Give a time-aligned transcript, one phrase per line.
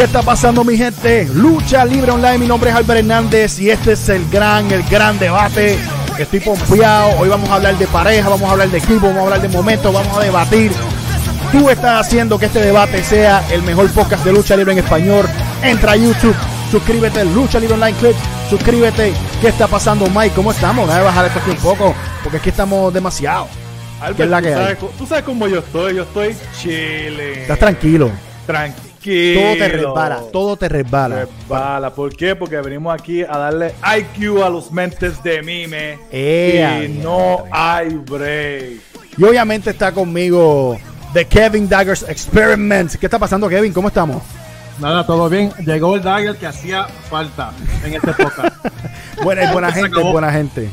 [0.00, 1.28] ¿Qué está pasando mi gente?
[1.34, 5.18] Lucha Libre Online, mi nombre es Albert Hernández y este es el gran, el gran
[5.18, 5.78] debate.
[6.18, 9.22] Estoy pompeado, hoy vamos a hablar de pareja, vamos a hablar de equipo, vamos a
[9.24, 10.72] hablar de momentos, vamos a debatir.
[11.52, 15.26] Tú estás haciendo que este debate sea el mejor podcast de lucha libre en español.
[15.62, 16.34] Entra a YouTube,
[16.70, 19.12] suscríbete, Lucha Libre Online Clips, suscríbete.
[19.42, 20.34] ¿Qué está pasando Mike?
[20.34, 20.86] ¿Cómo estamos?
[20.86, 23.48] Déjame bajar esto aquí un poco, porque aquí estamos demasiado.
[24.00, 24.54] Albert, ¿Qué es la tú, que hay?
[24.54, 27.42] sabes, tú sabes cómo yo estoy, yo estoy chile.
[27.42, 28.10] Estás tranquilo.
[28.46, 28.89] tranquilo.
[29.00, 31.24] Todo te resbala, todo te resbala.
[31.24, 31.90] Resbala.
[31.90, 32.36] ¿Por qué?
[32.36, 35.98] Porque venimos aquí a darle IQ a los mentes de mime.
[36.12, 38.80] Ea, y no hay break.
[39.16, 40.78] Y obviamente está conmigo
[41.12, 42.94] The Kevin Daggers Experiment.
[42.96, 43.72] ¿Qué está pasando, Kevin?
[43.72, 44.22] ¿Cómo estamos?
[44.78, 45.52] Nada, todo bien.
[45.64, 47.52] Llegó el Dagger que hacía falta
[47.84, 48.52] en esta época.
[49.22, 50.70] Buena, es buena gente, buena gente.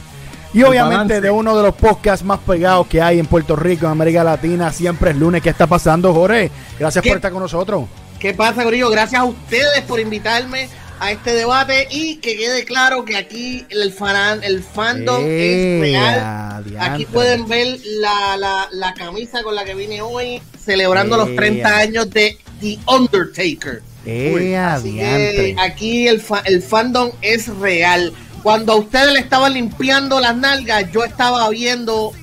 [0.53, 3.91] Y obviamente de uno de los podcasts más pegados que hay en Puerto Rico, en
[3.91, 5.41] América Latina, siempre es lunes.
[5.41, 6.49] ¿Qué está pasando, Jorge?
[6.79, 7.09] Gracias ¿Qué?
[7.09, 7.83] por estar con nosotros.
[8.19, 8.89] ¿Qué pasa, Gorillo?
[8.89, 13.93] Gracias a ustedes por invitarme a este debate y que quede claro que aquí el
[13.93, 16.63] fan, el fandom Eh, es real.
[16.79, 21.35] Aquí pueden ver la, la, la camisa con la que vine hoy celebrando los Ea.
[21.35, 23.83] 30 años de The Undertaker.
[24.05, 25.55] Eh, Así que adiantre.
[25.59, 28.11] aquí el, fa- el fandom es real.
[28.41, 32.13] Cuando a ustedes le estaban limpiando las nalgas, yo estaba viendo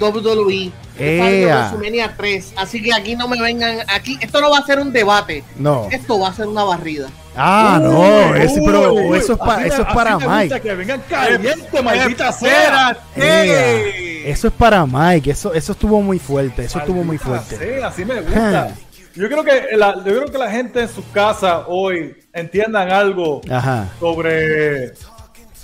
[0.00, 0.70] WWE.
[1.00, 1.70] Ea.
[1.70, 2.52] WrestleMania 3.
[2.56, 3.78] Así que aquí no me vengan.
[3.88, 5.42] Aquí, esto no va a ser un debate.
[5.56, 5.88] No.
[5.90, 7.08] Esto va a ser una barrida.
[7.36, 8.34] Ah, Uy, no.
[8.36, 10.60] ese- pero uy, eso es, pa- así eso me- es para Mike.
[10.60, 12.96] Que vengan caliente, maldita sea.
[13.16, 15.30] Ea, Eso es para Mike.
[15.30, 16.64] Eso, eso estuvo muy fuerte.
[16.64, 17.56] Eso estuvo muy fuerte.
[17.56, 18.74] sea, así me gusta.
[19.14, 23.40] Yo creo que la, yo creo que la gente en sus casas hoy entiendan algo
[23.50, 24.92] Ajá, sobre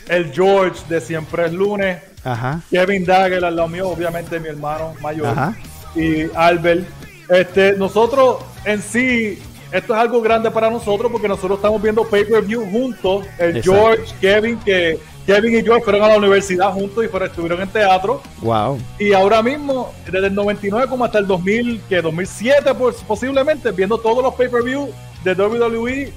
[0.09, 1.99] el George de Siempre es lunes.
[2.27, 2.61] Ajá.
[2.71, 5.29] Kevin Dagger al lado mío, obviamente mi hermano mayor.
[5.29, 5.57] Ajá.
[5.95, 6.87] Y Albert.
[7.29, 9.39] Este, nosotros en sí,
[9.73, 13.27] esto es algo grande para nosotros porque nosotros estamos viendo pay-per-view juntos.
[13.39, 13.73] El Exacto.
[13.73, 17.69] George, Kevin, que Kevin y George fueron a la universidad juntos y fueron, estuvieron en
[17.69, 18.23] teatro.
[18.43, 18.79] Wow.
[18.99, 23.99] Y ahora mismo, desde el 99 como hasta el 2000, que 2007 pues, posiblemente, viendo
[23.99, 24.91] todos los pay-per-view
[25.25, 26.13] de WWE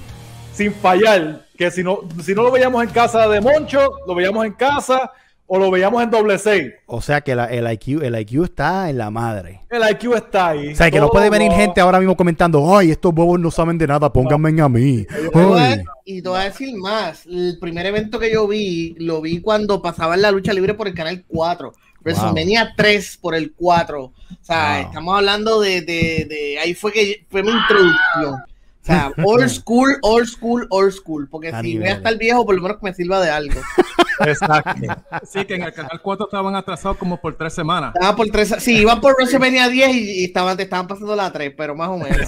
[0.52, 1.44] sin fallar.
[1.56, 5.10] Que si no, si no lo veíamos en casa de Moncho, lo veíamos en casa
[5.52, 6.72] o lo veíamos en doble 6.
[6.86, 9.60] O sea que la- el, IQ, el IQ está en la madre.
[9.68, 10.68] El IQ está ahí.
[10.72, 13.76] O sea, que no puede venir gente ahora mismo comentando, ay, estos bobos no saben
[13.76, 15.04] de nada, pónganme a mí.
[15.34, 15.82] Voy a- Ay.
[16.04, 17.26] y te voy a decir más.
[17.26, 20.94] El primer evento que yo vi, lo vi cuando pasaban la lucha libre por el
[20.94, 21.72] canal 4.
[22.02, 24.04] WrestleMania 3 por el 4.
[24.04, 24.86] O sea, Wow.
[24.88, 28.34] estamos hablando de, de, de- Ahí fue que fue mi introducción.
[28.34, 31.28] O sea, old school, old school, old school.
[31.28, 31.80] Porque A si nivel.
[31.82, 33.60] voy a estar viejo, por lo menos que me sirva de algo.
[34.26, 34.86] Exacto.
[35.24, 37.92] Sí, que en el canal 4 estaban atrasados como por tres semanas.
[37.94, 41.30] Estaba por tres, sí, iban por WrestleMania 10 y, y estaban, te estaban pasando la
[41.30, 42.26] 3, pero más o menos.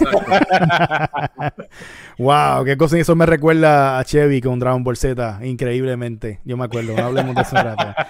[2.18, 6.40] Wow, qué cosa eso me recuerda a Chevy con Dragon Ball Z, increíblemente.
[6.44, 7.94] Yo me acuerdo, no hablemos de eso un rato.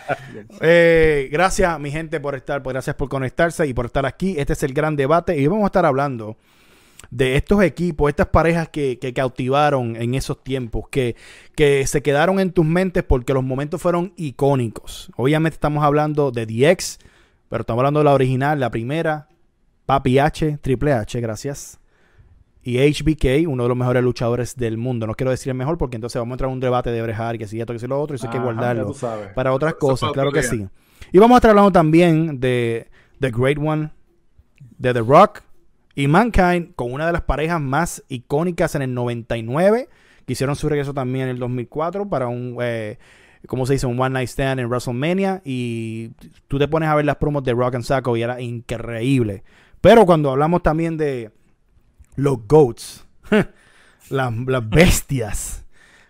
[0.60, 4.34] Eh, gracias, mi gente, por estar, pues, gracias por conectarse y por estar aquí.
[4.38, 6.36] Este es el gran debate y vamos a estar hablando
[7.12, 11.14] de estos equipos, estas parejas que, que cautivaron en esos tiempos, que,
[11.54, 15.10] que se quedaron en tus mentes porque los momentos fueron icónicos.
[15.16, 16.98] Obviamente estamos hablando de DX,
[17.50, 19.28] pero estamos hablando de la original, la primera,
[19.84, 21.78] Papi H, Triple H, gracias.
[22.62, 25.06] Y HBK, uno de los mejores luchadores del mundo.
[25.06, 27.36] No quiero decir el mejor porque entonces vamos a entrar en un debate de Brejar,
[27.36, 28.94] que si esto, que si lo otro, y eso hay que guardarlo
[29.34, 30.66] para otras cosas, claro que sí.
[31.12, 32.88] Y vamos a estar hablando también de
[33.20, 33.90] The Great One,
[34.78, 35.42] de The Rock
[35.94, 39.88] y Mankind, con una de las parejas más icónicas en el 99,
[40.26, 42.98] que hicieron su regreso también en el 2004 para un, eh,
[43.46, 43.86] ¿cómo se dice?
[43.86, 45.42] Un One Night Stand en WrestleMania.
[45.44, 46.12] Y
[46.48, 49.42] tú te pones a ver las promos de Rock and Sacco y era increíble.
[49.80, 51.30] Pero cuando hablamos también de
[52.16, 53.04] los GOATs,
[54.10, 55.64] las, las bestias,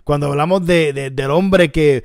[0.05, 2.05] cuando hablamos de, de- del hombre que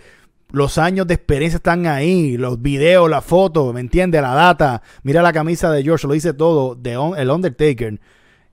[0.51, 4.21] los años de experiencia están ahí, los videos, la foto, ¿me entiendes?
[4.21, 7.99] La data, mira la camisa de George, lo dice todo, de On- el Undertaker.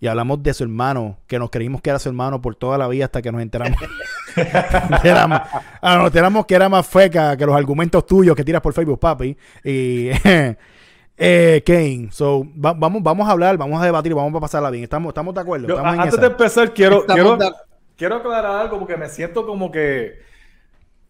[0.00, 2.88] Y hablamos de su hermano, que nos creímos que era su hermano por toda la
[2.88, 3.78] vida hasta que nos enteramos.
[4.34, 5.42] que era más-
[5.80, 8.98] ah, nos enteramos que era más feca que los argumentos tuyos que tiras por Facebook,
[8.98, 9.34] papi.
[9.64, 10.10] Y
[11.16, 14.84] eh, Kane, so, va- vamos, vamos a hablar, vamos a debatir, vamos a pasarla bien.
[14.84, 15.68] ¿Estamos, estamos de acuerdo?
[15.68, 16.20] Yo, ¿Estamos en antes esa?
[16.22, 17.52] de empezar, quiero, quiero, de-
[17.96, 20.18] quiero aclarar algo porque me siento como que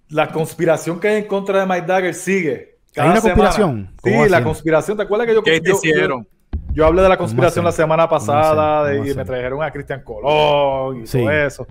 [0.08, 2.78] la conspiración que hay en contra de Mike Dagger sigue.
[2.96, 3.34] ¿Hay una semana.
[3.44, 3.90] conspiración?
[4.04, 4.96] Sí, ¿Cómo la conspiración.
[4.96, 6.22] ¿Te acuerdas que yo, ¿Qué te yo- hicieron?
[6.24, 6.28] yo-
[6.72, 11.02] yo hablé de la conspiración ¿Cómo la semana pasada y me trajeron a Cristian Colón
[11.02, 11.18] y Sí.
[11.18, 11.66] todo eso.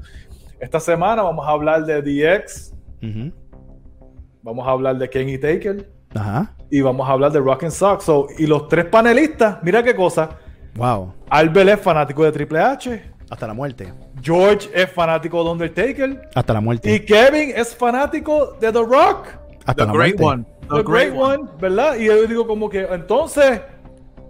[0.59, 3.31] Esta semana vamos a hablar de DX, Ujú.
[4.41, 6.53] vamos a hablar de Kenny Taker Ajá.
[6.69, 8.01] y vamos a hablar de Rock and Sock.
[8.01, 10.30] So, y los tres panelistas, mira qué cosa.
[10.75, 11.13] Wow.
[11.30, 13.12] Albert es fanático de Triple H.
[13.33, 13.91] Hasta la muerte.
[14.21, 16.30] George es fanático de Undertaker.
[16.35, 16.94] Hasta la muerte.
[16.94, 19.27] Y Kevin es fanático de The Rock.
[19.65, 20.45] Hasta The la Great muerte.
[20.69, 20.83] One.
[20.83, 21.95] The Great One, ¿verdad?
[21.97, 23.59] Y yo digo como que entonces,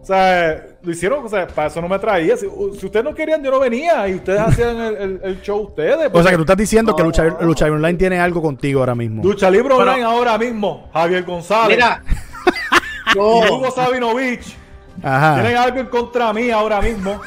[0.01, 2.35] o sea, lo hicieron, o sea, para eso no me traía.
[2.37, 2.47] Si,
[2.79, 6.09] si ustedes no querían, yo no venía y ustedes hacían el, el- el show ustedes.
[6.13, 7.09] O sea que tú estás diciendo que No.
[7.09, 9.21] Lucha, Lucha Online tiene algo contigo ahora mismo.
[9.21, 11.75] Lucha Libre Pero- Online ahora mismo, Javier González.
[11.77, 12.01] Mira,
[13.15, 14.62] y Hugo Sabinovich.
[15.01, 15.35] Ajá.
[15.41, 17.19] Tienen algo en contra mí ahora mismo.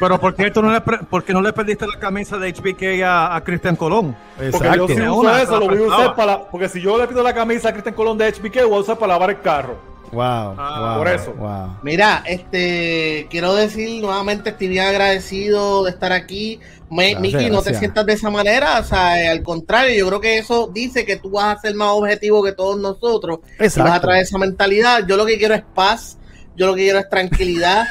[0.00, 2.52] Pero ¿por qué, tú no le, pre- por qué no le perdiste la camisa de
[2.52, 4.16] HBK a, a Cristian Colón?
[4.36, 4.88] Porque yo Exacto.
[4.88, 6.44] si uso eso, lo voy a usar para.
[6.48, 8.98] Porque si yo le pido la camisa a Cristian Colón de HBK, voy a usar
[8.98, 9.88] para lavar el carro.
[10.10, 11.32] Wow, Ah, wow, por eso.
[11.34, 11.76] Wow.
[11.82, 16.60] mira, este, quiero decir nuevamente, estoy bien agradecido de estar aquí.
[16.90, 20.06] Me- Gracias, Miki, no te sientas de esa manera, o sea, eh, al contrario, yo
[20.08, 23.40] creo que eso dice que tú vas a ser más objetivo que todos nosotros.
[23.44, 24.06] Y vas a Exacto.
[24.08, 25.06] traer esa mentalidad.
[25.06, 26.17] Yo lo que quiero es paz,
[26.58, 27.86] yo lo que quiero es tranquilidad,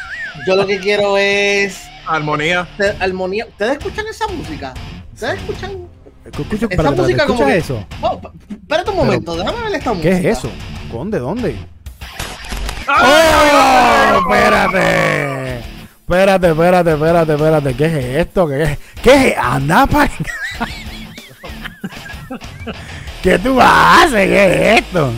[0.45, 2.67] yo lo que quiero es Armonía.
[2.99, 3.45] armonía.
[3.47, 4.73] ¿Ustedes escuchan esa música?
[5.13, 5.71] ¿Ustedes escuchan?
[6.25, 7.85] Escucha, Esa espérate, música como ¿escuchas que- eso?
[8.01, 10.09] Oh, espérate un momento, déjame ver esta música.
[10.09, 10.49] ¿Qué es eso?
[10.91, 11.19] ¿Dónde?
[11.19, 11.55] ¿Dónde?
[12.89, 14.19] ¡Oh!
[14.19, 15.59] Espérate.
[16.07, 17.73] Espérate, espérate, espérate, espérate.
[17.75, 17.93] ¿Qué es
[18.27, 18.47] esto?
[18.47, 18.77] ¿Qué es?
[19.01, 19.37] ¿Qué es?
[19.37, 20.09] Anda para
[23.23, 24.27] ¿Qué tú haces?
[24.27, 25.11] ¿Qué es esto?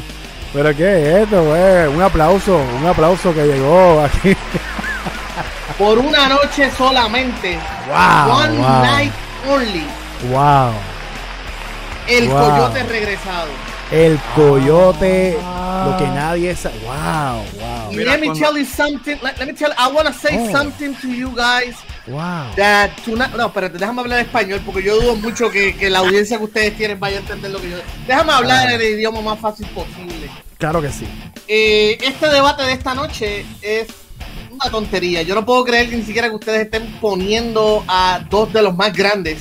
[0.54, 1.88] ¿Pero qué es esto, güey?
[1.88, 4.36] Un aplauso, un aplauso que llegó aquí.
[5.78, 7.58] Por una noche solamente.
[7.88, 8.82] Wow, One wow.
[8.84, 9.14] night
[9.48, 9.86] only.
[10.32, 10.72] Wow.
[12.08, 12.40] El Wow.
[12.40, 13.48] coyote regresado.
[13.92, 15.38] El coyote,
[15.86, 16.76] lo que nadie sabe.
[16.84, 17.92] Wow, wow.
[17.94, 19.18] Let me cuando- tell you something.
[19.22, 20.52] Let, let me tell I want to say Oh.
[20.52, 21.76] something to you guys.
[22.10, 22.56] Wow.
[23.06, 26.44] Tonight, no, espérate, déjame hablar español porque yo dudo mucho que, que la audiencia que
[26.46, 27.78] ustedes tienen vaya a entender lo que yo.
[28.08, 28.74] Déjame hablar Ah.
[28.74, 30.30] en el idioma más fácil posible.
[30.58, 31.06] Claro que sí.
[31.48, 33.88] Eh, este debate de esta noche es
[34.52, 35.22] una tontería.
[35.22, 38.76] Yo no puedo creer que ni siquiera que ustedes estén poniendo a dos de los
[38.76, 39.40] más grandes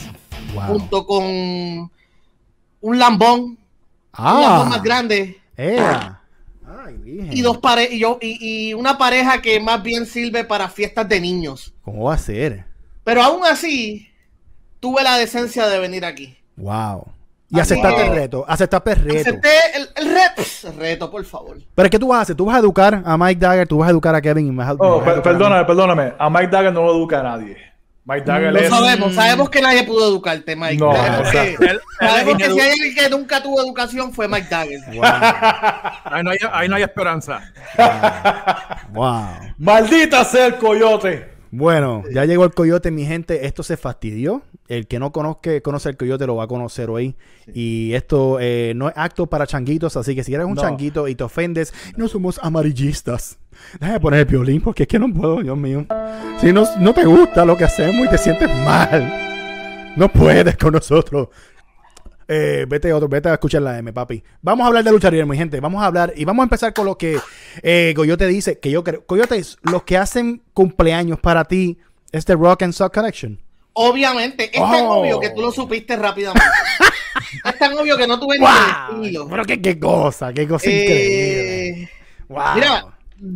[0.55, 0.63] Wow.
[0.65, 3.59] junto con un lambón, un
[4.17, 4.67] lambón Ah.
[4.71, 6.18] más grande Ea.
[6.89, 7.37] Ay, virgen.
[7.37, 11.09] y dos pare y, yo, y, y una pareja que más bien sirve para fiestas
[11.09, 11.75] de niños.
[11.85, 12.65] ¿Cómo va a ser?
[13.05, 14.09] Pero aún así,
[14.81, 16.37] tuve la decencia de venir aquí.
[16.57, 17.07] Wow.
[17.51, 18.45] Y aceptaste el reto.
[18.47, 19.21] Aceptaste el reto.
[19.31, 20.43] Acepté el, el reto.
[20.65, 21.57] El reto, por favor.
[21.75, 22.37] Pero es que tú vas a hacer.
[22.37, 24.59] Tú vas a educar a Mike Dagger, tú vas a educar a Kevin y me
[24.59, 25.39] vas a, me Oh, vas a per- educar a mí.
[25.39, 26.13] perdóname, perdóname.
[26.19, 27.57] A Mike Dagger no lo educa a nadie.
[28.09, 28.69] Mike Dagger Lo es.
[28.71, 30.79] sabemos, sabemos que nadie pudo educarte, Mike.
[30.79, 33.43] No, Sabemos o sea, que- Él- él sabemos es que si hay alguien que nunca
[33.43, 34.81] tuvo educación fue Mike Dagger.
[34.95, 35.05] Wow.
[36.05, 37.43] ahí, no hay, ahí no hay esperanza.
[38.93, 39.27] wow.
[39.59, 41.29] Maldita sea el coyote.
[41.51, 43.47] Bueno, ya llegó el coyote, mi gente.
[43.47, 44.43] Esto se fastidió.
[44.69, 47.17] El que no conozca, conoce el coyote lo va a conocer hoy.
[47.55, 49.97] Y esto eh, no es acto para changuitos.
[49.97, 50.61] Así que si eres un No.
[50.63, 53.39] changuito y te ofendes, no somos amarillistas.
[53.81, 55.87] Déjame poner el violín porque es que no puedo, Dios mío.
[56.41, 60.75] Si no, no te gusta lo que hacemos y te sientes mal, no puedes con
[60.75, 61.29] nosotros.
[62.31, 64.23] Eh, vete a otro, vete a escuchar la M, papi.
[64.43, 65.61] Vamos a hablar de lucha libre, mi gente.
[65.61, 67.19] Vamos a hablar y vamos a empezar con lo que
[67.63, 69.07] eh, Coyote dice, que yo creo.
[69.07, 71.79] Coyote, los que hacen cumpleaños para ti
[72.13, 73.41] es The Rock and Sock Connection.
[73.81, 75.01] Obviamente, es tan Oh.
[75.01, 76.45] obvio que tú lo supiste rápidamente.
[77.45, 78.51] es tan obvio que no tuve ni ¡Wow!
[78.51, 79.29] el estilo.
[79.29, 81.69] Pero qué, qué cosa, qué cosa increíble.
[81.83, 81.89] Eh,
[82.29, 82.55] Wow.
[82.57, 82.87] Mira,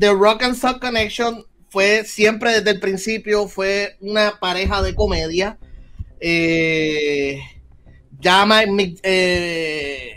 [0.01, 5.57] The Rock and Sock Connection fue siempre desde el principio, fue una pareja de comedia.
[6.21, 7.41] Eh,
[8.19, 10.12] ya Mick, eh,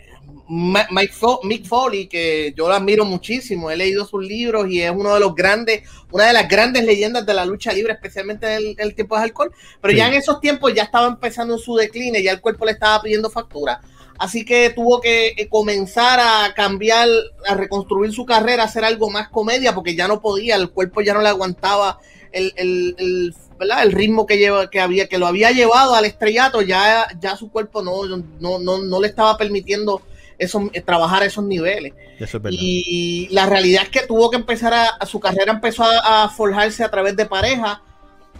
[0.48, 4.92] Mike Fo- Mick Foley, que yo lo admiro muchísimo, he leído sus libros y es
[4.92, 8.58] uno de los grandes, una de las grandes leyendas de la lucha libre, especialmente en
[8.58, 9.52] el, el tiempo de alcohol.
[9.82, 9.98] Pero Sí.
[9.98, 13.30] ya en esos tiempos ya estaba empezando su decline, ya el cuerpo le estaba pidiendo
[13.30, 13.82] factura.
[14.18, 17.10] Así que tuvo que eh, comenzar a cambiar,
[17.48, 21.02] a reconstruir su carrera, a hacer algo más comedia, porque ya no podía, el cuerpo
[21.02, 22.00] ya no le aguantaba
[22.32, 23.84] el, el, el, ¿verdad?
[23.84, 27.50] el ritmo que, lleva, que, había, que lo había llevado al estrellato, ya, ya su
[27.50, 30.02] cuerpo no, no, no, no le estaba permitiendo
[30.38, 31.94] eso, eh, trabajar a esos niveles.
[32.20, 32.44] Eso es.
[32.52, 36.30] Y la realidad es que tuvo que empezar a, a su carrera empezó a, a
[36.30, 37.82] forjarse a través de pareja.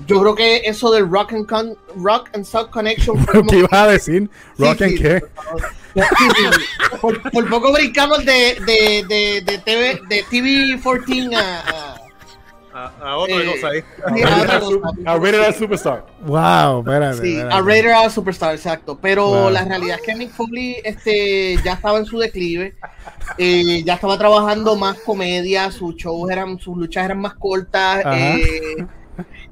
[0.08, 3.60] Yo creo que eso del Rock and, Con- rock and Soul Connection fue como ¿Qué
[3.60, 4.30] ibas a decir?
[4.58, 5.22] Rock Sí, and sí, qué?
[5.94, 6.02] Sí.
[7.00, 12.02] Por, por poco brincamos de, de, de, de, TV, de TV14 a, a-
[12.78, 13.82] A, a otra Eh, cosa ahí.
[14.16, 14.22] sí,
[15.06, 15.12] a.
[15.14, 16.06] A R Superstar.
[16.26, 17.22] Wow, espérate.
[17.22, 17.56] Sí, espérate.
[17.56, 19.00] a Raider a Superstar, exacto.
[19.02, 19.50] Pero Wow.
[19.50, 22.76] la realidad es que Mick Foley este, ya estaba en su declive.
[23.38, 28.06] eh, ya estaba trabajando más comedia, sus shows eran, sus luchas eran más cortas.
[28.06, 28.18] Ajá.
[28.38, 28.86] eh,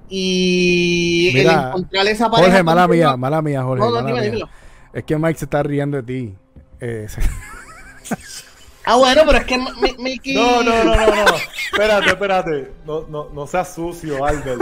[0.10, 2.50] y el Mira, encontrar esa pareja.
[2.50, 3.80] Jorge, mala mía, mala mía, Jorge.
[3.84, 4.30] No, no, mala dime, mía.
[4.32, 4.50] dímelo.
[4.92, 6.36] Es que Mike se está riendo de ti.
[6.82, 7.22] Eh, se-
[8.86, 10.36] Ah, bueno, pero es que Mi- Mickey.
[10.36, 11.26] No, no, no, no, no.
[11.72, 12.72] Espérate, espérate.
[12.86, 14.62] No, no, no seas sucio, Albert.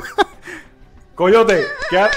[1.16, 2.10] Coyote, ¿qué, ha-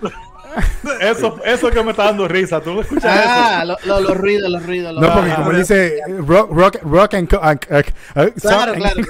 [1.00, 2.60] Eso, eso que me está dando risa.
[2.60, 4.92] ¿Tú no escuchas Ah, lo- lo- los ruidos, los ruidos.
[4.94, 5.38] los No, porque ruidos.
[5.44, 9.00] como dice rock, rock, rock and, co- and- and- and- Claro, so- claro.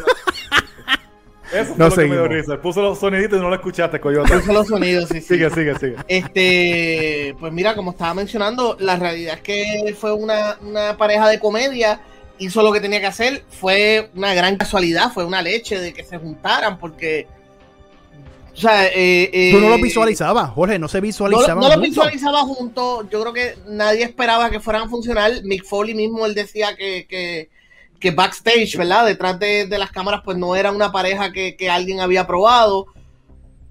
[1.53, 1.75] Eso?
[1.77, 2.29] No fue lo que me dio seguimos.
[2.29, 2.63] risa.
[2.63, 4.33] Puso los soniditos y no lo escuchaste, coyote.
[4.39, 5.29] Puso los sonidos, sí, sí.
[5.35, 5.97] Sigue, sigue, sigue.
[6.09, 11.39] Este, pues mira, como estaba mencionando, la realidad es que fue una, una pareja de
[11.39, 12.01] comedia,
[12.39, 16.05] hizo lo que tenía que hacer, fue una gran casualidad, fue una leche de que
[16.05, 17.27] se juntaran, porque,
[18.53, 21.61] o sea, eh, eh, Tú no lo visualizabas, Jorge, no se no, visualizaba.
[21.61, 25.95] no lo visualizaba juntos, yo creo que nadie esperaba que fueran a funcionar, Mick Foley
[25.95, 27.51] mismo, él decía que, que,
[28.01, 29.07] que backstage, ¿verdad?
[29.07, 32.87] Detrás de, de las cámaras, pues no era una pareja que, que alguien había probado,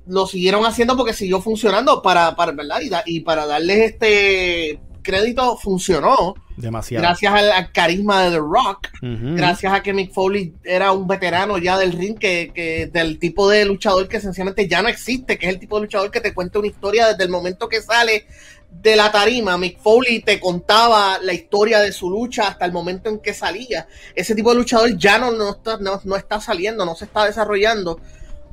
[0.07, 2.79] lo siguieron haciendo porque siguió funcionando para, para ¿verdad?
[2.81, 7.01] Y, da- y para darles este crédito funcionó Demasiado.
[7.01, 11.57] gracias al, al carisma de The Rock gracias a que Mick Foley era un veterano
[11.57, 15.47] ya del ring que, que del tipo de luchador que sencillamente ya no existe que
[15.47, 18.27] es el tipo de luchador que te cuenta una historia desde el momento que sale
[18.71, 23.09] de la tarima Mick Foley te contaba la historia de su lucha hasta el momento
[23.09, 23.87] en que salía.
[24.15, 27.25] Ese tipo de luchador ya no, no, está, no, no está saliendo no se está
[27.25, 27.99] desarrollando.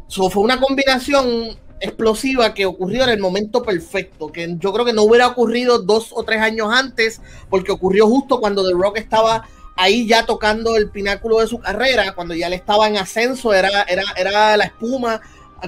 [0.08, 4.92] So, fue una combinación explosiva que ocurrió en el momento perfecto, que yo creo que
[4.92, 7.20] no hubiera ocurrido dos o tres años antes,
[7.50, 9.46] porque ocurrió justo cuando The Rock estaba
[9.76, 13.82] ahí ya tocando el pináculo de su carrera, cuando ya le estaba en ascenso, era,
[13.82, 15.20] era, era la espuma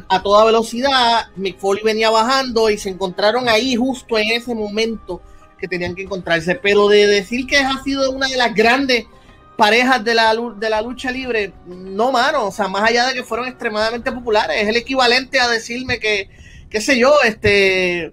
[0.08, 5.20] a, toda velocidad, Mick Foley venía bajando y se encontraron ahí justo en ese momento
[5.58, 9.06] que tenían que encontrarse, pero de decir que ha sido una de las grandes
[9.56, 13.24] parejas de la, de la lucha libre, no, mano, o sea, más allá de que
[13.24, 16.30] fueron extremadamente populares, es el equivalente a decirme que,
[16.70, 18.12] qué sé yo, este,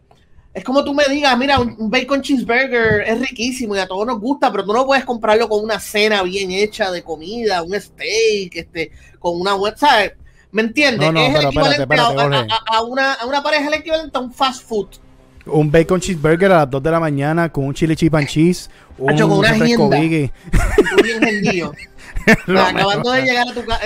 [0.56, 4.22] es como tú me digas, mira, un, bacon cheeseburger es riquísimo y a todos nos
[4.22, 8.56] gusta, pero tú no puedes comprarlo con una cena bien hecha de comida, un steak,
[8.56, 10.14] este, con una ¿sabes?
[10.56, 11.06] ¿Me entiendes?
[11.06, 12.48] No, no, es el pero equivalente a- espérate, a, Jorge.
[12.50, 14.88] a- a una, a una pareja, es el equivalente a un fast food.
[15.46, 18.70] Un bacon cheeseburger a las 2 de la mañana con un chili chip and cheese.
[18.98, 19.98] Un Hacho, con una agenda.
[22.70, 23.82] Acabando de llegar a tu casa,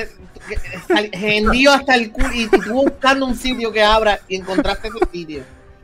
[1.11, 5.41] gendío hasta el culo y, tú buscando un sitio que abra y encontraste ese sitio.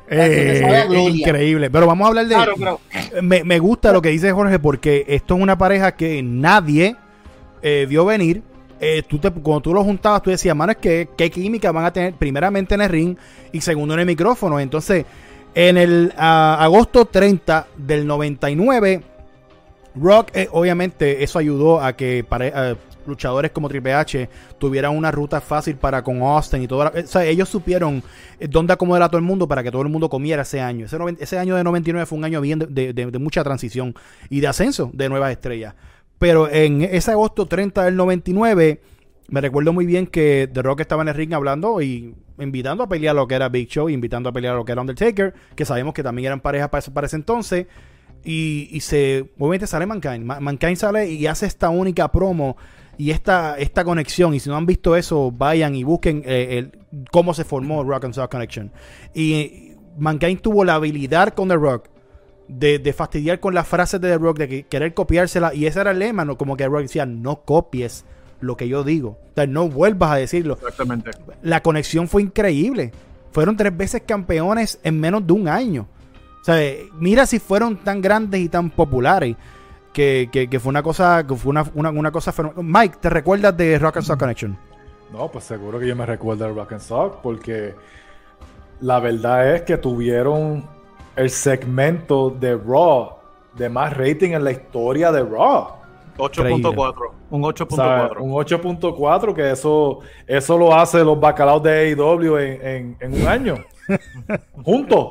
[0.08, 1.72] Eh, increíble.
[1.72, 2.36] Pero vamos a hablar de.
[2.36, 2.80] Claro, pero
[3.24, 6.96] Me, me gusta lo que dice Jorge porque esto es una pareja que nadie
[7.64, 8.44] eh, vio venir.
[8.88, 11.86] Eh, tú te, cuando tú lo juntabas, tú decías, mano, es que qué química van
[11.86, 13.18] a tener, primeramente en el ring
[13.52, 14.60] y segundo en el micrófono.
[14.60, 15.06] Entonces,
[15.56, 19.02] en el ah, agosto 30 del 99,
[19.96, 22.76] Rock, eh, obviamente, eso ayudó a que eh,
[23.08, 26.88] luchadores como Triple H tuvieran una ruta fácil para con Austin y todo.
[26.88, 28.04] o sea, ellos supieron
[28.40, 30.86] eh, dónde acomodar a todo el mundo para que todo el mundo comiera ese año.
[30.86, 33.96] Ese, ese año de 99 fue un año bien de mucha transición
[34.30, 35.74] y de ascenso de nuevas estrellas.
[36.20, 38.82] Pero en ese agosto 30 del 99,
[39.28, 42.88] me recuerdo muy bien que The Rock estaba en el ring hablando y invitando a
[42.90, 45.34] pelear a lo que era Big Show, invitando a pelear a lo que era Undertaker,
[45.56, 47.68] que sabemos que también eran pareja para ese, para ese entonces.
[48.24, 50.24] Y, y se, obviamente sale Mankind.
[50.26, 52.58] Ma- Mankind sale y hace esta única promo
[52.98, 54.34] y esta, esta conexión.
[54.34, 56.72] Y si no han visto eso, vayan y busquen eh, el-
[57.12, 58.72] cómo se formó Rock and Sock Connection.
[59.14, 61.90] Y Mankind tuvo la habilidad con The Rock
[62.48, 65.54] de, de fastidiar con las frases de The Rock, de que- querer copiársela.
[65.54, 66.38] Y ese era el lema, ¿no?
[66.38, 68.06] como que The Rock decía, no copies
[68.42, 69.18] lo que yo digo.
[69.32, 70.54] O sea, no vuelvas a decirlo.
[70.56, 71.12] Exactamente.
[71.42, 72.92] La conexión fue increíble.
[73.32, 75.88] Fueron tres veces campeones en menos de un año.
[76.42, 76.58] O sea,
[77.00, 79.36] mira si fueron tan grandes y tan populares.
[79.94, 82.34] Que, que- que fue una cosa, que fue una, una, una cosa.
[82.58, 84.58] Mike, ¿te recuerdas de Rock and Sock Connection?
[85.14, 87.74] No, pues seguro que yo me recuerdo del Rock and Sock porque
[88.82, 90.66] la verdad es que tuvieron
[91.16, 93.12] el segmento de Raw
[93.54, 95.68] de más rating en la historia de Raw.
[96.18, 97.12] 8.4.
[97.30, 97.42] Un
[97.76, 98.12] ¿sabes?
[98.12, 98.22] 8.4.
[98.22, 103.28] Un 8.4 que eso, eso lo hace los bacalaos de AEW en, en- en un
[103.28, 103.56] año.
[104.64, 105.08] Juntos.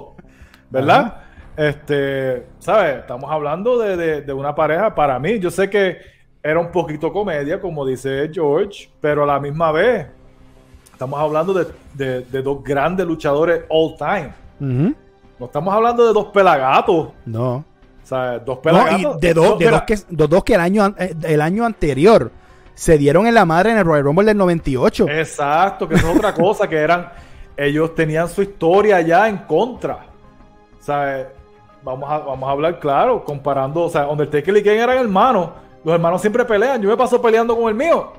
[0.71, 1.23] ¿Verdad?
[1.57, 2.97] Este, ¿sabes?
[3.01, 4.95] Estamos hablando de, de- de una pareja.
[4.95, 5.99] Para mí, yo sé que
[6.43, 10.07] era un poquito comedia, como dice George, pero a la misma vez
[10.93, 14.33] estamos hablando de, de- de dos grandes luchadores all time.
[15.39, 17.09] No estamos hablando de dos pelagatos.
[17.27, 17.55] No.
[17.55, 19.17] O sea, dos No, pelagatos.
[19.17, 22.31] y de dos, de dos que, de dos que el año, eh, el año anterior
[22.75, 25.09] se dieron en la madre en el Royal Rumble del 98.
[25.09, 27.09] Exacto, que eso es otra cosa, que eran,
[27.57, 30.07] ellos tenían su historia ya en contra.
[30.81, 31.29] O sea,
[31.83, 35.51] vamos a, vamos a hablar claro, comparando, o sea, Undertaker y Kane eran hermanos.
[35.85, 38.13] Los hermanos siempre pelean, yo me paso peleando con el mío.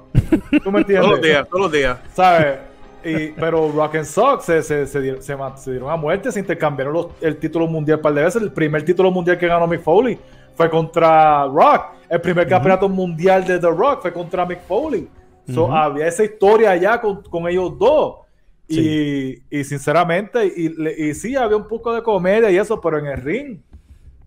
[0.63, 1.01] ¿Tú me entiendes?
[1.01, 1.97] Todos los días, todos los días.
[2.13, 2.57] ¿Sabes?
[3.05, 6.93] Y, pero Rock and Sock se, se, se, dieron, se dieron a muerte, se intercambiaron
[6.93, 8.41] los- el título mundial un par de veces.
[8.41, 10.17] El primer título mundial que ganó Mick Foley
[10.55, 11.83] fue contra Rock.
[12.09, 15.07] El primer campeonato mundial de The Rock fue contra Mick Foley.
[15.53, 15.71] So.
[15.71, 18.15] Había esa historia allá con, con ellos dos.
[18.67, 20.71] Y, y sinceramente, y,
[21.09, 23.59] y sí, había un poco de comedia y eso, pero en el ring.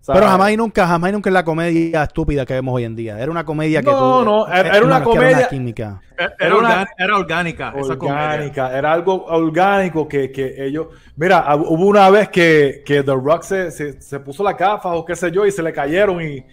[0.01, 0.19] ¿Sabes?
[0.19, 2.95] Pero jamás y nunca, jamás y nunca es la comedia estúpida que vemos hoy en
[2.95, 3.19] día.
[3.19, 6.01] Era una comedia que No, tú- no, era- eh, era una comedia- química.
[6.17, 8.23] Era, Era una- organ- era orgánica, esa comedia.
[8.23, 10.87] orgánica, era algo orgánico que, que ellos.
[11.15, 14.93] Mira, hab- hubo una vez que, que The Rock se, se, se puso la gafas
[14.95, 16.45] o qué sé yo y se le cayeron y,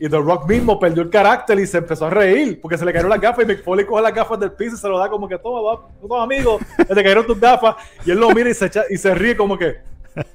[0.00, 2.92] y The Rock mismo perdió el carácter y se empezó a reír porque se le
[2.92, 5.08] cayeron las gafas y Mick Foley coge las gafas del piso y se lo da
[5.08, 8.54] como que toma, va, toma amigo, te cayeron tus gafas y él lo mira y
[8.54, 9.76] se, echa- y se ríe como que,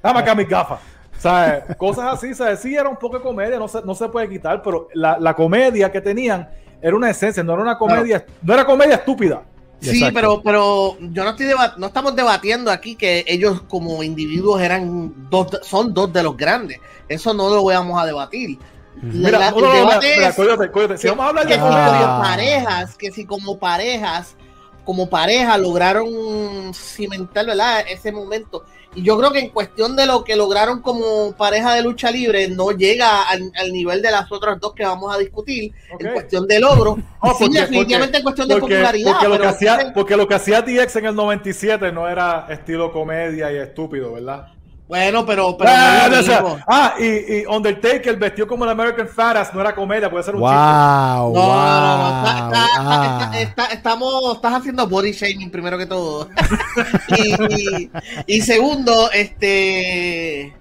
[0.02, 0.80] dame acá mis gafas.
[1.20, 1.76] ¿Sabes?
[1.78, 2.62] Cosas así, ¿sabes?
[2.62, 5.36] Sí, era un poco de comedia, no se, no se puede quitar, pero la, la
[5.36, 6.50] comedia que tenían
[6.82, 9.44] era una esencia, no era una comedia, no era comedia estúpida.
[9.82, 10.14] Sí, Exacto.
[10.14, 11.48] pero, pero yo no estoy
[11.78, 16.80] no estamos debatiendo aquí que ellos como individuos eran dos, son dos de los grandes.
[17.08, 18.58] Eso no lo vamos a debatir.
[19.02, 19.50] Mira.
[19.50, 24.36] Si que, vamos a hablar que de comedia, como parejas, que si como parejas,
[24.84, 27.86] como pareja lograron cimentar, ¿verdad?
[27.88, 28.66] Ese momento.
[28.96, 32.48] Y yo creo que en cuestión de lo que lograron como pareja de lucha libre,
[32.48, 36.48] no llega al, al nivel de las otras dos que vamos a discutir en cuestión
[36.48, 36.98] de logro.
[37.22, 39.12] Oh, sí, porque- definitivamente en cuestión de porque, popularidad.
[39.12, 42.94] porque lo que hacía, porque lo que hacía DX en el 97 no era estilo
[42.94, 44.48] comedia y estúpido, ¿verdad?
[44.90, 47.04] Bueno, pero, pero ah, no o sea, ah, y,
[47.42, 50.56] y Undertaker vestió como el American Fatass, no era comedia, puede ser un chiste.
[50.56, 52.50] Wow, No, no, no, está- wow.
[52.50, 56.28] está- está- está- estamos, estás haciendo body shaming primero que todo.
[57.18, 57.92] y, y-
[58.26, 60.56] y segundo, este.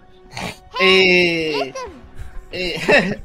[0.78, 1.72] eh,
[2.52, 3.22] eh,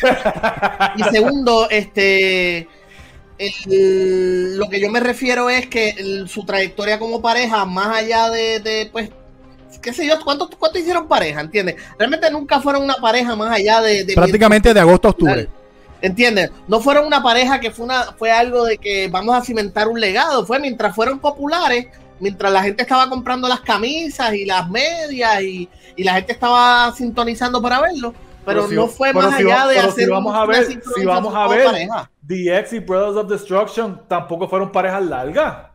[0.96, 2.66] y segundo, este.
[3.36, 8.30] el- lo que yo me refiero es que el- su trayectoria como pareja, más allá
[8.30, 9.10] de, de, pues,
[9.84, 11.42] qué sé yo, ¿cuánto, cuánto hicieron pareja?
[11.42, 11.76] ¿Entiendes?
[11.98, 14.02] Realmente nunca fueron una pareja más allá de...
[14.04, 15.48] de Prácticamente de agosto a octubre.
[16.00, 16.50] ¿Entiendes?
[16.66, 20.00] No fueron una pareja que fue una fue algo de que vamos a cimentar un
[20.00, 20.44] legado.
[20.44, 21.86] Fue mientras fueron populares,
[22.20, 26.92] mientras la gente estaba comprando las camisas y las medias y, y la gente estaba
[26.94, 28.12] sintonizando para verlo.
[28.44, 30.44] Pero, si- no fue pero más si allá va- de pero hacer si vamos a
[30.46, 32.10] ver, si vamos a ver, pareja.
[32.22, 35.68] DX y Brothers of Destruction tampoco fueron parejas largas.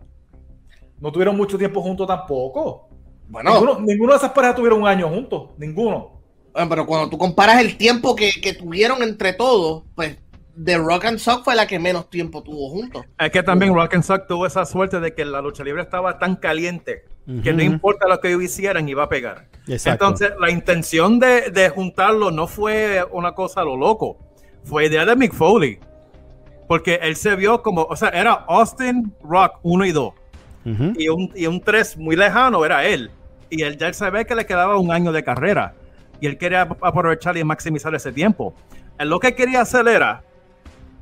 [0.99, 2.88] No tuvieron mucho tiempo juntos tampoco.
[3.29, 5.51] Bueno, Ninguno, ninguno de esas parejas tuvieron un año juntos.
[5.57, 6.21] Ninguno.
[6.55, 10.17] eh, pero cuando tú comparas el tiempo que, que tuvieron entre todos, pues
[10.61, 13.05] The Rock and Sock fue la que menos tiempo tuvo juntos.
[13.17, 16.17] Es que también Rock and Sock tuvo esa suerte de que la lucha libre estaba
[16.19, 17.05] tan caliente
[17.43, 19.47] que no importa lo que ellos hicieran, iba a pegar.
[19.67, 20.05] Exacto.
[20.05, 24.17] Entonces, la intención de, de juntarlo no fue una cosa a lo loco,
[24.63, 25.77] fue idea de Mick Foley.
[26.67, 30.13] Porque él se vio como, o sea, era Austin Rock 1 y 2.
[30.65, 30.93] Ujú.
[30.97, 33.11] Y un, y un 3 muy lejano era él.
[33.49, 35.73] Y él ya se ve que le quedaba un año de carrera.
[36.21, 38.53] Y él quería aprovechar y maximizar ese tiempo.
[38.97, 40.21] Él lo que quería hacer era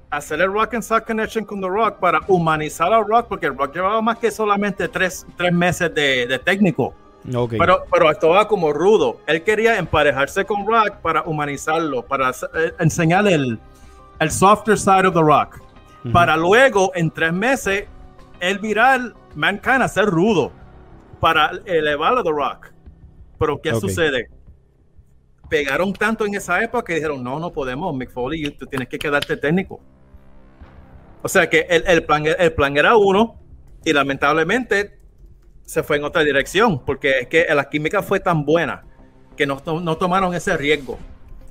[0.10, 3.58] hacer el Rock and Sock Connection con The Rock para humanizar a Rock, porque el
[3.58, 6.94] Rock llevaba más que solamente tres, tres meses de, de técnico.
[7.36, 7.56] Ok.
[7.60, 9.20] Pero, pero estaba como rudo.
[9.28, 13.60] Él quería emparejarse con Rock para humanizarlo, para eh, enseñar el,
[14.20, 15.62] el softer side of The Rock.
[16.14, 17.84] Para luego, en tres meses,
[18.40, 20.54] él virar Mankind a ser rudo
[21.20, 22.72] para elevar a The Rock.
[23.40, 23.82] Pero, ¿qué Ok.
[23.82, 24.30] sucede?
[25.50, 29.00] Pegaron tanto en esa época que dijeron, no, no podemos, Mick Foley, tú tienes que
[29.00, 29.80] quedarte técnico.
[31.22, 33.40] O sea que el, el plan, el plan era uno
[33.86, 35.00] y lamentablemente
[35.64, 38.84] se fue en otra dirección porque es que la química fue tan buena
[39.36, 40.98] que no, no tomaron ese riesgo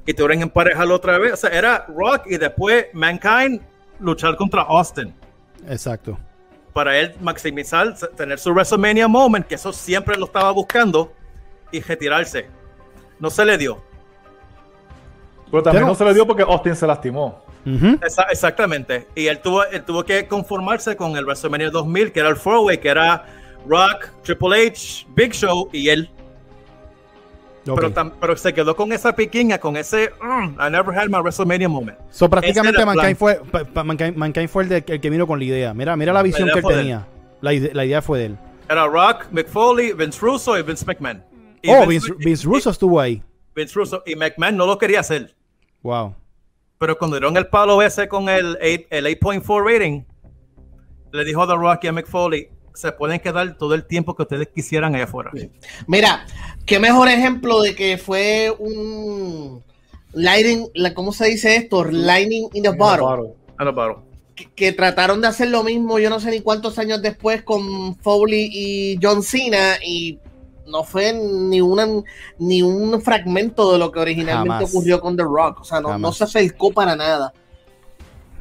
[0.06, 1.32] y tuvieron que emparejarlo otra vez.
[1.32, 3.60] O sea, era Rock y después Mankind
[3.98, 5.14] luchar contra Austin
[5.68, 6.18] Exacto.
[6.76, 11.10] Para él maximizar, tener su WrestleMania moment, que eso siempre lo estaba buscando
[11.72, 12.50] y retirarse.
[13.18, 13.82] No se le dio.
[15.50, 17.42] Pero también Pero- no se le dio porque Austin se lastimó.
[18.30, 19.06] Exactamente.
[19.14, 22.76] Y él tuvo, él tuvo que conformarse con el WrestleMania 2000, que era el four-way,
[22.76, 23.24] que era
[23.66, 26.10] Rock, Triple H, Big Show y él.
[27.74, 31.98] Pero, se quedó con esa piquiña, con ese "Mm, I never had my WrestleMania moment.
[32.10, 35.38] So, prácticamente Mankind fue, pa- pa- Mankind, Mankind fue el, de- el que vino con
[35.40, 35.74] la idea.
[35.74, 37.06] Mira, mira la visión que él tenía.
[37.40, 38.38] La, ide- la idea fue de él.
[38.68, 41.24] Era Rock, Mick Foley, Vince Russo y Vince McMahon.
[41.62, 43.22] Y Oh, Vince, Russo estuvo ahí.
[43.54, 45.34] Vince Russo y McMahon no lo quería hacer.
[45.82, 46.14] Wow.
[46.78, 50.02] Pero cuando dieron el palo ese con el 8 el 8.4 rating,
[51.12, 54.14] le dijo a The Rock y a Mick Foley, se pueden quedar todo el tiempo
[54.14, 55.30] que ustedes quisieran allá afuera.
[55.86, 56.26] Mira,
[56.64, 59.62] qué mejor ejemplo de que fue un
[60.12, 61.84] lighting, la- ¿cómo se dice esto?
[61.84, 63.34] Lightning in the bottle.
[63.58, 64.04] A lo paro.
[64.34, 67.96] Que, que trataron de hacer lo mismo, yo no sé ni cuántos años después con
[67.96, 70.18] Foley y John Cena y
[70.66, 71.86] no fue ni una
[72.38, 74.70] ni un fragmento de lo que originalmente Jamás.
[74.74, 77.32] ocurrió con The Rock, o sea, no, no se acercó para nada.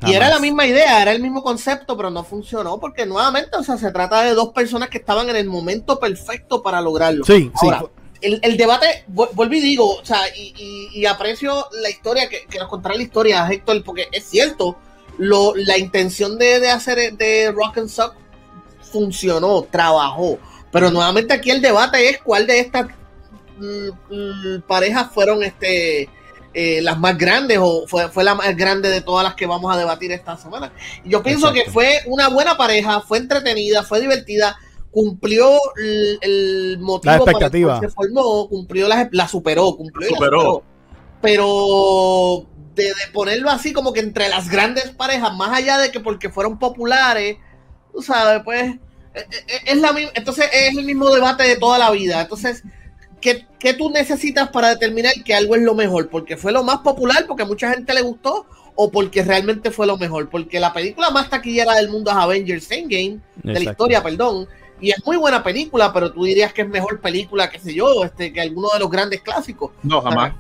[0.05, 3.63] Y era la misma idea, era el mismo concepto, pero no funcionó porque nuevamente, o
[3.63, 7.25] sea, se trata de dos personas que estaban en el momento perfecto para lograrlo.
[7.25, 7.65] Sí, sí.
[7.65, 7.85] Ahora,
[8.21, 12.29] el, el debate, vu- vuelvo y digo, o sea, y, y- y aprecio la historia,
[12.29, 14.77] que, que nos contará la historia, Héctor, porque es cierto,
[15.17, 18.13] lo, la intención de, de hacer de Rock and Sock
[18.91, 20.37] funcionó, trabajó,
[20.71, 22.87] pero nuevamente aquí el debate es cuál de estas
[23.57, 26.09] mm, mm, parejas fueron este
[26.57, 29.73] eh, las más grandes o fue, fue la más grande de todas las que vamos
[29.73, 30.71] a debatir esta semana.
[31.03, 31.65] Y yo pienso Exacto.
[31.65, 34.55] que fue una buena pareja, fue entretenida, fue divertida,
[34.89, 37.77] cumplió el, el motivo La para el expectativa.
[37.79, 40.39] cual se formó, cumplió la, la superó, cumplió la Superó.
[40.41, 40.63] superó.
[41.21, 45.99] Pero de, de ponerlo así como que entre las grandes parejas, más allá de que
[45.99, 47.37] porque fueron populares,
[47.93, 48.75] tú sabes, pues
[49.13, 52.21] eh, eh, es la misma, entonces es el mismo debate de toda la vida.
[52.21, 52.63] Entonces,
[53.25, 56.09] ¿qué, qué tú necesitas para determinar que algo es lo mejor?
[56.09, 58.45] ¿Porque fue lo más popular, porque a mucha gente le gustó?
[58.75, 60.29] ¿O porque realmente fue lo mejor?
[60.29, 64.47] Porque la película más taquillera del mundo es Avengers Endgame, de la historia, perdón.
[64.79, 68.03] Y es muy buena película, pero tú dirías que es mejor película, qué sé yo,
[68.03, 69.71] este, que alguno de los grandes clásicos.
[69.81, 70.33] No, jamás.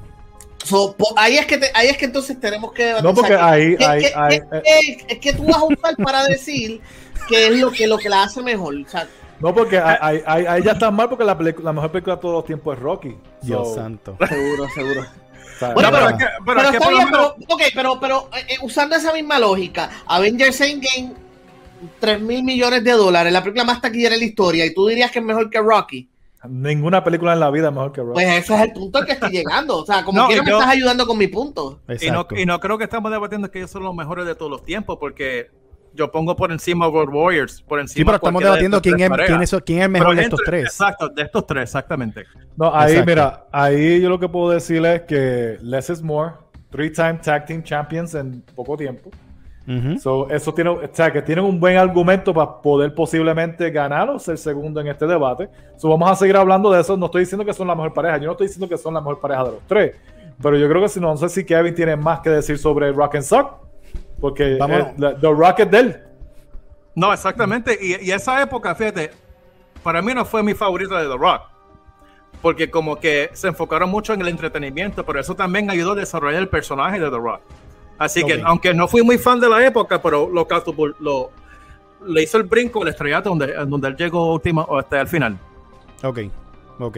[0.63, 3.03] So, po- ahí, es que te- ahí es que entonces tenemos que debatir.
[3.05, 4.39] No, porque ahí, ¿qué, ahí, qué- ahí,
[5.21, 6.81] qué- eh, tú vas a usar para decir
[7.29, 8.75] qué es lo que, lo que la hace mejor?
[8.85, 9.07] O sea,
[9.49, 12.45] no, porque ahí, ahí- ya está mal porque la, la mejor película de todos los
[12.45, 13.15] tiempos es Rocky.
[13.41, 14.17] Dios So, santo.
[14.27, 15.05] seguro, seguro.
[15.73, 17.55] Bueno, No, pero- es que- pero Pero es que está por lo bien, menos- pero,
[17.55, 21.13] ok, pero, pero eh, eh, usando esa misma lógica, Avengers Endgame,
[21.99, 25.11] 3 mil millones de dólares, la película más taquillera en la historia, y tú dirías
[25.11, 26.09] que es mejor que Rocky.
[26.47, 28.13] Ninguna película en la vida es mejor que Rocky.
[28.13, 29.77] Pues ese es el punto al que estoy llegando.
[29.77, 31.79] O sea, como No, quiera me yo- estás ayudando con mi punto.
[32.01, 34.51] Y no, y no creo que estamos debatiendo que ellos son los mejores de todos
[34.51, 35.49] los tiempos, porque
[35.95, 39.11] yo pongo por encima World Warriors, por encima Sí, pero estamos de debatiendo quién tres
[39.11, 40.65] es, quién, es, quién es mejor de estos tres.
[40.65, 42.25] Exacto, de estos tres, exactamente.
[42.55, 43.11] No, ahí, Exacto.
[43.11, 46.33] mira, ahí yo lo que puedo decirles es que less is more.
[46.69, 49.09] Three-time tag team champions en poco tiempo.
[49.67, 49.97] Ujú.
[49.99, 54.19] So, eso tiene, o sea, que tienen un buen argumento para poder posiblemente ganar o
[54.19, 55.49] ser segundo en este debate.
[55.77, 56.95] So, vamos a seguir hablando de eso.
[56.95, 58.17] No estoy diciendo que son la mejor pareja.
[58.17, 59.95] Yo no estoy diciendo que son la mejor pareja de los tres.
[60.41, 62.91] Pero yo creo que si no, no sé si Kevin tiene más que decir sobre
[62.91, 63.64] Rock and Sock.
[64.19, 66.01] Porque eh, la- The Rock es de él.
[66.95, 67.77] No, exactamente.
[67.79, 69.11] Y, y esa época, fíjate,
[69.83, 71.41] para mí no fue mi favorita de The Rock.
[72.41, 76.41] Porque como que se enfocaron mucho en el entretenimiento, pero eso también ayudó a desarrollar
[76.41, 77.41] el personaje de The Rock.
[77.97, 80.45] Así que, aunque no fui muy fan de la época, pero lo,
[80.99, 81.31] lo
[82.05, 85.37] le hizo el brinco, el estrellato donde, donde él llegó último, o hasta el final.
[86.03, 86.19] Ok,
[86.79, 86.97] ok.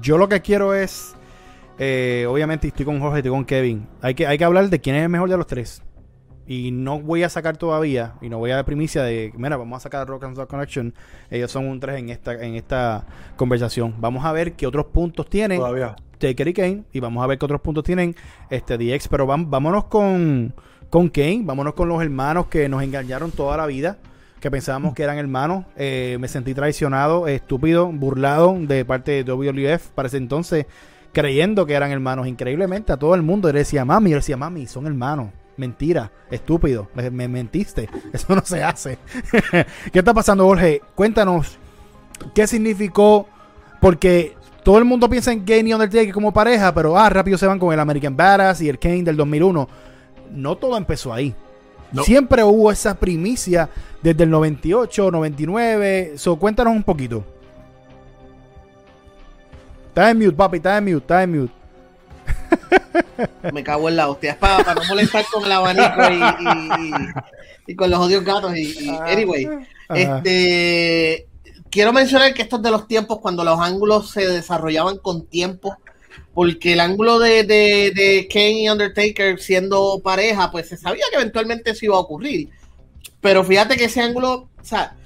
[0.00, 1.16] Yo lo que quiero es,
[1.78, 3.86] eh, obviamente estoy con Jorge, estoy con Kevin.
[4.00, 5.82] Hay que, hay que hablar de quién es el mejor de los tres.
[6.52, 9.76] Y no voy a sacar todavía, y no voy a dar primicia de, mira, vamos
[9.76, 10.92] a sacar Rock and Roll Connection.
[11.30, 13.94] Ellos son un tres en esta, en esta conversación.
[13.98, 15.94] Vamos a ver qué otros puntos tienen Todavía.
[16.18, 16.82] Taker y Kane.
[16.92, 18.16] Y vamos a ver qué otros puntos tienen
[18.50, 19.06] este DX.
[19.06, 20.52] Pero vam- vámonos con,
[20.90, 21.42] con Kane.
[21.44, 23.98] Vámonos con los hermanos que nos engañaron toda la vida.
[24.40, 25.66] Que pensábamos que eran hermanos.
[25.76, 30.66] Eh, me sentí traicionado, estúpido, burlado de parte de WWF para ese entonces.
[31.12, 32.26] Creyendo que eran hermanos.
[32.26, 34.10] Increíblemente a todo el mundo le decía mami.
[34.10, 35.28] Yo le decía mami, son hermanos.
[35.60, 37.86] Mentira, estúpido, me, me mentiste.
[38.14, 38.98] Eso no se hace.
[39.92, 40.80] ¿Qué está pasando, Jorge?
[40.94, 41.58] Cuéntanos
[42.34, 43.28] qué significó.
[43.78, 47.46] Porque todo el mundo piensa en Kane y Undertaker como pareja, pero ah, rápido se
[47.46, 49.68] van con el American Badass y el Kane del 2001.
[50.32, 51.34] No todo empezó ahí.
[51.92, 52.02] No.
[52.04, 53.68] Siempre hubo esa primicia
[54.02, 56.12] desde el 98, 99.
[56.16, 57.22] So, cuéntanos un poquito.
[59.88, 61.52] Está en mute, papi, está en mute, está en mute.
[63.52, 64.32] Me cago en la hostia.
[64.32, 68.56] Es para, no molestar con el abanico y, y- y- y con los odios gatos.
[68.56, 69.48] Y, y- anyway,
[69.94, 71.26] este,
[71.70, 75.76] quiero mencionar que esto es de los tiempos cuando los ángulos se desarrollaban con tiempo.
[76.34, 81.16] Porque el ángulo de, de, de Kane y Undertaker siendo pareja, pues se sabía que
[81.16, 82.48] eventualmente eso iba a ocurrir.
[83.20, 84.96] Pero fíjate que ese ángulo, o sea,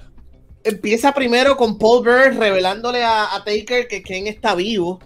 [0.62, 5.01] empieza primero con Paul Bear revelándole a, a Taker que Kane está vivo.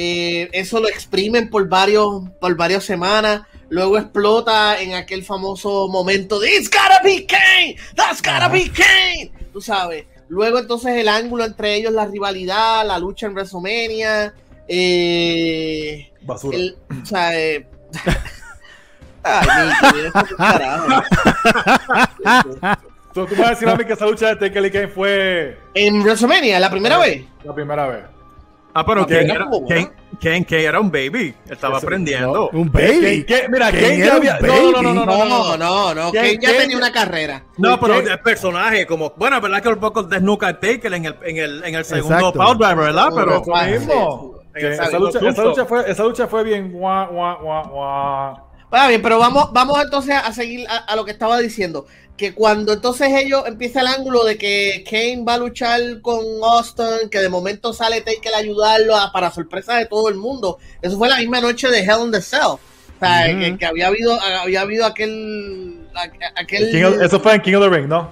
[0.00, 3.42] Eh, eso lo exprimen por varios, por varias semanas.
[3.68, 9.32] Luego explota en aquel famoso momento de It's gotta be Kane, that's gotta be Kane.
[9.52, 10.06] Tú sabes.
[10.28, 14.34] Luego entonces el ángulo entre ellos, la rivalidad, la lucha en WrestleMania.
[14.68, 16.56] Eh, Basura.
[16.56, 17.66] el, o sea, eh,
[19.24, 19.68] Ay,
[23.12, 25.58] tú me vas a decir a mí que esa lucha de Taker y Kane fue
[25.74, 27.24] En WrestleMania, la primera vez.
[27.42, 28.17] la primera vez.
[28.80, 29.48] Ah, pero Kane era.
[29.68, 31.34] Kane, Kane- Kane era un baby.
[31.50, 32.48] Estaba Eso- aprendiendo.
[32.52, 33.24] Un Kane- baby.
[33.24, 34.38] Kane- mira, era ya un había.
[34.40, 36.10] No, no, no, no, no, No, no, no, no.
[36.12, 37.44] ¿Quién- Kane ya tenía una carrera.
[37.56, 41.16] No, pero el personaje, como, bueno, verdad que un poco desnuca a Taker en el,
[41.24, 42.38] en el, en el segundo Exacto.
[42.38, 43.08] Power Driver, ¿verdad?
[43.14, 44.34] Pero, Eso mismo.
[44.54, 48.36] el esa, lucha, esa lucha fue, esa lucha fue bien guau, guau, guau, guau.
[48.70, 51.86] Bueno, bien, pero vamos, vamos entonces a seguir a, a lo que estaba diciendo.
[52.18, 57.08] Que cuando entonces ellos empieza el ángulo de que Kane va a luchar con Austin,
[57.10, 60.58] que de momento sale Taker a ayudarlo a- para sorpresa de todo el mundo.
[60.82, 62.40] Eso fue la misma noche de Hell in the Cell.
[62.42, 62.60] O
[63.00, 65.88] sea, que, que había habido, había habido aquel,
[66.34, 68.10] aquel King of- eso fue en King of the Ring, ¿no?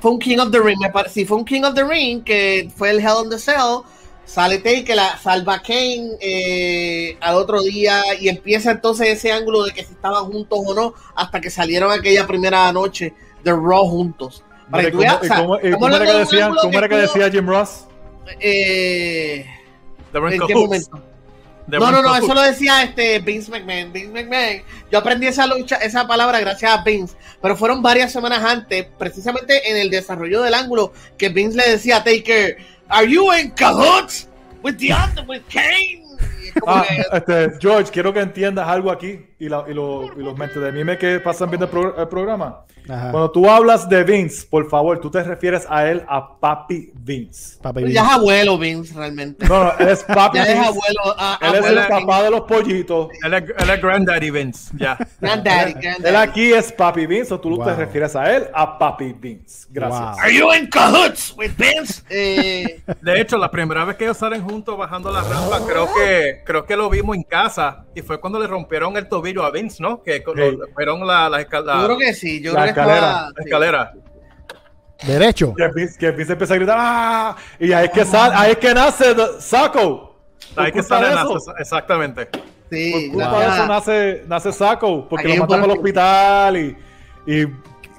[0.00, 1.14] fue un King of the Ring, me parece.
[1.14, 3.80] Sí, fue un King of the Ring que fue el Hell in the Cell.
[4.26, 9.64] Sale Taker, la salva a Kane eh, al otro día y empieza entonces ese ángulo
[9.64, 13.14] de que si estaban juntos o no hasta que salieron aquella primera noche
[13.48, 14.44] de Raw juntos.
[14.70, 15.36] Para que ¿Y tú cómo, o sea,
[16.78, 17.86] era que era decía Jim Ross?
[18.40, 19.46] eh,
[20.12, 21.02] The ¿En qué momento?
[21.70, 23.92] The No, no, no, eso lo decía este Vince McMahon.
[23.92, 24.62] Vince McMahon.
[24.90, 29.70] Yo aprendí esa lucha, esa palabra gracias a Vince, pero fueron varias semanas antes, precisamente
[29.70, 32.56] en el desarrollo del ángulo, que Vince le decía a Taker,
[32.88, 34.28] ¿Are you in cahoots
[34.62, 36.04] with the other, with Kane?
[36.66, 40.36] Ah, que- este, George, quiero que entiendas algo aquí y, la- y, lo- y los
[40.36, 42.64] mentes de mime que pasan viendo el, pro- el programa.
[42.88, 43.10] Ajá.
[43.10, 47.58] Cuando tú hablas de Vince, por favor, tú te refieres a él, a Papi Vince.
[47.60, 48.14] Papi ya es Vince.
[48.14, 49.46] abuelo Vince, realmente.
[49.46, 50.68] No, no, él es Papi Ya es Vince.
[50.68, 51.14] abuelo.
[51.18, 53.08] a- Él es abuelo el papá de los pollitos.
[53.22, 54.96] Él es, él es Granddaddy Vince, ya.
[55.20, 56.16] Granddaddy, Él granddaddy.
[56.16, 57.76] aquí es Papi Vince, o tú te Wow.
[57.76, 59.66] refieres a él, a Papi Vince.
[59.70, 60.00] Gracias.
[60.00, 60.18] Wow.
[60.20, 62.02] Are you in cahoots with Vince?
[62.08, 66.40] Eh, De hecho, la primera vez que ellos salen juntos bajando la rampa, creo que
[66.46, 69.82] creo que lo vimos en casa y fue cuando le rompieron el tobillo a Vince,
[69.82, 70.02] ¿no?
[70.02, 70.58] Que Sí.
[70.74, 72.40] fueron la, la, escal- la- yo creo que sí.
[72.42, 73.44] Yo La creo escalera, estaba- la sí.
[73.44, 73.92] escalera.
[75.06, 75.54] Derecho.
[75.54, 77.36] Que Vince, que Vince empieza a gritar, ¡ah!
[77.60, 80.16] Y ahí es que, sale, ahí es que nace Saco.
[80.56, 81.34] Ahí que sale eso.
[81.34, 82.28] Nazo, exactamente.
[82.70, 86.76] Sí, Por culpa de eso nace, nace Saco, porque lo un al hospital y,
[87.26, 87.46] y,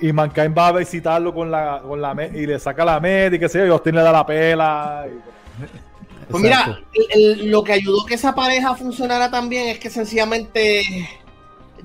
[0.01, 3.39] y Mankind va a visitarlo con la, con la y le saca la med y
[3.39, 5.05] qué sé yo, y Austin le da la pela.
[5.07, 9.89] y- Pues mira, el- el- lo que ayudó que esa pareja funcionara también es que
[9.89, 10.83] sencillamente.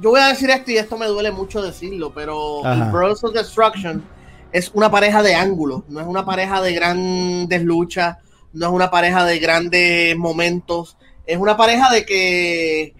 [0.00, 2.84] Yo voy a decir esto y esto me duele mucho decirlo, pero Ajá.
[2.86, 4.04] el Brothers of Destruction
[4.52, 8.18] es una pareja de ángulos, no es una pareja de grandes luchas,
[8.52, 12.94] no es una pareja de grandes momentos, es una pareja de que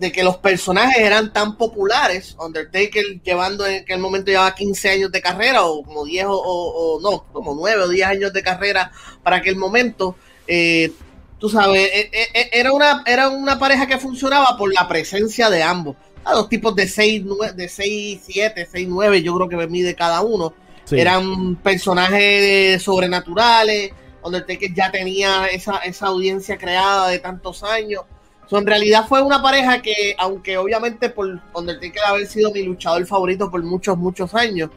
[0.00, 5.12] de que los personajes eran tan populares, Undertaker llevando en aquel momento llevaba 15 años
[5.12, 8.90] de carrera o como 10 o, no, como 9 o 10 años de carrera
[9.22, 10.16] para aquel momento.
[10.46, 10.90] Eh,
[11.38, 15.50] tú sabes, eh, eh, eh, era una, era una pareja que funcionaba por la presencia
[15.50, 15.96] de ambos.
[16.24, 17.24] A dos tipos de 6,
[17.56, 20.52] de 6, 7, 6, 9, yo creo que me mide cada uno.
[20.84, 20.98] Sí.
[20.98, 23.92] Eran personajes sobrenaturales.
[24.22, 28.02] Undertaker ya tenía esa, esa audiencia creada de tantos años.
[28.50, 33.06] So, en realidad fue una pareja que, aunque obviamente por Undertaker haber sido mi luchador
[33.06, 34.70] favorito por muchos, muchos años,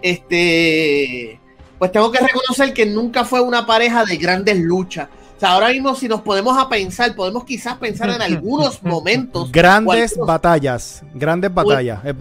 [0.00, 1.38] este,
[1.78, 5.08] pues tengo que reconocer que nunca fue una pareja de grandes luchas.
[5.38, 9.52] O sea, ahora mismo si nos podemos a pensar, podemos quizás pensar en algunos momentos.
[9.52, 11.02] Grandes batallas.
[11.14, 12.00] Grandes batallas.
[12.04, 12.14] Eh,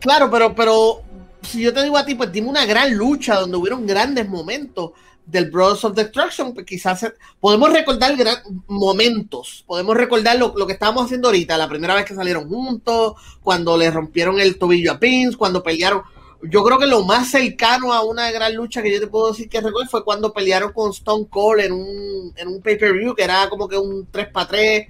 [0.00, 1.00] Claro, pero, pero
[1.42, 4.90] si yo te digo a ti, pues dime una gran lucha donde hubieron grandes momentos
[5.24, 7.06] del Brothers of Destruction, pues quizás
[7.40, 12.04] podemos recordar gran- momentos, podemos recordar lo, lo que estábamos haciendo ahorita, la primera vez
[12.04, 16.02] que salieron juntos, cuando le rompieron el tobillo a Vince, cuando pelearon.
[16.50, 19.48] Yo creo que lo más cercano a una gran lucha que yo te puedo decir
[19.48, 23.48] que recuerdo fue cuando pelearon con Stone Cold en un, en un pay-per-view que era
[23.48, 24.88] como que un 3 para 3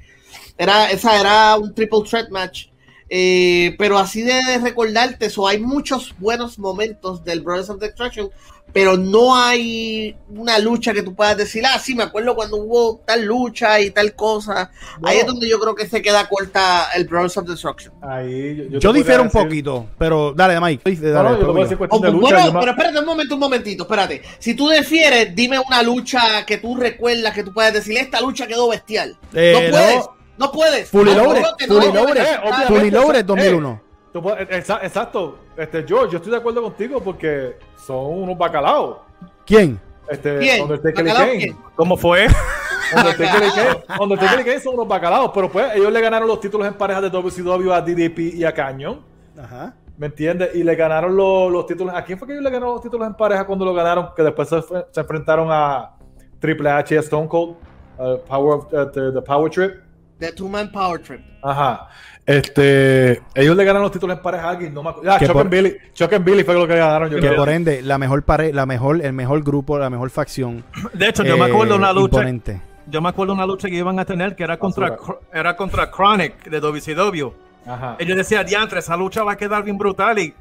[0.59, 2.67] era, esa era un triple threat match.
[3.11, 8.31] Eh, pero así de recordarte, eso hay muchos buenos momentos del Brothers of Destruction,
[8.73, 13.01] pero no hay una lucha que tú puedas decir, ah, sí, me acuerdo cuando hubo
[13.07, 14.71] tal lucha y tal cosa.
[15.03, 17.95] Ahí es donde yo creo que se queda corta el Brothers of Destruction.
[18.03, 20.97] Ahí yo, yo difiero un decir- poquito, pero dale, Mike.
[20.97, 22.35] Dale, No, no, yo Oh, cuestión de lucha.
[22.37, 24.23] bueno, pero espérate un momento, un momentito, espérate.
[24.41, 28.47] Si tú difieres, dime una lucha que tú recuerdas, que tú puedas decir, esta lucha
[28.49, 29.17] quedó bestial.
[29.35, 30.05] Eh, no puedes,
[30.39, 30.53] no.
[30.53, 30.91] puedes.
[30.91, 32.67] Fully No, Loaded, no, que no, Fully no, Loaded, eh, obviamente.
[32.75, 33.81] Fully Loaded eh, 2001.
[34.15, 38.99] Exa- Exacto, este George, yo estoy de acuerdo contigo porque son unos bacalaos.
[39.45, 39.81] ¿Quién?
[40.09, 40.63] Este, ¿Quién?
[40.63, 41.39] Undertaker y ¿Bacalao Kane.
[41.39, 41.57] quién?
[41.75, 42.27] ¿Cómo fue?
[42.97, 44.01] Undertaker y Kane.
[44.01, 47.03] Undertaker y Kane son unos bacalaos, pero pues ellos le ganaron los títulos en parejas
[47.03, 49.01] de WCW a DDP y a Cañón.
[49.37, 49.75] Ajá.
[49.97, 50.55] ¿Me entiendes?
[50.55, 51.95] Y le ganaron los, los títulos.
[51.95, 54.11] ¿A quién fue que ellos le ganaron los títulos en pareja cuando lo ganaron?
[54.15, 55.93] Que después se, enfrentaron a
[56.41, 57.57] Triple H y a Stone Cold.
[57.99, 59.84] uh, Power of, uh, the, the Power Trip.
[60.19, 61.21] The Two Man Power Trip.
[61.43, 61.89] Ajá.
[62.27, 65.11] Este, ellos le ganaron los títulos en pareja a alguien, no me acuerdo.
[65.13, 65.77] Ah, Chuck por- and Billy.
[65.93, 67.11] Chuck and Billy fue lo que ganaron.
[67.11, 67.37] Yo Que creo.
[67.37, 70.65] por ende, la mejor pare la mejor, el mejor grupo, la mejor facción.
[70.95, 72.17] De hecho, yo me eh, acuerdo de una lucha.
[72.19, 72.61] imponente.
[72.87, 74.97] Yo me acuerdo de una lucha que iban a tener que era contra,
[75.33, 77.33] era contra Chronic de WCW.
[77.67, 77.97] Ajá.
[77.99, 80.35] Ellos decían, diantre, esa lucha va a quedar bien brutal y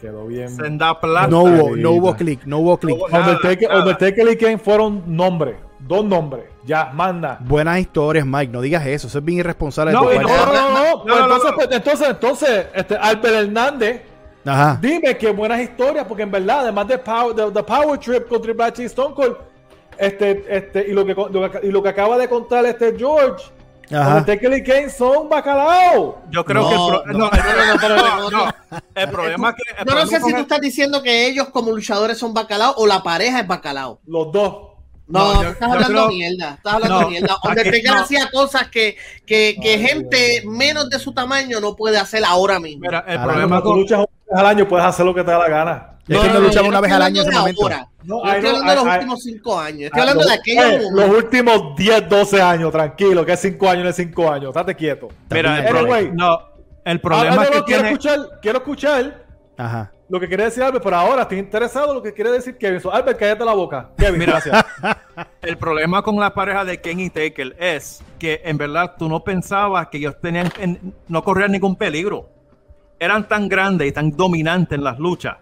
[0.00, 0.48] Quedó bien.
[0.50, 1.28] senda plata.
[1.28, 2.96] No hubo, no hubo click, no hubo click.
[2.96, 3.80] No hubo nada, Undertaker, nada.
[3.82, 5.56] Undertaker y Kane fueron nombre.
[5.96, 6.44] Dos nombres.
[6.64, 7.38] Ya, manda.
[7.40, 8.52] Buenas historias, Mike.
[8.52, 9.06] No digas eso.
[9.08, 9.92] Eso es bien irresponsable.
[9.92, 11.56] No, no, no, no, no, pues no, no, entonces, no.
[11.56, 14.02] pues, entonces, entonces, este, Albert Hernández,
[14.46, 14.78] Ajá.
[14.80, 18.40] dime qué buenas historias, porque en verdad, además de Power, de, de Power Trip con
[18.42, 19.36] Triple H y Stone Cold,
[19.98, 23.44] este, este, y lo que, lo que- y lo que acaba de contar este George,
[23.92, 24.08] Ajá.
[24.18, 26.22] Undertaker y Kane son bacalao.
[26.30, 27.30] Yo creo No, que el, no.
[28.94, 29.80] El problema es que.
[29.82, 32.74] el Yo no sé si tú el- estás diciendo que ellos como luchadores son bacalao
[32.76, 33.98] o la pareja es bacalao.
[34.06, 34.71] Los dos.
[35.08, 36.54] No, No, yo- estás hablando creo- mierda.
[36.54, 37.36] Estás hablando No, mierda.
[37.44, 38.00] Undertaker no.
[38.00, 42.58] hacía cosas que, que, que Ay, gente menos de su tamaño no puede hacer ahora
[42.60, 42.82] mismo.
[42.82, 43.80] Mira, el Ahora, problema Cuando tú con.
[43.80, 45.88] luchas una vez al año, puedes hacer lo que te da la gana.
[46.08, 47.62] Es que no luchaba yo una estoy vez al año en ese hablando de momento.
[47.62, 47.88] ahora.
[48.04, 49.82] No, estoy hablando de los últimos cinco años.
[49.82, 50.88] Estoy Ah, hablando de los- aquellos eh.
[50.92, 54.48] Los últimos 10, 12 años, tranquilo, que es 5 años, no es 5 años.
[54.48, 55.08] Estate quieto.
[55.30, 56.38] Mira, el, problema no,
[56.84, 57.88] el Ah, problema no, es que no, quiero tiene.
[57.92, 59.24] escuchar, quiero escuchar
[59.56, 59.92] Ajá.
[60.12, 62.80] Lo que quiere decir Albert, pero ahora estoy interesado en lo que quiere decir Kevin.
[62.80, 63.88] So, Albert, cállate la boca.
[63.96, 64.32] Kevin, Mira.
[64.32, 64.62] gracias.
[65.40, 69.24] El problema con la pareja de Ken y Taker es que en verdad tú no
[69.24, 72.28] pensabas que ellos tenían, en- no corrían ningún peligro.
[72.98, 75.38] Eran tan grandes y tan dominantes en las luchas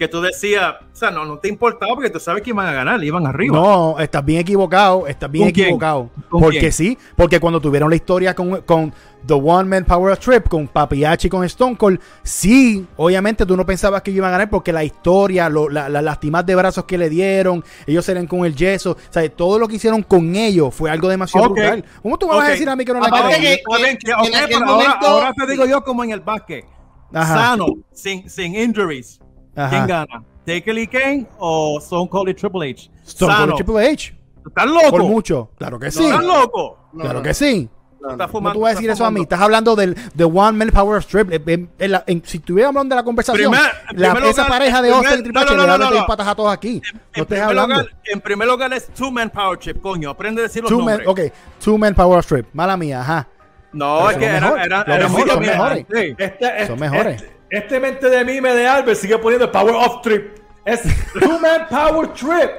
[0.00, 2.72] que tú decías, o sea, no, no te importaba porque tú sabes que iban a
[2.72, 3.54] ganar, iban arriba.
[3.54, 6.08] No, estás bien equivocado, estás bien equivocado.
[6.30, 6.72] ¿Con Porque quién?
[6.72, 8.94] sí, porque cuando tuvieron la historia con, con
[9.26, 13.66] The One Man Power Trip, con Papiachi y con Stone Cold, sí, obviamente tú no
[13.66, 16.96] pensabas que iban a ganar porque la historia, lo- la- las lastimas de brazos que
[16.96, 20.74] le dieron, ellos eran con el yeso, o sea, todo lo que hicieron con ellos
[20.74, 21.56] fue algo demasiado Ok.
[21.56, 21.84] brutal.
[22.02, 23.06] ¿Cómo tú me vas a decir a mí que no la
[25.02, 26.64] ahora te digo yo como en el básquet.
[27.12, 27.34] Ajá.
[27.50, 29.19] Sano, sin, sin injuries.
[29.56, 29.70] Ajá.
[29.70, 30.22] ¿Quién gana?
[30.46, 32.90] ¿Taker y Kane o Stone Cold y Triple H?
[33.06, 34.14] Stone Cold y Triple H,
[34.46, 34.90] ¿Estás loco?
[34.90, 35.50] por mucho.
[35.58, 36.78] Claro que sí, ¿Estás loco?
[36.92, 37.68] No, claro no, que sí.
[38.00, 38.16] no, no.
[38.16, 39.16] ¿Cómo fumando, tú vas a decir eso a mí?
[39.16, 39.22] fumando.
[39.24, 41.30] Estás hablando del The One Man Power Strip.
[41.32, 44.42] En- en- en la- en- si estuviéramos hablando de la conversación, Primer- la- primer esa
[44.44, 46.68] lugar- pareja de primer- Austin y Triple no, H no, no, patas a todos aquí.
[46.68, 47.74] En No estés primer, hablando.
[47.74, 50.10] lugar, en primer lugar es Two Man Power Chip, coño.
[50.10, 51.30] Aprende a decir los Two man, nombres.
[51.30, 51.32] ok,
[51.62, 52.46] Two Man Power Strip.
[52.54, 53.28] Mala mía, ajá.
[53.72, 54.66] No, Pero es son que era, mejores.
[54.66, 55.78] era, Los era mejores, son mejores.
[55.90, 57.22] Este, este, Son mejores.
[57.22, 60.38] Este, este mente de mime de Albert sigue poniendo el Power Off Trip.
[60.64, 60.80] Es
[61.18, 62.50] Two Man Power Trip.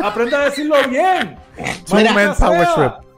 [0.00, 1.36] Aprende a decirlo bien.
[1.86, 2.74] Two Man Power sea.
[2.74, 3.10] Trip.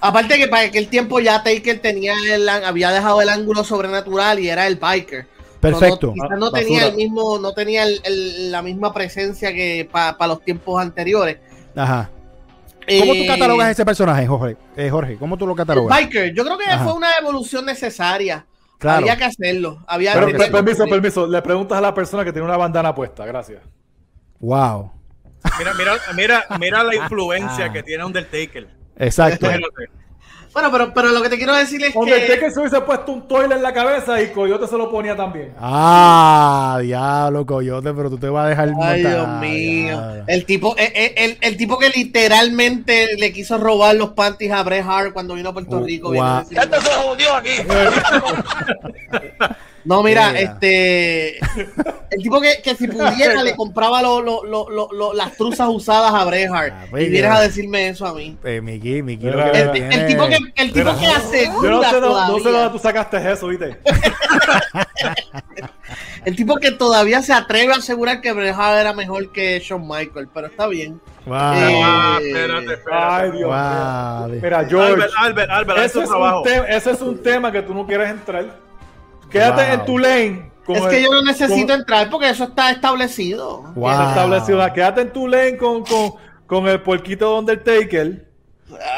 [0.00, 4.48] Aparte que para aquel tiempo ya Taker tenía el, había dejado el ángulo sobrenatural y
[4.50, 5.26] era el biker.
[5.60, 6.08] Perfecto.
[6.08, 6.60] No, quizás Ah, no basura.
[6.62, 11.38] tenía el mismo, no tenía el- el- la misma presencia que para los tiempos anteriores.
[11.74, 12.10] Ajá.
[13.00, 14.56] ¿Cómo tú Eh, catalogas ese personaje, Jorge?
[14.76, 15.98] Eh, Jorge, ¿cómo tú lo el catalogas?
[15.98, 16.32] biker?
[16.34, 16.84] Yo creo que Ajá.
[16.84, 18.46] fue una evolución necesaria.
[18.78, 18.98] Claro.
[19.00, 19.82] Había que hacerlo.
[19.86, 20.88] Había Pero, que permiso, hacerlo.
[20.90, 21.26] permiso.
[21.26, 23.26] Le preguntas a la persona que tiene una bandana puesta.
[23.26, 23.60] Gracias.
[24.40, 24.92] Wow.
[25.58, 26.94] Mira, mira, mira, mira la Ah.
[27.02, 28.68] influencia que tiene Undertaker.
[28.96, 29.48] Exacto.
[30.52, 33.28] Bueno, pero, pero lo que te quiero decir es que Undertaker se hubiese puesto un
[33.28, 35.52] toilet en la cabeza y Coyote se lo ponía también.
[35.60, 38.96] Ah, diablo, coyote, pero tú te vas a dejar Ay, montar.
[38.98, 40.02] Dios mío.
[40.26, 44.84] El tipo, el, el- el tipo que literalmente le quiso robar los panties a Bret
[44.86, 46.12] Hart cuando vino a Puerto Oh, Rico.
[46.12, 46.44] guau.
[46.48, 47.68] viene a decir-
[49.84, 51.38] No, mira, este.
[52.10, 55.68] El tipo que, que si pudiera le compraba lo- lo- lo- lo- lo- las truzas
[55.68, 56.72] usadas a Bret Hart.
[56.76, 58.36] Ah, pues, y vienes a decirme eso a mí.
[58.44, 61.70] Eh, Miki, Miki, Mira, lo que El, el tipo que, el tipo que asegura Yo
[61.70, 63.78] no sé, no, sé dónde tú sacaste eso, ¿viste?
[66.24, 69.86] el tipo que todavía se atreve a asegurar que Bret Hart era mejor que Shawn
[69.86, 71.00] Michael, pero está bien.
[71.26, 71.36] Wow.
[71.36, 72.90] Eh, Ah, espérate, espérate.
[72.92, 74.28] Ay, Dios Wow.
[74.28, 74.40] mío.
[74.42, 74.92] Mira, George.
[74.92, 76.44] Albert, Albert, Albert, Ese es, trabajo.
[76.46, 78.67] ese es un tema que tú no quieres entrar.
[79.30, 79.72] Quédate Wow.
[79.74, 80.48] en tu lane.
[80.66, 83.62] con Es el- que yo no necesito con- entrar porque eso está establecido.
[83.74, 83.90] Wow.
[83.90, 84.72] está establecido.
[84.74, 86.12] Quédate en tu lane con, con,
[86.46, 88.28] con el porquito de Undertaker.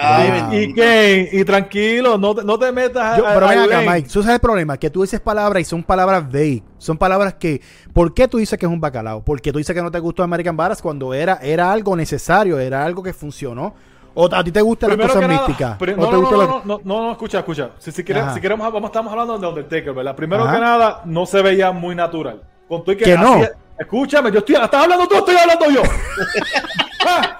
[0.03, 0.53] Ay, Wow.
[0.55, 1.29] Y Kane.
[1.31, 3.83] Y tranquilo, no te, no te metas Yo- a- pero ven acá.
[3.87, 4.09] Mike.
[4.12, 6.64] Tú sabes el problema, que tú dices palabras y son palabras vague.
[6.79, 7.61] Son palabras que.
[7.93, 9.23] ¿Por qué tú dices que es un bacalao?
[9.25, 12.59] ¿Por qué tú dices que no te gustó American Badass cuando era, era algo necesario,
[12.59, 13.75] era algo que funcionó?
[14.14, 15.77] ¿O a ti te gustan las Primero cosas que nada, místicas?
[15.79, 17.70] pri- ¿O no, no, no, no, no, no, escucha, escucha.
[17.79, 18.35] Si, si, queremos, Ajá.
[18.35, 20.16] si queremos, vamos, estamos hablando de Undertaker, ¿verdad?
[20.16, 20.55] Primero Ajá.
[20.55, 22.42] que nada, no se veía muy natural.
[22.68, 23.35] Con tu y Que no.
[23.35, 25.83] hacía- Escúchame, yo estoy, ¿estás hablando tú estoy hablando yo?
[27.07, 27.38] Ah.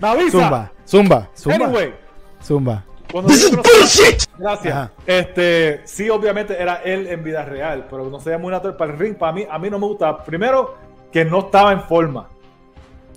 [0.00, 0.30] Me avisa.
[0.38, 1.54] Zumba, zumba, zumba.
[1.66, 1.94] Anyway,
[2.42, 2.84] Zumba.
[3.10, 4.74] cuando yo conocí- Gracias.
[4.76, 4.90] Ajá.
[5.06, 8.92] Este, sí, obviamente era él en vida real, pero no se veía muy natural para
[8.92, 9.16] el ring.
[9.16, 10.22] Para mí, a mí no me gustaba.
[10.24, 10.76] Primero,
[11.10, 12.28] que no estaba en forma.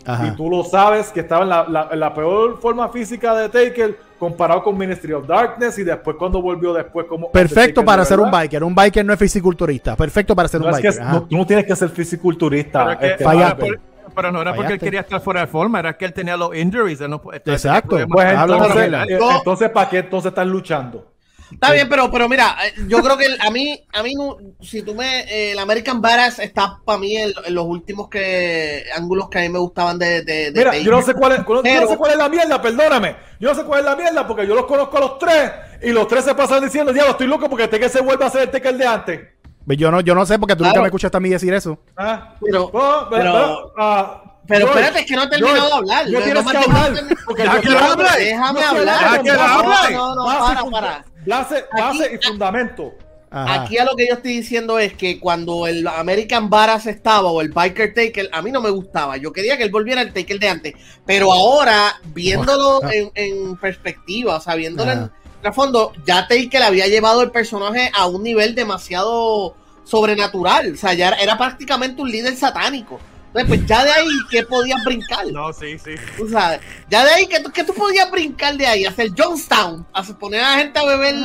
[0.06, 0.28] Ajá.
[0.28, 3.50] Y tú lo sabes que estaba en la, la- en la peor forma física de
[3.50, 8.20] Taker comparado con Ministry of Darkness y después cuando volvió después como Perfecto para ser
[8.20, 8.64] un biker.
[8.64, 9.96] Un biker no es fisiculturista.
[9.96, 10.90] Perfecto para ser No un biker.
[10.92, 12.86] es- no, tú no tienes que ser fisiculturista.
[12.86, 13.66] Pero, que- este, fallaste.
[13.66, 13.82] pero-
[14.14, 16.56] pero no era porque él quería estar fuera de forma, era que él tenía los
[16.56, 17.00] injuries.
[17.02, 17.98] él no- Exacto.
[18.10, 21.06] Pues entonces, eh, entonces ¿para qué entonces estás luchando?
[21.52, 24.38] Está bien, pero, pero mira, eh, yo creo que el- a mí, a mí no,
[24.62, 28.84] si tú me, eh, el American Badass está para mí en, en los últimos que
[28.96, 31.38] ángulos que a mí me gustaban de, de, de Mira, yo no sé cuál es,
[31.40, 33.16] yo no Pero- sé cuál es la mierda, perdóname.
[33.40, 35.52] Yo no sé cuál es la mierda porque yo los conozco a los tres
[35.84, 38.42] y los tres se pasan diciendo, diablo, estoy loco porque que se vuelve a hacer
[38.44, 39.20] el Taker de antes.
[39.68, 41.78] Yo no, yo no sé porque tú nunca me escuchaste a mí decir eso.
[41.96, 45.72] Ah, Pero- oh, pero- pero, ah, Pero George, espérate, es que no he terminado George,
[45.72, 46.06] de hablar.
[46.08, 46.94] No No tienes me que hablar.
[47.26, 48.18] Porque Ya que hablar.
[48.18, 49.00] Déjame hablar.
[49.02, 49.94] Ya que hable.
[49.96, 51.06] No, no, para, para.
[51.26, 52.94] Base, base Aquí- y fundamento.
[53.34, 53.64] Ajá.
[53.64, 57.40] Aquí a lo que yo estoy diciendo es que cuando el American Badass estaba o
[57.40, 59.16] el Biker Taker, a mí no me gustaba.
[59.16, 60.74] Yo quería que él volviera al Taker de antes.
[61.06, 65.12] Pero ahora, viéndolo en, en perspectiva, o sea, viéndolo en
[65.42, 69.56] trasfondo, ya Taker había llevado el personaje a un nivel demasiado
[69.86, 70.74] sobrenatural.
[70.74, 73.00] O sea, ya era, era prácticamente un líder satánico.
[73.34, 75.26] Entonces, pues ya de ahí, ¿qué podías brincar?
[75.32, 75.92] No, sí, sí.
[76.18, 76.60] Tú sabes,
[76.90, 78.86] ya de ahí, que tú, qué tú podías brincar de ahí?
[78.86, 81.16] Hacer Johnstown, hacer, poner a la gente a beber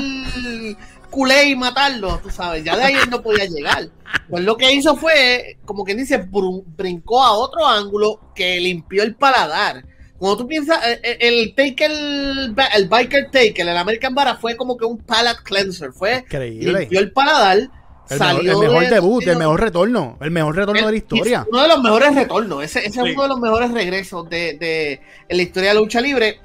[1.11, 3.89] culé y matarlo, tú sabes, ya de ahí él no podía llegar.
[4.29, 9.03] Pues lo que hizo fue, como quien dice, bru- brincó a otro ángulo que limpió
[9.03, 9.85] el paladar.
[10.19, 14.37] Cuando tú piensas, eh, eh, el Taker, el, ba- el Biker Taker, el American Bara
[14.37, 16.81] fue como que un palate cleanser, fue Increíble.
[16.81, 17.69] limpió el paladar,
[18.09, 20.17] El mejor, salió el mejor de- debut, de- el mejor retorno.
[20.21, 21.47] El mejor retorno de la historia.
[21.51, 22.63] Uno de los mejores retornos.
[22.65, 23.09] Ese, ese Sí.
[23.09, 26.41] es uno de los mejores regresos de, de- en la historia de la lucha libre.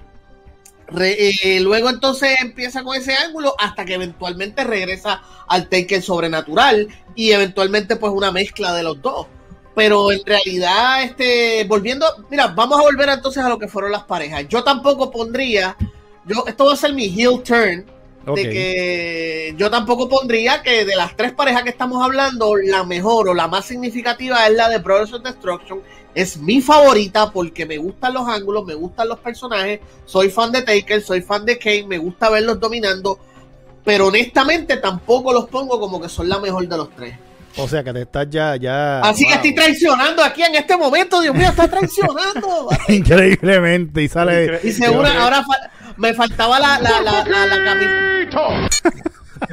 [0.87, 1.15] Re-
[1.55, 7.31] eh, luego entonces empieza con ese ángulo hasta que eventualmente regresa al Taker sobrenatural y
[7.31, 9.27] eventualmente pues una mezcla de los dos.
[9.73, 14.03] Pero en realidad, este, volviendo, mira, vamos a volver entonces a lo que fueron las
[14.03, 14.45] parejas.
[14.49, 15.77] Yo tampoco pondría,
[16.25, 17.85] yo, esto va a ser mi heel turn,
[18.25, 23.29] De que yo tampoco pondría que de las tres parejas que estamos hablando, la mejor
[23.29, 25.79] o la más significativa es la de Brothers of Destruction.
[26.13, 30.61] Es mi favorita porque me gustan los ángulos, me gustan los personajes, soy fan de
[30.61, 33.17] Taker, soy fan de Kane, me gusta verlos dominando,
[33.83, 37.15] pero honestamente tampoco los pongo como que son la mejor de los tres.
[37.57, 38.99] O sea que te estás ya, ya.
[39.01, 42.69] Así que estoy traicionando aquí en este momento, Dios mío, está traicionando.
[42.87, 44.03] Increíblemente.
[44.03, 44.59] Y sale.
[44.63, 45.70] Y seguro, ahora fa-
[46.01, 48.69] me faltaba la, la, la, la, la camisa.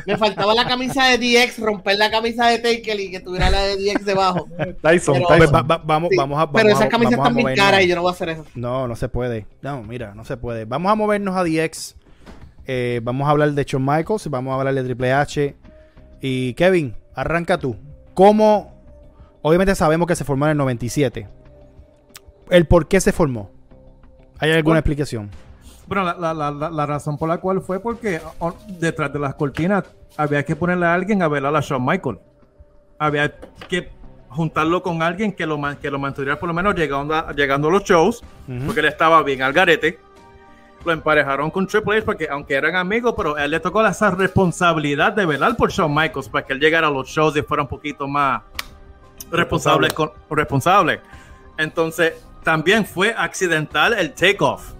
[0.06, 3.62] Me faltaba la camisa de DX, romper la camisa de Taker y que tuviera la
[3.62, 4.46] de DX debajo.
[4.82, 5.54] Tyson, Pero- Pues Tyson.
[5.54, 6.44] va- va- vamos, Sí, vamos a.
[6.46, 7.64] Vamos pero esas camisas están bien movernos.
[7.66, 8.44] caras y yo no voy a hacer eso.
[8.54, 9.46] No, no se puede.
[9.62, 10.64] No, mira, no se puede.
[10.66, 11.96] Vamos a movernos a DX.
[12.66, 15.56] Eh, vamos a hablar de Shawn Michaels, vamos a hablar de Triple H.
[16.20, 17.76] Y Kevin, arranca tú.
[18.12, 18.74] ¿Cómo?
[19.40, 21.28] Obviamente sabemos que se formó en el 97.
[22.50, 23.50] ¿El por qué se formó?
[24.38, 24.78] ¿Hay alguna Bueno.
[24.80, 25.30] explicación?
[25.88, 29.34] Bueno, la, la- la- la- razón por la cual fue porque o- detrás de las
[29.34, 29.84] cortinas
[30.18, 32.18] había que ponerle a alguien a velar a Shawn Michael.
[32.98, 33.32] Había
[33.68, 33.88] que
[34.28, 37.70] juntarlo con alguien que lo, que lo mantuviera por lo menos llegando a, llegando a
[37.70, 38.22] los shows,
[38.66, 39.98] porque él estaba bien al garete.
[40.84, 45.12] Lo emparejaron con Triple H porque aunque eran amigos, pero él le tocó esa responsabilidad
[45.14, 47.68] de velar por Shawn Michaels para que él llegara a los shows y fuera un
[47.68, 48.42] poquito más
[49.30, 49.90] responsable.
[49.90, 51.00] Con, responsable.
[51.56, 52.12] Entonces,
[52.44, 54.72] también fue accidental el takeoff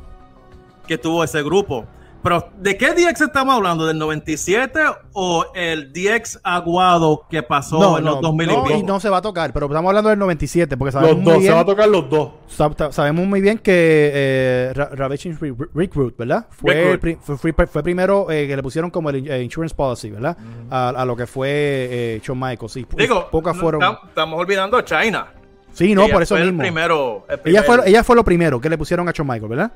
[0.88, 1.86] que tuvo ese grupo.
[2.20, 3.86] Pero, ¿de qué DX estamos hablando?
[3.86, 4.80] ¿Del 97
[5.12, 8.76] o el DX aguado que pasó en los 2000 y no, pico?
[8.76, 11.32] y no se va a tocar, pero estamos hablando del 97, porque sabemos Los muy
[11.34, 12.30] dos, se bien, va a tocar los dos.
[12.50, 16.46] sab- sabemos muy bien que eh, Ra- Ravishing Re- Re- Recruit, ¿verdad?
[16.50, 20.10] Fue, pri- fue, fue- fue primero eh, que le pusieron como el eh, insurance policy,
[20.10, 20.36] ¿verdad?
[20.70, 22.76] a, a lo que fue eh, Shawn Michaels.
[22.78, 23.80] Y, y Digo, pocas no, fueron.
[23.80, 25.28] tam- estamos olvidando a China.
[25.72, 26.62] Sí, no, Ella por eso fue el mismo.
[26.62, 29.70] primero, el Ella fue, ella fue lo primero que le pusieron a Shawn Michaels, ¿verdad?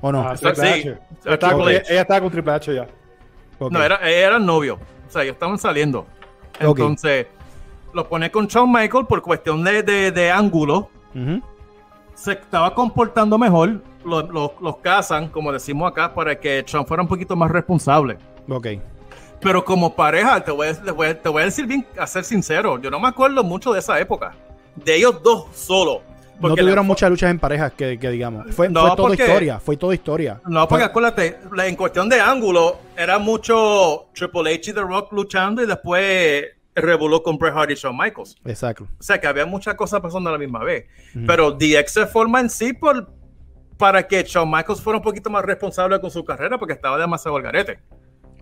[0.00, 0.20] ¿O no?
[0.28, 0.82] Ah, Sí, Triple H.
[0.82, 0.88] sí.
[1.24, 1.92] Ella estaba con- Triple H.
[1.92, 2.86] ella estaba con Triple H ya.
[3.58, 3.72] Ok.
[3.72, 4.78] No, era, era el novio.
[5.08, 6.06] O sea, ellos estaban saliendo.
[6.60, 7.26] Entonces,
[7.92, 10.88] lo pone con Shawn Michael por cuestión de, de, de ángulo.
[12.14, 13.80] Se estaba comportando mejor.
[14.04, 18.16] Los, los, los casan, como decimos acá, para que Shawn fuera un poquito más responsable.
[18.48, 18.68] Ok.
[19.40, 22.24] Pero como pareja, te voy, a, te voy te voy a decir bien, a ser
[22.24, 24.32] sincero, yo no me acuerdo mucho de esa época.
[24.76, 26.02] De ellos dos solo.
[26.40, 28.54] No tuvieron la- muchas luchas en parejas que, que digamos.
[28.54, 29.58] Fue, No, fue porque- historia.
[29.60, 30.40] Fue toda historia.
[30.46, 35.12] No, porque Fue- acuérdate, en cuestión de ángulo, era mucho Triple H y The Rock
[35.12, 38.36] luchando y después revoló con Bret Hart y Shawn Michaels.
[38.44, 38.86] Exacto.
[38.98, 40.84] O sea que había muchas cosas pasando a la misma vez.
[41.26, 43.10] Pero DX se forma en sí por,
[43.78, 47.36] para que Shawn Michaels fuera un poquito más responsable con su carrera porque estaba demasiado
[47.38, 47.78] al garete.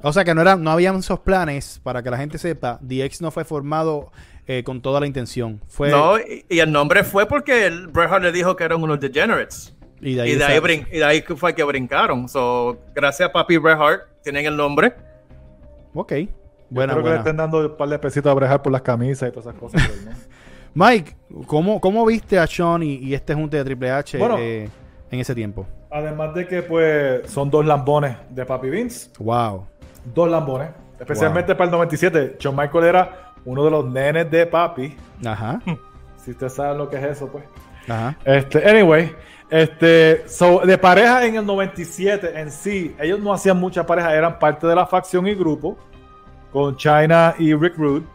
[0.03, 3.23] O sea que no, era, no habían esos planes, para que la gente sepa, DX
[3.23, 4.11] no fue formado
[4.47, 5.61] eh, con toda la intención.
[5.69, 8.83] Fue, No, y, y el nombre fue porque el Bret Hart le dijo que eran
[8.83, 9.75] unos degenerates.
[10.01, 12.29] y de ahí, Y de ahí, esa- brin- y de ahí fue que brincaron.
[12.29, 14.95] So, gracias a Papi Bret Hart, tienen el nombre.
[15.95, 16.13] Ok.
[16.71, 19.29] Buena, Creo que le estén dando un par de pesitos a brejar por las camisas
[19.29, 19.83] y todas esas cosas.
[19.87, 20.17] pero no.
[20.75, 21.15] Mike,
[21.47, 24.37] ¿cómo, ¿cómo viste a Sean y, y este junte de Triple H Bueno.
[24.39, 24.69] eh,
[25.11, 25.67] en ese tiempo?
[25.91, 29.11] Además de que pues son dos lambones de Papi Vince.
[29.21, 29.67] Wow.
[30.13, 30.71] dos lambones.
[30.99, 32.37] Especialmente para el 97.
[32.41, 34.97] Shawn Michael era uno de los nenes de papi.
[35.25, 35.61] Ajá.
[36.17, 37.45] Si ustedes saben lo que es eso, pues.
[37.89, 38.17] Ajá.
[38.25, 39.15] Este, anyway,
[39.51, 44.39] este, so, de pareja en el 97 en sí, ellos no hacían mucha pareja, eran
[44.39, 45.77] parte de la facción y grupo
[46.51, 48.07] con China y Rick Rude,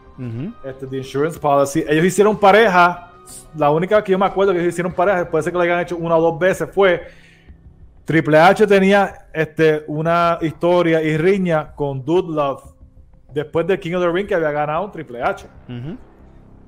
[0.64, 1.84] este, The Insurance Policy.
[1.88, 3.12] Ellos hicieron pareja,
[3.56, 5.80] la única que yo me acuerdo que ellos hicieron pareja, puede ser que lo hayan
[5.80, 7.06] hecho una o dos veces, fue
[8.04, 12.79] Triple H tenía este, una historia y riña con Dude Love
[13.34, 15.46] después de King of the Ring que había ganado Triple H.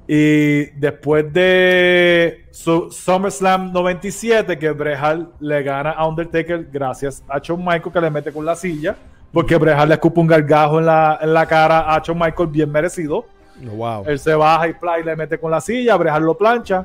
[0.08, 7.60] Y después de su SummerSlam 97, que Brejal le gana a Undertaker gracias a Shawn
[7.64, 8.96] Michael que le mete con la silla,
[9.32, 12.70] porque Brejal le escupa un gargajo en la, en la cara a Shawn Michael bien
[12.70, 13.24] merecido.
[13.64, 14.04] Wow.
[14.06, 16.84] Él se baja y play, le mete con la silla, Brejal lo plancha.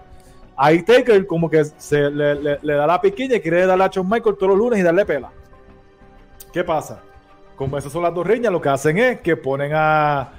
[0.56, 3.88] Ahí Taker como que se le, le- le da la piquilla y quiere darle a
[3.88, 5.30] Shawn Michael todos los lunes y darle pela.
[6.54, 7.02] ¿Qué pasa?
[7.58, 10.30] Como esas son las dos riñas, lo que hacen es que ponen a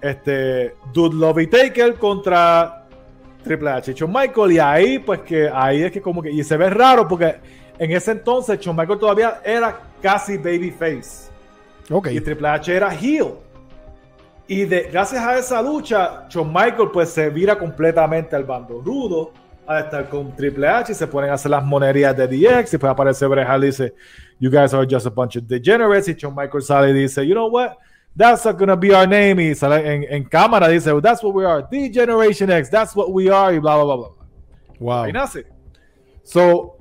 [0.00, 2.86] este Dude Love y Taker contra
[3.42, 6.42] Triple H y Shawn Michael y ahí pues que ahí es que como que y
[6.44, 7.36] se ve raro porque
[7.78, 11.30] en ese entonces Shawn Michael todavía era casi babyface
[11.90, 12.08] Ok.
[12.12, 13.34] y Triple H era heel.
[14.46, 19.32] Y de, gracias a esa lucha, Shawn Michael pues se vira completamente al bando rudo
[19.66, 22.78] a estar con Triple H y se ponen a hacer las monerías de DX y
[22.78, 23.94] pues aparece Bret Hart y dice,
[24.38, 27.34] you guys are just a bunch of degenerates y Shawn Michael sale y dice, you
[27.34, 27.76] know what,
[28.14, 31.34] that's not gonna be our name y sale en, en cámara dice, well, that's what
[31.34, 34.08] we are, The Generation X, that's what we are y bla bla bla bla.
[34.80, 35.04] Wow.
[35.04, 35.44] Ahí nace.
[36.22, 36.76] So,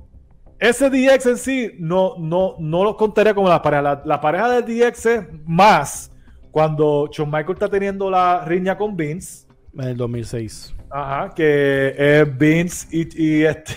[0.60, 3.82] ese DX en sí no, no, no lo contaría como la pareja.
[3.82, 6.12] La, la pareja del DX es más
[6.52, 9.48] cuando Shawn Michael está teniendo la riña con Vince.
[9.74, 10.76] En el 2006.
[10.90, 13.74] Ajá, que es Vince y, y este.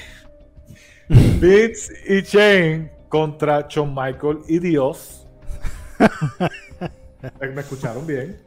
[1.08, 5.26] Vince y Shane contra Shawn Michael y Dios.
[7.54, 8.38] Me escucharon bien.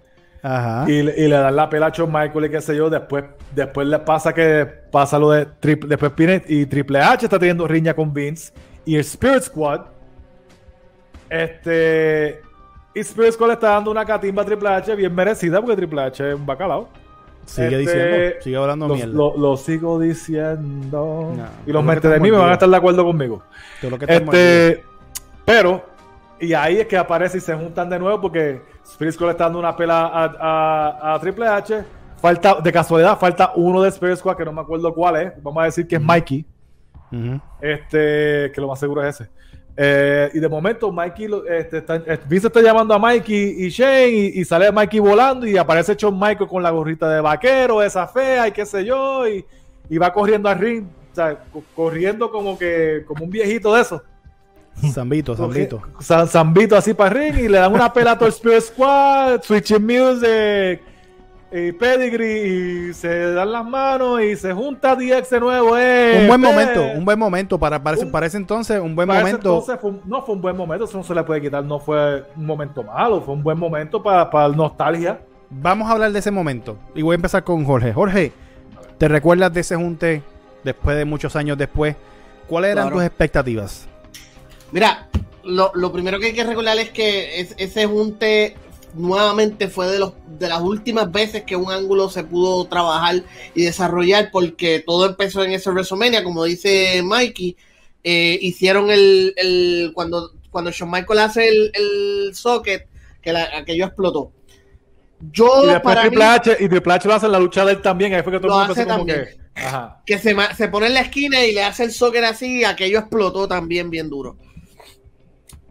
[0.41, 0.89] Ajá.
[0.89, 2.89] Y, le- y le dan la pela a Shawn Michael y qué sé yo.
[2.89, 7.37] Después, después le pasa que pasa lo de triple, después viene y Triple H está
[7.37, 8.51] teniendo riña con Vince
[8.83, 9.81] y el Spirit Squad.
[11.29, 12.41] Este.
[12.95, 16.01] Y Spirit Squad le está dando una catimba a Triple H bien merecida porque Triple
[16.01, 16.89] H es un bacalao.
[17.45, 18.35] Sigue Este, diciendo.
[18.41, 19.13] Sigue hablando Lo, mierda.
[19.13, 21.33] lo- lo sigo diciendo.
[21.65, 23.43] Y los mentes de mí me van a estar de acuerdo conmigo.
[23.81, 24.05] Mordido.
[24.07, 24.83] Este,
[25.45, 25.83] pero,
[26.39, 29.43] y ahí es que aparece y se juntan de nuevo porque Spirit Squad le está
[29.45, 31.83] dando una pela a, a- a Triple H.
[32.21, 35.33] Falta, de casualidad, falta uno de Spirit Squad que no me acuerdo cuál es.
[35.43, 36.45] Vamos a decir que es Mikey.
[37.61, 39.29] Este, que lo más seguro es ese.
[39.75, 44.07] Eh, y de momento, Mikey, este, está, eh, Vince está llamando a Mikey y Shane
[44.09, 48.07] y, y sale Mikey volando y aparece Shawn Michael con la gorrita de vaquero, esa
[48.07, 49.43] fea y qué sé yo, y,
[49.89, 53.81] y va corriendo al ring, o sea, co- corriendo como que, como un viejito de
[53.81, 54.03] eso.
[54.91, 55.81] Zambito, Zambito.
[56.27, 59.41] Zambito así para el ring y le dan una pela a todo el Spirit Squad,
[59.43, 60.81] Switching Music
[61.55, 65.77] y Pedigree y se dan las manos y se junta DX de nuevo.
[65.77, 66.47] eh, Un buen eh.
[66.47, 67.59] momento, un buen momento.
[67.59, 69.49] Para, para, ese, Un- para ese entonces, un buen Para ese momento.
[69.49, 71.79] entonces fue un- no fue un buen momento, eso no se le puede quitar, no
[71.79, 75.19] fue un momento malo, fue un buen momento para, para nostalgia.
[75.51, 76.77] Vamos a hablar de ese momento.
[76.95, 77.93] Y voy a empezar con Jorge.
[77.93, 78.31] Jorge,
[78.97, 80.23] ¿te recuerdas de ese junte
[80.63, 81.95] después de muchos años después?
[82.47, 82.95] ¿Cuáles eran Claro.
[82.97, 83.87] tus expectativas?
[84.71, 85.07] Mira,
[85.43, 88.55] lo, lo primero que hay que recordar es que es- ese junte
[88.93, 93.23] nuevamente fue de, los, de las últimas veces que un ángulo se pudo trabajar
[93.55, 97.55] y desarrollar porque todo empezó en ese WrestleMania, como dice Mikey,
[98.03, 102.87] eh, hicieron el, el cuando, cuando Shawn Michael hace el, el socket,
[103.21, 104.31] que la- aquello explotó.
[105.31, 107.71] Yo Y después para Triple H, y Triple H lo hace en la lucha de
[107.71, 109.37] él también, ahí fue que todo Lo el mundo hace como que.
[109.55, 110.01] Ajá.
[110.05, 113.47] que se, se pone en la esquina y le hace el soccer así, aquello explotó
[113.47, 114.35] también bien duro.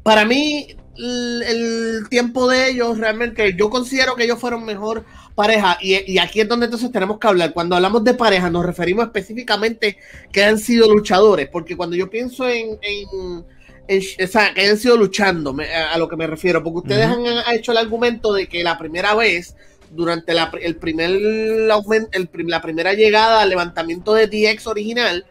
[0.03, 5.79] Para mí, el, el tiempo de ellos realmente, yo considero que ellos fueron mejor pareja.
[5.81, 7.53] Y, y aquí es donde entonces tenemos que hablar.
[7.53, 9.97] Cuando hablamos de pareja, nos referimos específicamente
[10.31, 12.79] que han sido luchadores, porque cuando yo pienso en.
[12.83, 13.45] en-
[13.89, 16.79] en- o sea, que hayan sido luchando, me- a, a lo que me refiero, porque
[16.79, 19.57] ustedes han, han hecho el argumento de que la primera vez,
[19.91, 25.27] durante la, el primer aumen- el la primera llegada al levantamiento de DX original,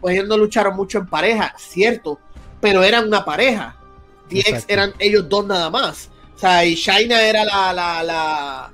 [0.00, 2.20] pues ellos no lucharon mucho en pareja, cierto,
[2.60, 3.76] pero eran una pareja.
[4.28, 6.10] DX eran ellos dos nada más.
[6.34, 8.72] O sea, y Shaina era la, la, la,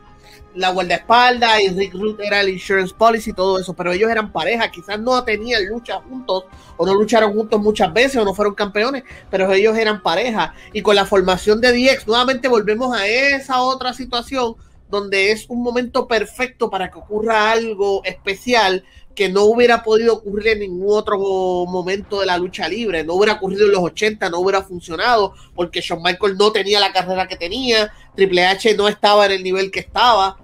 [0.55, 4.32] la guardaespaldas y Rick Root era el insurance policy y todo eso, pero ellos eran
[4.32, 6.44] pareja, quizás no tenían lucha juntos
[6.76, 10.55] o no lucharon juntos muchas veces o no fueron campeones, pero ellos eran pareja.
[10.72, 14.57] Y con la formación de DX, nuevamente volvemos a esa otra situación
[14.90, 18.84] donde es un momento perfecto para que ocurra algo especial,
[19.14, 21.18] que no hubiera podido ocurrir en ningún otro
[21.66, 25.80] momento de la lucha libre, no hubiera ocurrido en los 80, no hubiera funcionado, porque
[25.80, 29.70] Shawn Michaels no tenía la carrera que tenía, Triple H no estaba en el nivel
[29.70, 30.36] que estaba.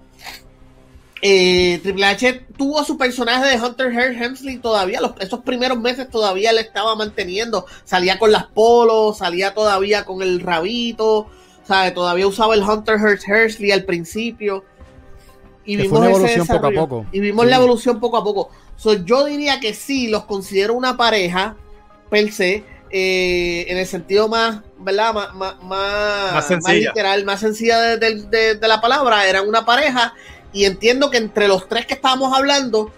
[1.21, 6.09] Eh, Triple H tuvo su personaje de Hunter Hearst Hemsley todavía, los, esos primeros meses
[6.09, 11.27] todavía le estaba manteniendo, salía con las polos, salía todavía con el rabito,
[11.67, 11.91] ¿sabe?
[11.91, 14.63] todavía usaba el Hunter Hearst Hemsley al principio.
[15.65, 17.05] Y Que vimos fue una evolución poco a poco.
[17.11, 17.49] Y vimos Sí.
[17.51, 18.49] la evolución poco a poco.
[18.77, 21.55] So, yo diría que sí, los considero una pareja,
[22.09, 25.13] per se, eh, en el sentido más, ¿verdad?
[25.13, 26.89] Más, más, más, Más sencilla.
[26.89, 29.27] literal, más sencilla de, de- de- de la palabra.
[29.27, 30.13] Eran una pareja.
[30.51, 32.91] Y entiendo que entre los tres que estábamos hablando,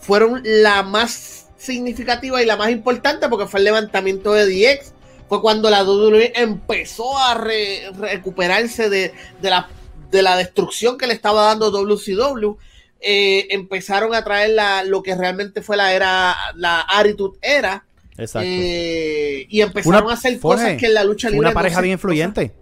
[0.00, 4.92] fueron la más significativa y la más importante porque fue el levantamiento de DX.
[5.28, 9.68] Fue cuando la WWE empezó a re- recuperarse de, de la,
[10.12, 12.56] de la destrucción que le estaba dando WCW.
[13.00, 17.84] Eh, empezaron a traer la, lo que realmente fue la era, la Attitude Era.
[18.16, 18.46] Exacto.
[18.48, 21.40] eh, y empezaron Una- a hacer cosas que en la lucha libre.
[21.48, 22.52] una pareja bien influyente.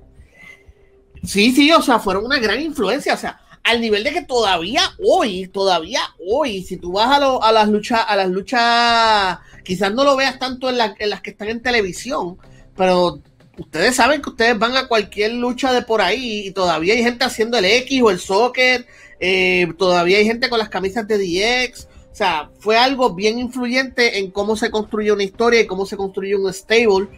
[1.25, 4.81] Sí, sí, o sea, fueron una gran influencia, o sea, al nivel de que todavía
[5.05, 9.93] hoy, todavía hoy, si tú vas a, lo- a las luchas, a las luchas, quizás
[9.93, 12.39] no lo veas tanto en, la- en las que están en televisión,
[12.75, 13.21] pero
[13.61, 17.25] ustedes saben que ustedes van a cualquier lucha de por ahí y todavía hay gente
[17.25, 18.87] haciendo el X o el soccer,
[19.21, 24.19] eh, todavía hay gente con las camisas de DX, o sea, fue algo bien influyente
[24.19, 27.09] en cómo se construye una historia y cómo se construye un stable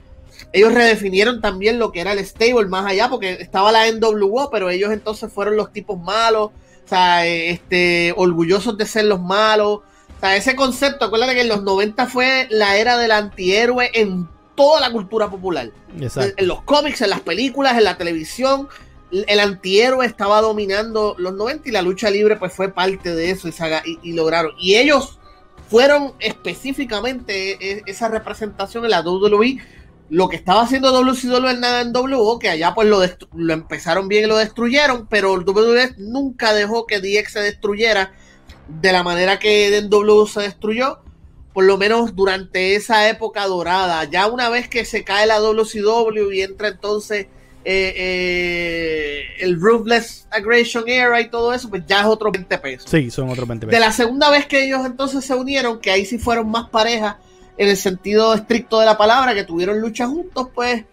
[0.52, 4.70] ellos redefinieron también lo que era el stable más allá, porque estaba la NWO, pero
[4.70, 6.50] ellos entonces fueron los tipos malos,
[6.84, 9.80] o sea, eh, este, orgullosos de ser los malos.
[10.16, 14.28] O sea, ese concepto, acuérdate que en los 90 fue la era del antihéroe en
[14.54, 15.70] toda la cultura popular.
[16.00, 16.34] Exacto.
[16.36, 18.68] En los cómics, en las películas, en la televisión,
[19.10, 23.48] el antihéroe estaba dominando los 90 y la lucha libre pues fue parte de eso
[23.48, 23.52] y,
[23.84, 24.52] y- y lograron.
[24.58, 25.18] Y ellos
[25.68, 29.58] fueron específicamente e- esa representación en la WWE.
[30.10, 33.00] Lo que estaba haciendo WCW en la NWO, que allá pues lo,
[33.34, 38.12] lo empezaron bien y lo destruyeron, pero el WWE nunca dejó que DX se destruyera
[38.68, 41.00] de la manera que NWO se destruyó,
[41.52, 44.04] por lo menos durante esa época dorada.
[44.04, 47.26] Ya una vez que se cae la WCW y entra entonces
[47.64, 52.90] eh, eh, el Ruthless Aggression Era y todo eso, pues ya es otro 20 pesos.
[52.90, 53.86] Sí, son otros 20 De pesos.
[53.86, 57.16] la segunda vez que ellos entonces se unieron, que ahí sí fueron más parejas
[57.56, 60.84] en el sentido estricto de la palabra, que tuvieron lucha juntos, pues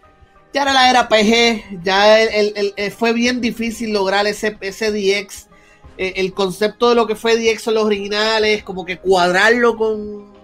[0.53, 4.57] ya era la era PG, ya el- el- el- eh, fue bien difícil lograr ese,
[4.62, 5.47] ese DX,
[5.97, 10.38] eh, el concepto de lo que fue DX en los originales, como que cuadrarlo con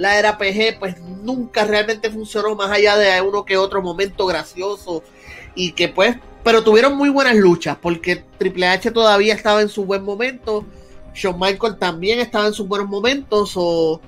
[0.00, 5.04] la era PG, pues nunca realmente funcionó más allá de uno que otro momento gracioso
[5.54, 9.84] y que pues, pero tuvieron muy buenas luchas porque Triple H todavía estaba en su
[9.84, 10.64] buen momento,
[11.14, 14.00] Shawn Michael también estaba en sus buenos momentos o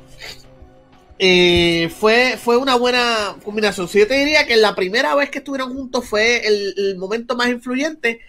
[1.19, 3.87] eh, fue, fue una buena combinación.
[3.87, 7.49] Sí, yo te diría que la primera vez que estuvieron juntos fue el momento más
[7.49, 8.21] influyente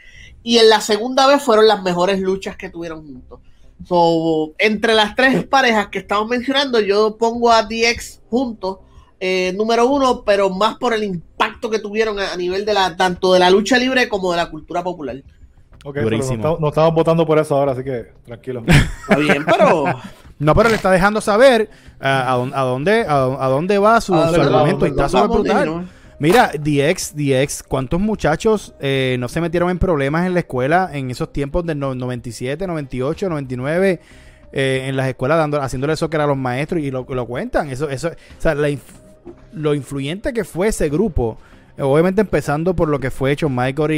[0.44, 3.40] y en la segunda vez fueron las mejores luchas que tuvieron juntos.
[3.86, 8.80] So, entre las tres parejas que estamos mencionando, yo pongo a DX juntos,
[9.20, 12.96] eh, número uno, pero más por el impacto que tuvieron a, a nivel de la
[12.96, 15.18] tanto de la lucha libre como de la cultura popular.
[15.86, 18.64] Ok, pero no, no estamos votando por eso ahora, así que tranquilo.
[19.02, 19.86] Está bien, pero
[20.40, 21.70] No, pero le está dejando saber
[22.00, 25.10] ah, a, dónde, a dónde a, a dónde va su, Ah, su argumento y está
[25.10, 25.88] súper brutal.
[26.24, 31.12] Mira, DX, DX, ¿cuántos muchachos eh, no se metieron en problemas en la escuela en
[31.12, 34.00] esos tiempos del no- 97, 98, 99?
[34.54, 37.70] eh, en las escuelas dando, haciéndole soccer a los maestros y lo, cuentan.
[37.72, 38.70] Eso, eso, o sea, la
[39.52, 41.38] lo influyente que fue ese grupo,
[41.78, 43.92] obviamente empezando por lo que fue hecho Michael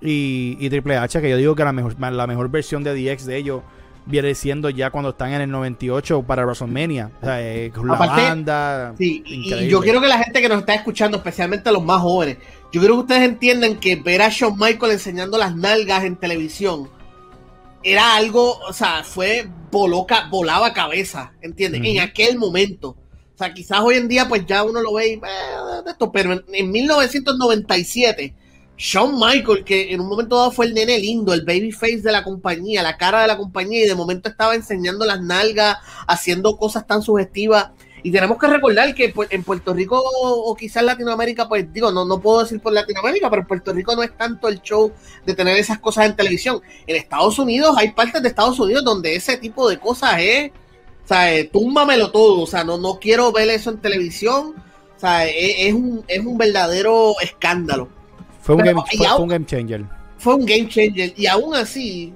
[0.00, 3.26] y- y Triple H, que yo digo que la mejor, la mejor versión de DX
[3.26, 3.62] de ellos
[4.06, 7.10] viene siendo ya cuando están en el 98 para WrestleMania.
[7.20, 8.94] O sea, eh, con la banda.
[8.96, 12.38] Sí, y- yo quiero que la gente que nos está escuchando, especialmente los más jóvenes,
[12.72, 16.88] yo quiero que ustedes entiendan que ver a Shawn Michael enseñando las nalgas en televisión
[17.82, 21.82] era algo, o sea, fue voló ca- volaba cabeza, ¿entiendes?
[21.84, 22.90] En aquel momento.
[23.34, 25.20] O sea, quizás hoy en día pues ya uno lo ve y, eh,
[25.84, 28.34] de esto, pero en, en 1997
[28.78, 32.22] Shawn Michael, que en un momento dado fue el nene lindo, el babyface de la
[32.22, 36.86] compañía, la cara de la compañía, y de momento estaba enseñando las nalgas, haciendo cosas
[36.86, 37.70] tan sugestivas.
[38.02, 42.04] Y tenemos que recordar que pues, en Puerto Rico o quizás Latinoamérica, pues digo, no,
[42.04, 44.92] no puedo decir por Latinoamérica, pero en Puerto Rico no es tanto el show
[45.24, 46.60] de tener esas cosas en televisión.
[46.86, 50.50] En Estados Unidos hay partes de Estados Unidos donde ese tipo de cosas es,
[51.04, 54.54] o sea, eh, túmbamelo todo, o sea, no, no quiero ver eso en televisión,
[54.96, 57.88] o sea, es, es un, es un verdadero escándalo
[58.46, 59.84] Fue un, game, y fue, aún- fue un game changer.
[60.18, 62.12] fue un game changer y aún así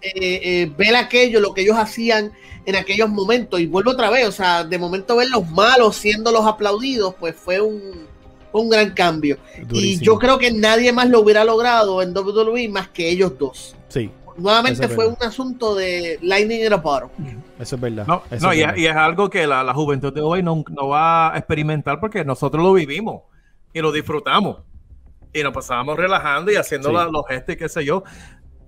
[0.00, 0.10] eh,
[0.42, 2.32] eh, ver aquello, lo que ellos hacían
[2.66, 3.60] en aquellos momentos.
[3.60, 7.36] Y vuelvo otra vez, o sea, de momento ver los malos siendo los aplaudidos, pues
[7.36, 8.06] fue un,
[8.50, 9.36] fue un gran cambio.
[9.70, 13.76] Y yo creo que nadie más lo hubiera logrado en WWE más que ellos dos.
[13.88, 15.18] Sí, Nuevamente fue verdad.
[15.20, 17.08] un asunto de lightning in a bottle.
[17.60, 18.04] eso es verdad.
[18.06, 18.76] No, Eso no, es y, verdad.
[18.76, 22.00] es, y es algo que la, la juventud de hoy no, no va a experimentar
[22.00, 23.22] porque nosotros lo vivimos
[23.72, 24.56] y lo disfrutamos.
[25.34, 26.94] Y nos pasábamos relajando y haciendo Sí.
[26.94, 28.02] la- los gestos y qué sé yo.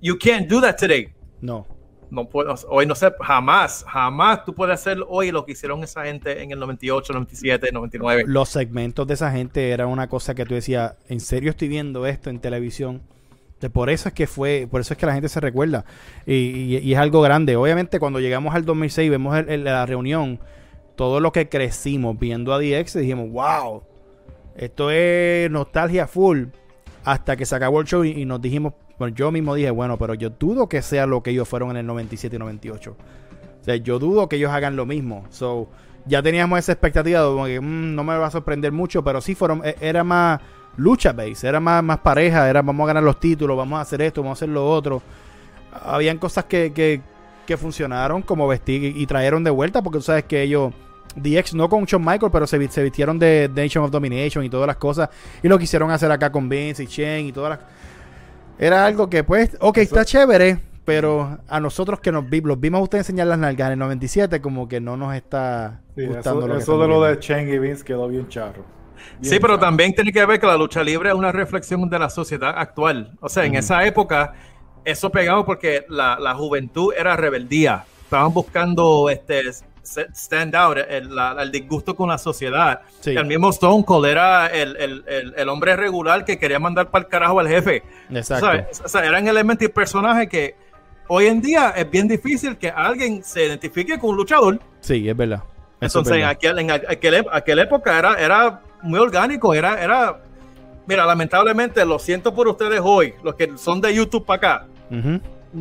[0.03, 1.09] You can't do that today.
[1.41, 1.67] No,
[2.09, 6.05] No puedo, hoy no sé, jamás, jamás tú puedes hacer hoy lo que hicieron esa
[6.05, 8.23] gente en el 98, 97, 99.
[8.29, 12.07] los segmentos de esa gente era una cosa que tú decías, ¿en serio estoy viendo
[12.07, 13.03] esto en televisión?
[13.73, 15.85] Por eso es que fue, por eso es que la gente se recuerda.
[16.27, 17.57] Y, y- y es algo grande.
[17.57, 20.39] Obviamente, cuando llegamos al 2006, vemos el- el- la reunión,
[20.95, 23.83] todo lo que crecimos viendo a DX, dijimos, wow,
[24.57, 26.45] esto es nostalgia full.
[27.05, 30.15] Hasta que se acabó el show y, nos dijimos, bueno, yo mismo dije, bueno, pero
[30.15, 32.97] yo dudo que sea lo que ellos fueron en el 97 y 98.
[33.61, 35.25] O sea, yo dudo que ellos hagan lo mismo.
[35.31, 35.69] So,
[36.05, 39.21] ya teníamos esa expectativa de como que "Mm, no me va a sorprender mucho, pero
[39.21, 40.41] sí fueron, e- era más
[40.77, 44.03] lucha base, era más, más pareja, era vamos a ganar los títulos, vamos a hacer
[44.03, 45.01] esto, vamos a hacer lo otro.
[45.85, 47.01] Habían cosas que, que,
[47.47, 50.73] que funcionaron como vestir y trajeron de vuelta, porque tú sabes que ellos,
[51.17, 54.51] DX no con Shawn Michael, pero se, vi- se vistieron de Nation of Domination y
[54.51, 55.09] todas las cosas,
[55.43, 57.59] y lo quisieron hacer acá con Vince y Chen y todas las...
[58.59, 62.81] Era algo que pues, ok, está chévere, pero a nosotros que nos vi, los vimos
[62.81, 66.41] a ustedes enseñar las nalgas en el 97, como que no nos está Sí, gustando
[66.41, 67.19] eso, lo que eso de lo de.
[67.19, 68.65] Cheng y Vince quedó bien charro.
[69.21, 71.99] Bien Sí, pero también tiene que ver que la lucha libre es una reflexión de
[71.99, 73.13] la sociedad actual.
[73.21, 74.33] O sea, en esa época,
[74.85, 77.85] eso pegaba porque la, la juventud era rebeldía.
[78.05, 79.43] Estaban buscando este
[79.87, 82.81] stand out, el, la- el disgusto con la sociedad.
[83.01, 83.11] Sí.
[83.11, 87.05] El mismo Stone Cold era el, el- el- el hombre regular que quería mandar para
[87.05, 87.83] el carajo al jefe.
[88.11, 88.47] Exacto.
[88.47, 88.81] ¿Sabes?
[88.85, 90.57] O sea, eran elementos y personajes que
[91.09, 94.61] hoy en día es bien difícil que alguien se identifique con un luchador.
[94.81, 95.43] Sí, es verdad.
[95.81, 96.31] Es Entonces, en, verdad.
[96.33, 100.21] aquel, en aquel- aquella época era, era muy orgánico, era, era,
[100.87, 104.67] mira, lamentablemente, lo siento por ustedes hoy, los que son de YouTube para acá,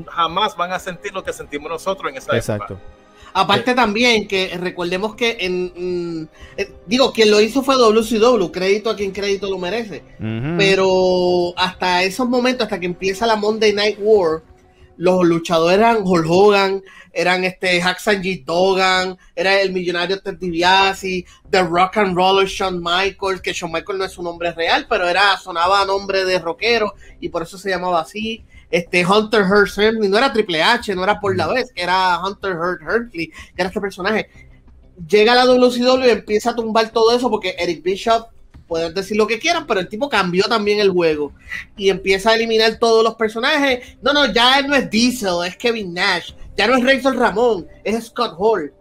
[0.08, 2.74] jamás van a sentir lo que sentimos nosotros en esa Exacto.
[2.76, 2.90] época.
[3.38, 8.90] Aparte también que recordemos que en mm, eh, digo quien lo hizo fue WCW, crédito
[8.90, 10.04] a quien crédito lo merece.
[10.58, 14.42] Pero hasta esos momentos, hasta que empieza la Monday Night War,
[14.96, 16.82] los luchadores eran Hulk Hogan,
[17.12, 23.42] eran este Hacksaw Dogan, era el millonario Ted DiBiase, The Rock and Roller Shawn Michaels,
[23.42, 26.94] que Shawn Michaels no es su nombre real, pero era sonaba a nombre de rockero
[27.20, 28.46] y por eso se llamaba así.
[28.72, 32.54] Este Hunter Hearst Helmsley, no era Triple H, no era por la vez, era Hunter
[32.54, 34.30] Hearst Helmsley, que era este personaje.
[35.08, 38.28] Llega a la WCW y empieza a tumbar todo eso porque Eric Bishop
[38.68, 41.34] pueden decir lo que quieran, pero el tipo cambió también el juego
[41.78, 43.98] y empieza a eliminar todos los personajes.
[44.02, 47.68] No, no, ya él no es Diesel, es Kevin Nash, ya no es Razor Ramón,
[47.84, 48.74] es Scott Hall.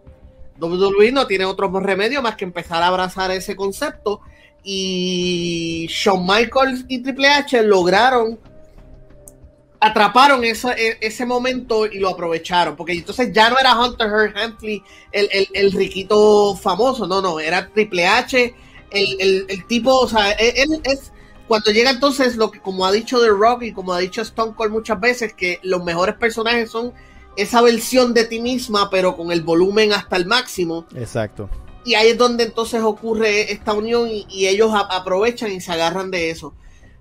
[0.59, 4.21] WWE no tiene otro remedio más que empezar a abrazar ese concepto
[4.63, 8.39] y Shawn Michaels y Triple H lograron
[9.85, 14.37] atraparon ese, e- ese momento y lo aprovecharon, porque entonces ya no era Hunter Hearst
[14.37, 18.55] Helmsley el, el, el riquito famoso, no, no, era Triple H,
[18.91, 21.11] el, el, el tipo, o sea, él, él es
[21.47, 24.53] cuando llega entonces lo que como ha dicho The Rock y como ha dicho Stone
[24.55, 26.91] Cold muchas veces, que los mejores personajes son
[27.37, 30.87] esa versión de ti misma, pero con el volumen hasta el máximo.
[30.95, 31.49] Exacto.
[31.83, 35.71] Y ahí es donde entonces ocurre esta unión y, y ellos a- aprovechan y se
[35.71, 36.55] agarran de eso.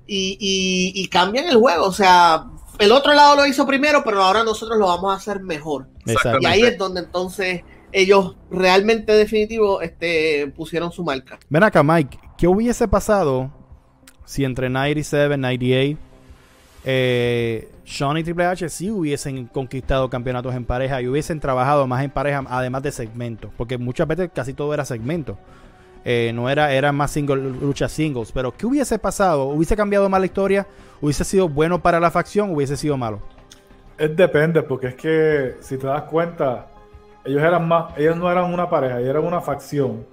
[0.06, 1.86] Y, y- y cambian el juego.
[1.86, 2.44] O sea,
[2.78, 5.88] el otro lado lo hizo primero, pero ahora nosotros lo vamos a hacer mejor.
[6.40, 7.62] Y ahí es donde entonces
[7.92, 11.38] ellos realmente definitivo este, pusieron su marca.
[11.48, 12.18] Ven acá, Mike.
[12.36, 13.52] ¿Qué hubiese pasado
[14.24, 15.98] si entre 97 y 98
[16.86, 22.02] eh, Shawn y Triple H sí hubiesen conquistado campeonatos en pareja y hubiesen trabajado más
[22.02, 23.52] en pareja, además de segmentos?
[23.56, 25.38] Porque muchas veces casi todo era segmento.
[26.04, 28.30] Eh, no era, era más single, lucha singles.
[28.32, 29.46] Pero ¿qué hubiese pasado?
[29.46, 30.66] ¿Hubiese cambiado más la historia?
[31.00, 32.50] ¿Hubiese sido bueno para la facción?
[32.50, 33.20] ¿Hubiese sido malo?
[33.96, 36.66] Es depende, porque es que si te das cuenta,
[37.24, 40.04] ellos eran más, ellos no eran una pareja, ellos eran una facción.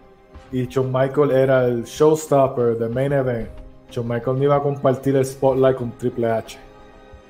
[0.52, 3.50] Y Shawn Michael era el showstopper de main event.
[3.90, 6.58] Shawn Michael no iba a compartir el spotlight con Triple H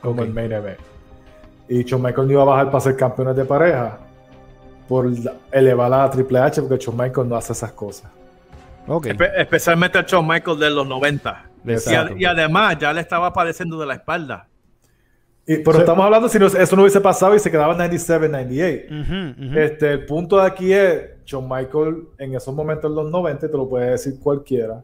[0.01, 0.80] como el main event.
[1.68, 3.97] Y Shawn Michael no iba a bajar para ser campeones de pareja
[4.88, 5.09] por
[5.51, 8.12] elevar a Triple H, porque Shawn Michael no hace esas cosas.
[8.88, 11.45] Espe- especialmente el Shawn Michaels de los 90.
[11.65, 12.13] Y, Exacto.
[12.13, 14.47] ad- y además ya le estaba padeciendo de la espalda.
[15.45, 15.79] Y, pero Sí.
[15.79, 18.93] estamos hablando si no- eso no hubiese pasado y se quedaba en 97, 98.
[18.93, 19.59] Ujú, ujú.
[19.59, 23.57] Este, el punto de aquí es, Shawn Michael en esos momentos en los 90, te
[23.57, 24.84] lo puede decir cualquiera,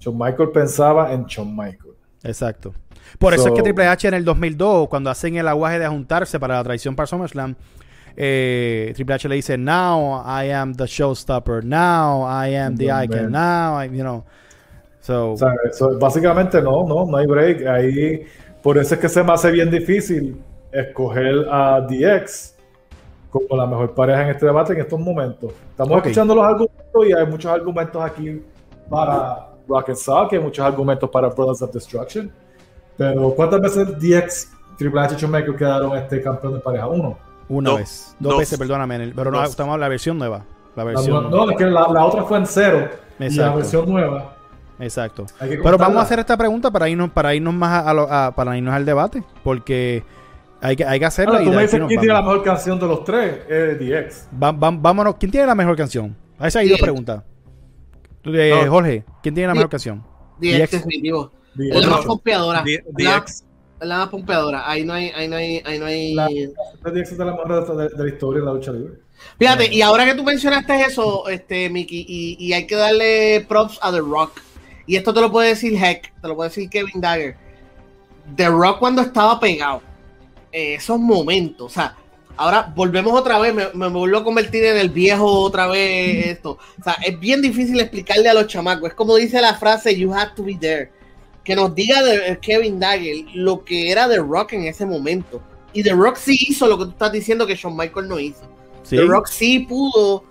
[0.00, 1.92] Shawn Michael pensaba en Shawn Michael.
[2.24, 2.72] Exacto.
[3.18, 5.88] Por eso So- es que Triple H en el 2002, cuando hacen el aguaje de
[5.88, 7.54] juntarse para la traición para SummerSlam,
[8.16, 13.30] eh, Triple H le dice, now I am the showstopper, now I am the icon,
[13.32, 14.24] now, I, you know.
[15.00, 17.66] So, O sea, eso- básicamente no, no, no hay break.
[17.66, 18.24] Ahí,
[18.62, 20.40] por eso es que se me hace bien difícil
[20.70, 22.54] escoger a DX
[23.30, 25.52] como la mejor pareja en este debate en estos momentos.
[25.70, 26.06] Estamos Ok.
[26.06, 28.42] escuchando los argumentos y hay muchos argumentos aquí
[28.88, 32.30] para Rock and Sock, hay muchos argumentos para Brothers of Destruction.
[32.96, 36.86] Pero ¿cuántas veces DX, Triple H y Michaels quedaron este campeón de pareja?
[36.86, 37.18] Uno.
[37.56, 37.78] Una Dos.
[37.78, 38.38] vez, dos, Dos.
[38.40, 40.44] veces, perdóname, el- pero no, estamos la versión nueva.
[40.74, 41.30] La La versión.
[41.30, 42.88] no, es que la, la otra fue en cero.
[43.18, 44.36] Y la versión nueva.
[44.80, 45.26] Exacto.
[45.38, 48.32] Pero vamos a hacer esta pregunta para irnos, para irnos más a, a lo- a-
[48.34, 50.02] para irnos al debate, porque
[50.60, 51.34] hay que, hay que hacerla.
[51.34, 54.28] Ahora, y tú me dices quién tiene la mejor canción de los tres, es DX.
[54.42, 55.16] Va- va- vámonos.
[55.20, 56.16] ¿Quién tiene la mejor canción?
[56.38, 57.22] A esa hay dos preguntas.
[58.22, 58.70] Tú, eh, No.
[58.72, 60.02] Jorge, ¿quién tiene la mejor canción?
[60.40, 61.30] DX definitivo.
[61.58, 62.64] Es la más La,
[63.20, 63.44] DX.
[63.84, 64.68] La más pompeadora.
[64.70, 66.14] Ahí no hay, ahí no hay, ahí no hay.
[66.14, 66.28] La-
[67.24, 68.94] la de, de- de la historia de la lucha libre.
[69.38, 73.78] Fíjate, y ahora que tú mencionaste eso, este, Mickey, y, y hay que darle props
[73.82, 74.40] a The Rock.
[74.86, 77.36] Y esto te lo puede decir Heck, te lo puede decir Kevin Dagger.
[78.36, 79.80] The Rock cuando estaba pegado,
[80.50, 81.96] eh, esos momentos, o sea,
[82.36, 86.58] ahora volvemos otra vez, me, me vuelvo a convertir en el viejo otra vez esto.
[86.80, 88.88] O sea, es bien difícil explicarle a los chamacos.
[88.90, 90.90] Es como dice la frase, you have to be there.
[91.44, 95.42] Que nos diga de, Kevin Dagger lo que era The Rock en ese momento.
[95.72, 98.42] Y The Rock sí hizo lo que tú estás diciendo que Shawn Michaels no hizo.
[98.82, 98.96] Sí.
[98.96, 100.24] The Rock sí pudo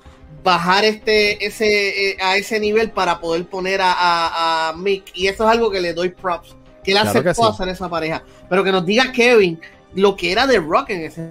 [0.43, 5.28] bajar este ese eh, a ese nivel para poder poner a, a, a Mick y
[5.28, 7.41] eso es algo que le doy props que él Claro aceptó que sí.
[7.43, 9.59] hacer esa pareja pero que nos diga Kevin
[9.93, 11.30] lo que era The Rock en ese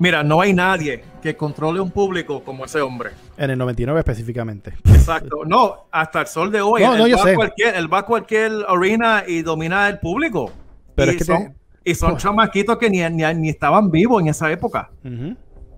[0.00, 3.10] Mira, no hay nadie que controle un público como ese hombre.
[3.36, 4.74] En el 99 específicamente.
[4.86, 5.44] Exacto.
[5.44, 6.82] No, hasta el sol de hoy.
[6.82, 7.32] No, él, no, yo va sé.
[7.32, 10.52] A cualquier, él va a cualquier arena y domina el público.
[10.94, 14.22] Pero y, es que son, tiene- y son chamaquitos que ni, ni, ni estaban vivos
[14.22, 14.90] en esa época.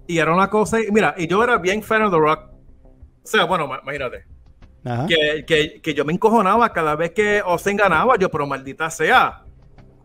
[0.07, 0.81] Y era una cosa.
[0.81, 2.41] y Mira, y yo era bien fan de The Rock.
[2.43, 4.25] O sea, bueno, ma- imagínate.
[4.85, 5.07] Ajá.
[5.07, 8.17] Que, que, que yo me encojonaba cada vez que Austin ganaba.
[8.19, 9.45] Yo, pero maldita sea.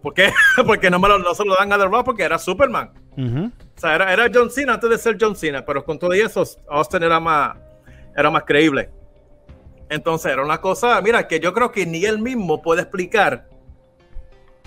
[0.01, 0.32] ¿Por qué?
[0.66, 2.91] porque no, me lo, no se lo dan a The Rock porque era Superman.
[3.18, 3.51] Ujú.
[3.76, 6.43] O sea, era, era John Cena antes de ser John Cena, pero con todo eso,
[6.69, 7.57] Austin era más,
[8.15, 8.89] era más creíble.
[9.89, 13.47] Entonces, era una cosa, mira, que yo creo que ni él mismo puede explicar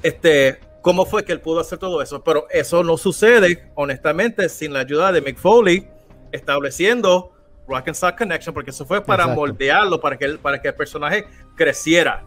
[0.03, 2.23] este, cómo fue que él pudo hacer todo eso.
[2.23, 5.89] Pero eso no sucede, honestamente, sin la ayuda de Mick Foley
[6.31, 7.33] estableciendo
[7.67, 9.41] Rock and Sock Connection, porque eso fue para Exacto.
[9.41, 12.25] moldearlo, para que, el, para que el personaje creciera.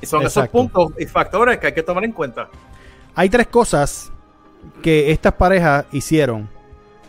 [0.00, 0.52] Y son esos Exacto.
[0.52, 2.48] puntos y factores que hay que tomar en cuenta.
[3.14, 4.12] Hay tres cosas
[4.82, 6.48] que estas parejas hicieron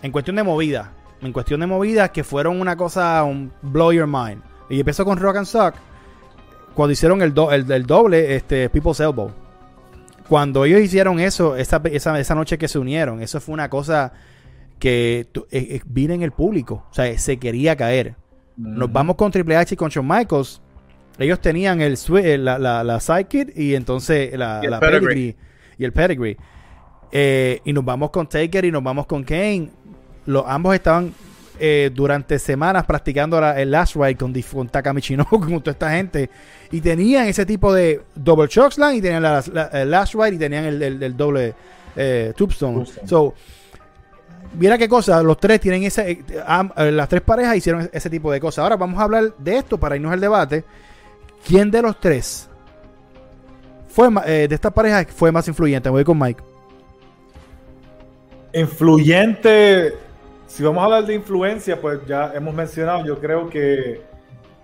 [0.01, 0.93] en cuestión de movida.
[1.21, 4.41] En cuestión de movida que fueron una cosa, un blow your mind.
[4.69, 5.75] Y empezó con Rock and Sock
[6.73, 9.31] cuando hicieron el, do- el, el doble, este, People's Elbow.
[10.29, 14.13] Cuando ellos hicieron eso, esa, esa, esa noche que se unieron, eso fue una cosa
[14.77, 16.85] que eh, eh, vino en el público.
[16.89, 18.15] O sea, se quería caer.
[18.55, 20.61] Nos vamos con Triple H y con Shawn Michaels.
[21.17, 25.01] Ellos tenían el, eh, la, la, la sidekick y entonces la, Y el la pedigree.
[25.33, 25.35] pedigree
[25.77, 26.37] y el pedigree.
[27.11, 29.69] Eh, y nos vamos con Taker y nos vamos con Kane.
[30.25, 31.13] Los, ambos estaban
[31.59, 35.91] eh, durante semanas practicando la- el last ride con, con Taka Michinoku, con toda esta
[35.91, 36.29] gente.
[36.71, 40.37] Y tenían ese tipo de double chokeslam y tenían la, la- el last ride y
[40.37, 41.53] tenían el, el- el doble
[41.95, 42.85] eh, tombstone.
[43.05, 43.33] So,
[44.57, 46.23] mira qué cosa, los tres tienen ese, eh,
[46.77, 48.63] eh, las tres parejas hicieron ese tipo de cosas.
[48.63, 50.63] Ahora vamos a hablar de esto para irnos al debate.
[51.45, 52.47] ¿Quién de los tres
[53.89, 55.89] fue de estas parejas fue más influyente?
[55.89, 56.43] Voy con Mike.
[58.53, 59.93] Influyente,
[60.47, 64.01] si vamos a hablar de influencia, pues ya hemos mencionado, yo creo que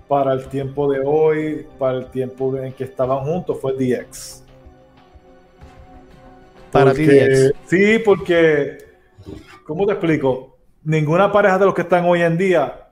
[0.07, 4.43] para el tiempo de hoy, para el tiempo en que estaban juntos, fue DX.
[6.71, 7.53] Para ti, Porque- DX.
[7.65, 8.77] Sí, porque,
[9.65, 10.57] ¿cómo te explico?
[10.83, 12.89] Ninguna pareja de los que están hoy en día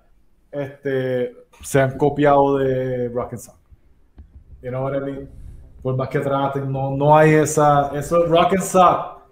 [0.52, 3.56] este, se han copiado de Rock and Sock.
[4.62, 5.30] You know what I mean?
[5.82, 7.92] Por más que traten, no, no hay esa.
[7.98, 9.23] Eso, Rock and Sock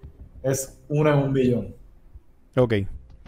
[0.42, 1.74] es una en un millón.
[2.56, 2.74] Ok.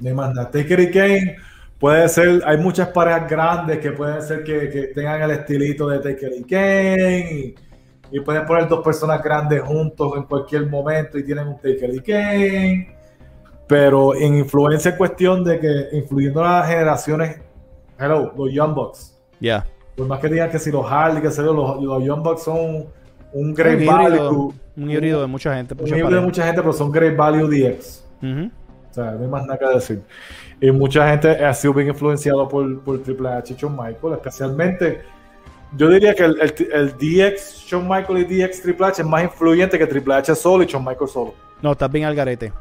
[0.00, 0.50] No hay más nada.
[0.50, 1.36] Taker y Kane
[1.78, 5.98] puede ser, hay muchas parejas grandes que pueden ser que, que tengan el estilito de
[5.98, 7.54] Taker y Kane y,
[8.10, 12.00] y pueden poner dos personas grandes juntos en cualquier momento y tienen un Taker y
[12.00, 12.96] Kane.
[13.66, 17.40] Pero en influencia en cuestión de que influyendo a las generaciones,
[17.98, 19.18] hello, los Young Bucks.
[19.40, 19.66] Ya.
[19.96, 22.58] Por más que digan que si los Harley, que se los, los Young Bucks son
[22.58, 22.88] un
[23.32, 24.52] Un great value.
[24.76, 25.74] Un híbrido de mucha gente.
[25.78, 28.04] Un híbrido de mucha gente, pero son great value DX.
[28.22, 30.02] O sea, no hay más nada que decir.
[30.60, 35.02] Y mucha gente ha sido bien influenciado por, por Triple H y Shawn Michael, especialmente
[35.76, 36.90] yo diría que el, el- el
[37.32, 40.66] DX, Shawn Michael y DX Triple H es más influyente que Triple H solo y
[40.66, 41.34] Shawn Michael solo.
[41.60, 42.52] No, estás bien al garete.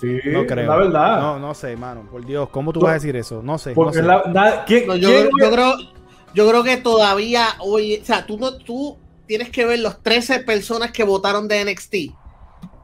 [0.00, 0.66] Sí, No creo.
[0.68, 1.20] la verdad.
[1.20, 2.02] No, no sé, mano.
[2.10, 2.86] Por Dios, ¿cómo tú No.
[2.86, 3.40] vas a decir eso?
[3.42, 3.70] No sé.
[3.70, 4.02] no Porque sé.
[4.02, 5.72] la- na- ¿quién- No, yo, quién- yo creo,
[6.34, 8.98] yo creo que todavía hoy, o sea, tú no, tú
[9.32, 11.94] tienes que ver los 13 personas que votaron de NXT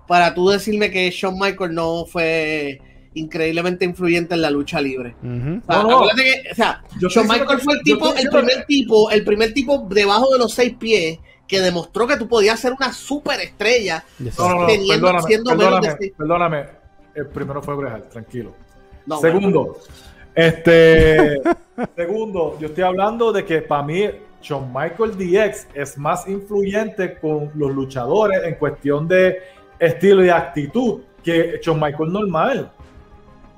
[0.07, 2.81] para tú decirme que Shawn Michael no fue
[3.13, 5.15] increíblemente influyente en la lucha libre.
[5.21, 5.23] O
[5.71, 6.07] sea, No, no.
[6.17, 9.25] que, o sea, Yo Shawn estoy Michael diciendo fue el tipo, el primer tipo, el
[9.25, 14.03] primer tipo debajo de los seis pies que demostró que tú podías ser una superestrella.
[14.19, 16.65] No, no, no, teniendo- perdóname, siendo menos perdóname, de seis- perdóname.
[17.15, 18.55] El primero fue Bret Hart, tranquilo.
[19.05, 19.77] No, Segundo,
[20.35, 21.43] este,
[21.97, 24.05] segundo, yo estoy hablando de que para mí
[24.41, 29.39] Shawn Michael DX es más influyente con los luchadores en cuestión de
[29.79, 32.71] estilo y actitud que Shawn Michael normal.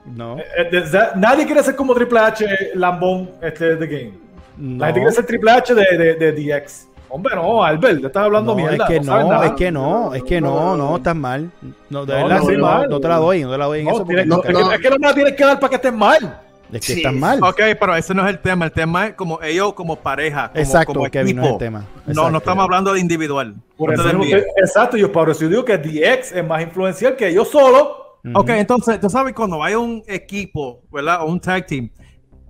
[0.07, 0.39] No.
[0.39, 0.83] Eh, eh,
[1.17, 4.13] nadie quiere ser como Triple H Lambón este de game.
[4.57, 4.79] no.
[4.79, 6.89] La gente quiere ser Triple H de, de, de DX.
[7.13, 8.85] Hombre, no, Albert, te estás hablando No, mierda.
[8.85, 11.51] es que no, es que no, es que no, no, estás mal.
[11.91, 12.89] No, de No, verdad, no, sí, sí, no, mal.
[12.89, 14.43] no te la doy, no te la doy en No, eso porque tienes- no, no,
[14.43, 14.61] creo.
[14.61, 16.41] es, que, es que no me la tienes que dar para que estés mal.
[16.73, 17.09] Es que Sí, sí.
[17.17, 17.43] mal.
[17.43, 18.65] Ok, pero ese no es el tema.
[18.65, 20.49] El tema es como ellos como pareja.
[20.51, 21.79] Como, Exacto, como Kevin, no es el tema.
[21.81, 22.31] No, Exacto.
[22.31, 23.55] no estamos hablando de individual.
[23.77, 24.45] Por No eso te mismo desvíes.
[24.55, 28.19] que- exacto, yo por eso yo digo que DX es más influencial que ellos solo.
[28.25, 28.39] Ujú.
[28.39, 31.23] Ok, entonces, tú sabes, cuando hay un equipo, ¿verdad?
[31.23, 31.91] O un tag team,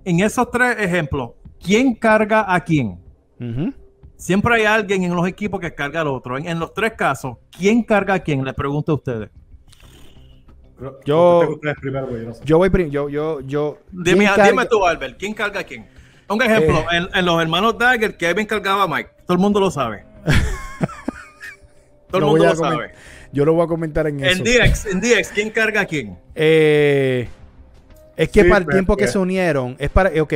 [0.03, 1.31] en esos tres ejemplos,
[1.63, 2.99] ¿quién carga a quién?
[4.17, 6.37] Siempre hay alguien en los equipos que carga al otro.
[6.37, 8.43] En, en los tres casos, ¿quién carga a quién?
[8.45, 9.29] Le pregunto a ustedes.
[11.05, 12.41] Yo- primero, güey, yo no sé.
[12.45, 13.79] Yo voy prim- yo, yo, yo.
[13.91, 15.87] Dime, ¿quién carga- dime tú, Albert, ¿quién carga a quién?
[16.29, 16.97] Un ejemplo, Eh.
[16.97, 19.09] en, en los hermanos Dagger, Kevin cargaba a Mike.
[19.25, 20.05] Todo el mundo lo sabe.
[22.09, 22.91] Todo el Lo mundo lo sabe.
[23.33, 24.31] Yo lo voy a comentar en eso.
[24.31, 26.17] En DX, en DX, ¿quién carga a quién?
[26.35, 27.29] Eh,
[28.17, 30.33] es que Sí, para el pero- tiempo que pero- se unieron, es para, eh, ok,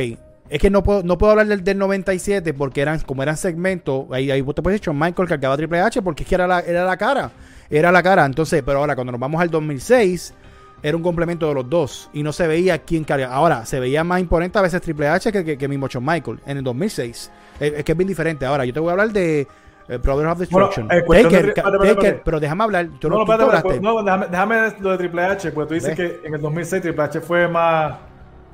[0.48, 4.06] es que no puedo, no puedo hablar del, del 97 porque eran, como eran segmentos,
[4.12, 6.46] ahí, ahí vos te puedes decir, Michael cargaba a Triple H porque es que era
[6.46, 7.30] la, era la cara,
[7.70, 10.34] era la cara, entonces, pero ahora cuando nos vamos al 2006,
[10.82, 14.04] era un complemento de los dos y no se veía quién cargaba, ahora se veía
[14.04, 17.74] más imponente a veces Triple H que, que, que mismo Michael en el 2006, Eh,
[17.78, 19.48] es que es bien diferente, ahora yo te voy a hablar de
[19.88, 22.20] eh, Brothers of Destruction, Bueno, de- Taker, espérate.
[22.24, 25.68] pero déjame hablar, tú No, no, tú no, déjame, déjame lo de Triple H, porque
[25.68, 27.94] tú dices que en el 2006 Triple H fue más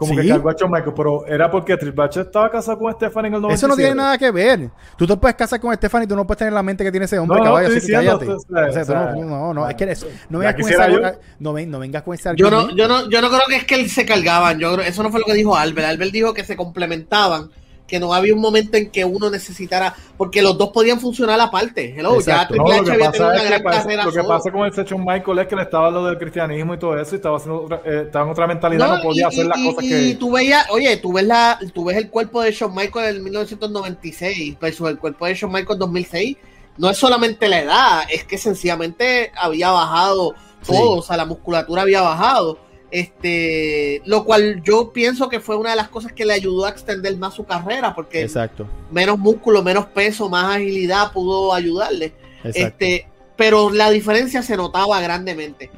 [0.03, 0.29] como que Sí.
[0.29, 3.41] cargó a Shawn Michaels, pero era porque Triple H estaba casado con Stephanie en el
[3.43, 3.55] 97.
[3.55, 4.71] Eso no tiene nada que ver.
[4.97, 7.07] Tú te puedes casar con Stephanie y tú no puedes tener la mente que tiene
[7.07, 8.29] ese hombre, No, no, caballo, estoy así que cállate.
[8.29, 10.71] o sea, O sea, tú o no, no, no, es que eso, no vengas con
[10.71, 10.99] esa, yo.
[11.39, 13.65] no, ven- no vengas con ese Yo no, yo no, yo no creo que es
[13.65, 14.59] que se cargaban.
[14.59, 15.87] Yo creo, eso no fue lo que dijo Albert.
[15.89, 17.51] Albert dijo que se complementaban,
[17.93, 21.95] que no había un momento en que uno necesitara, porque los dos podían funcionar aparte.
[21.95, 22.55] Hello, ya Exacto.
[22.55, 24.29] Triple lo H que había pasa tenido una gran pasa- carrera lo que solo.
[24.29, 27.15] pasa con el Shawn Michael es que le estaba lo del cristianismo y todo eso
[27.15, 29.67] y estaba, haciendo otra, eh, estaba en otra mentalidad, no, podía y- hacer las y-
[29.67, 30.15] cosas y que...
[30.19, 34.59] tú veías, oye, tú ves la, tú ves el cuerpo de Shawn Michaels en 1996
[34.59, 36.37] versus el cuerpo de Shawn Michaels en 2006.
[36.79, 40.73] No es solamente la edad, es que sencillamente había bajado Sí.
[40.73, 42.59] todo, o sea, la musculatura había bajado.
[42.93, 46.69] Este, lo cual yo pienso que fue una de las cosas que le ayudó a
[46.69, 52.13] extender más su carrera, porque Exacto, menos músculo, menos peso, más agilidad pudo ayudarle.
[52.45, 52.59] exacto.
[52.59, 55.71] Este, pero la diferencia se notaba grandemente.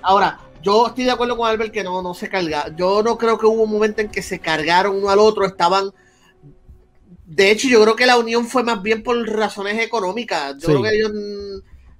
[0.00, 2.74] Ahora, yo estoy de acuerdo con Albert que no, no se carga.
[2.74, 5.90] Yo no creo que hubo un momento en que se cargaron uno al otro, estaban.
[7.26, 10.54] De hecho, yo creo que la unión fue más bien por razones económicas.
[10.54, 10.66] Yo Sí.
[10.68, 11.12] creo que ellos.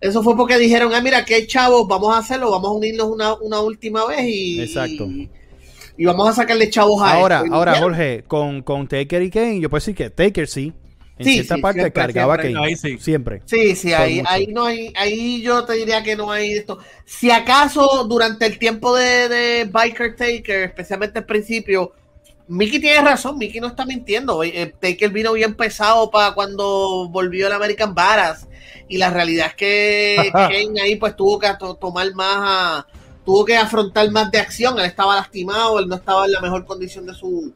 [0.02, 3.34] Eso fue porque dijeron, ah, mira, hay chavos, vamos a hacerlo, vamos a unirnos una,
[3.34, 4.60] una última vez y.
[4.60, 5.06] Exacto.
[5.06, 5.30] Y,
[5.96, 7.54] y vamos a sacarle chavos a Ahora, esto.
[7.54, 10.74] Ahora, Jorge, con, con Taker y Kane, yo puedo decir que Taker sí.
[11.18, 12.66] En Sí, cierta sí, parte siempre, cargaba siempre, Kane.
[12.66, 12.98] ahí sí.
[12.98, 13.42] Siempre.
[13.44, 14.30] Sí, sí, ahí, mucho.
[14.30, 16.78] ahí no hay, ahí yo te diría que no hay esto.
[17.04, 21.92] Si acaso durante el tiempo de, de Biker Taker, especialmente al principio,
[22.48, 24.42] Mickey tiene razón, Mickey no está mintiendo.
[24.42, 28.48] Eh, Taker vino bien pesado para cuando volvió el American Badass.
[28.92, 32.86] Y la realidad es que Kane ahí pues tuvo que to- tomar más a-
[33.24, 34.78] tuvo que afrontar más de acción.
[34.78, 37.52] Él estaba lastimado, él no estaba en la mejor condición de su,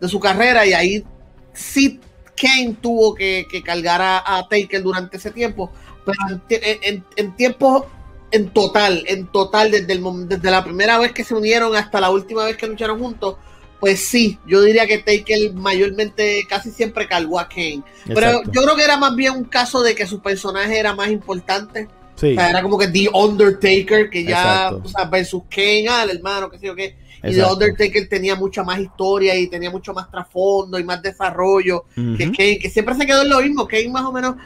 [0.00, 0.66] de su carrera.
[0.66, 1.04] Y ahí
[1.52, 2.00] sí
[2.36, 5.70] Kane tuvo que, que cargar a, a Taker durante ese tiempo.
[6.04, 6.18] Pero
[6.48, 7.86] en, en, en tiempo
[8.32, 12.10] en total, en total, desde, el, desde la primera vez que se unieron hasta la
[12.10, 13.36] última vez que lucharon juntos,
[13.80, 17.82] pues sí, yo diría que Taker mayormente casi siempre cargó a Kane.
[18.06, 18.50] Pero Exacto.
[18.52, 21.88] yo creo que era más bien un caso de que su personaje era más importante.
[22.14, 26.02] Sí, O sea, era como que The Undertaker, que ya, o sea, versus Kane, ah,
[26.04, 26.98] el hermano, qué sé yo qué.
[27.22, 27.44] Y The.
[27.44, 32.30] Undertaker tenía mucha más historia y tenía mucho más trasfondo y más desarrollo que.
[32.30, 33.66] Kane, que siempre se quedó en lo mismo.
[33.66, 34.36] Kane más o menos,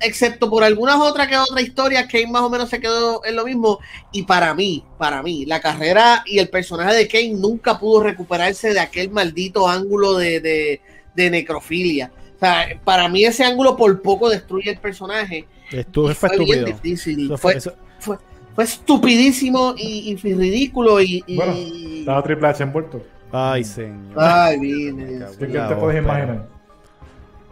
[0.00, 3.44] excepto por algunas otras que otra historia, Kane más o menos se quedó en lo
[3.44, 3.78] mismo.
[4.12, 8.72] Y para mí, para mí, la carrera y el personaje de Kane nunca pudo recuperarse
[8.72, 10.80] de aquel maldito ángulo de, de,
[11.14, 12.10] de necrofilia.
[12.36, 15.46] O sea, para mí ese ángulo por poco destruye el personaje.
[15.70, 17.26] Esto Y fue bien difícil.
[17.26, 18.16] Eso Fue, fue- eso- fue,
[18.54, 21.22] fue estupidísimo y, y ridículo y...
[21.26, 23.02] y- Bueno, Estaba Triple H envuelto.
[23.32, 24.14] Ay, señor.
[24.16, 25.20] Ay, vine.
[25.38, 26.48] ¿Qué, te puedes imaginar?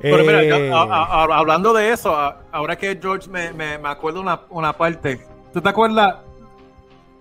[0.01, 3.53] Pero mira, Eh, ya, a- a- a- hablando de eso, a- ahora que George me,
[3.53, 5.21] me, me acuerdo una, una parte.
[5.53, 6.17] ¿Tú te acuerdas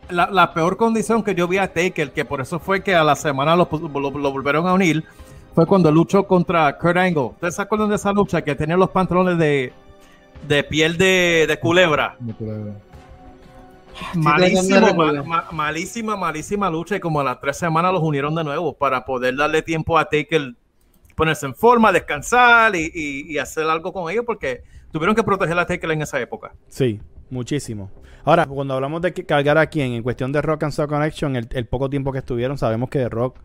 [0.10, 3.04] la, la peor condición que yo vi a Taker, que por eso fue que a
[3.04, 5.04] la semana lo, lo- lo volvieron a unir,
[5.56, 7.22] fue cuando luchó contra Kurt Angle.
[7.24, 9.74] ¿Ustedes se acuerdan de esa lucha que tenía los pantalones de,
[10.48, 12.16] de piel de, de culebra?
[14.14, 15.26] Malísimo, de ma- recordar.
[15.26, 19.04] ma- malísima, malísima lucha y como a las tres semanas los unieron de nuevo para
[19.04, 20.54] poder darle tiempo a Taker
[21.18, 24.62] ponerse en forma, descansar y, y- y hacer algo con ellos porque
[24.92, 26.54] tuvieron que proteger a Taker en esa época.
[26.70, 27.02] Sí,
[27.32, 27.90] muchísimo.
[28.24, 31.36] Ahora, cuando hablamos de que cargar a quién, en cuestión de Rock and Soul Connection,
[31.36, 33.38] el, el poco tiempo que estuvieron, sabemos que de Rock.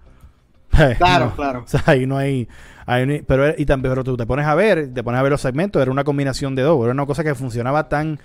[0.98, 1.62] Claro, no, claro.
[1.64, 2.46] O sea, ahí no hay.
[2.86, 5.22] ahí no hay- pero, y también, pero tú te pones a ver, te pones a
[5.22, 8.18] ver los segmentos, era una combinación de dos, era una cosa que funcionaba tan,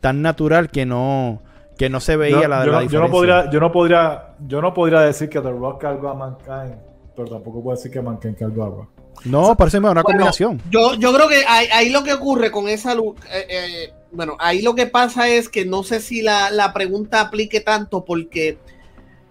[0.00, 1.42] tan natural que no,
[1.78, 3.10] que no se veía la, yo la no, yo no diferencia.
[3.12, 6.76] podría, yo no podría, yo no podría decir que The Rock cargó a Mankind,
[7.16, 8.88] pero tampoco puedo decir que Mankind cargó a Rock.
[9.24, 10.62] No, por eso es una Bueno, combinación.
[10.70, 14.36] Yo, yo creo que ahí, ahí lo que ocurre con esa lu- eh, eh, bueno,
[14.38, 18.58] ahí lo que pasa es que no sé si la, la pregunta aplique tanto porque,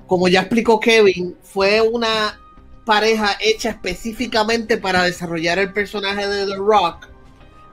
[0.08, 2.40] como ya explicó Kevin, fue una
[2.86, 7.08] pareja hecha específicamente para desarrollar el personaje de The Rock,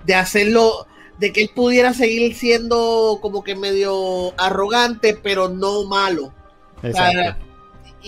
[0.05, 0.87] de hacerlo,
[1.19, 6.33] de que él pudiera seguir siendo como que medio arrogante, pero no malo.
[6.83, 7.45] Exacto.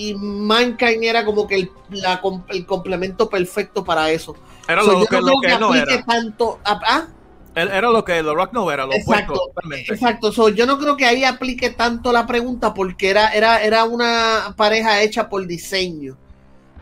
[0.00, 4.34] Y Mankind era como que el, la el complemento perfecto para eso.
[4.66, 6.04] Era So, lo, que, no lo que que no era.
[6.04, 6.58] tanto.
[6.64, 7.06] ah, ah,
[7.54, 9.52] era lo que The Rock no era, lo Exacto.
[9.88, 13.84] Exacto, so, yo no creo que ahí aplique tanto la pregunta porque era, era, era
[13.84, 16.16] una pareja hecha por diseño.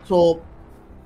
[0.07, 0.39] So,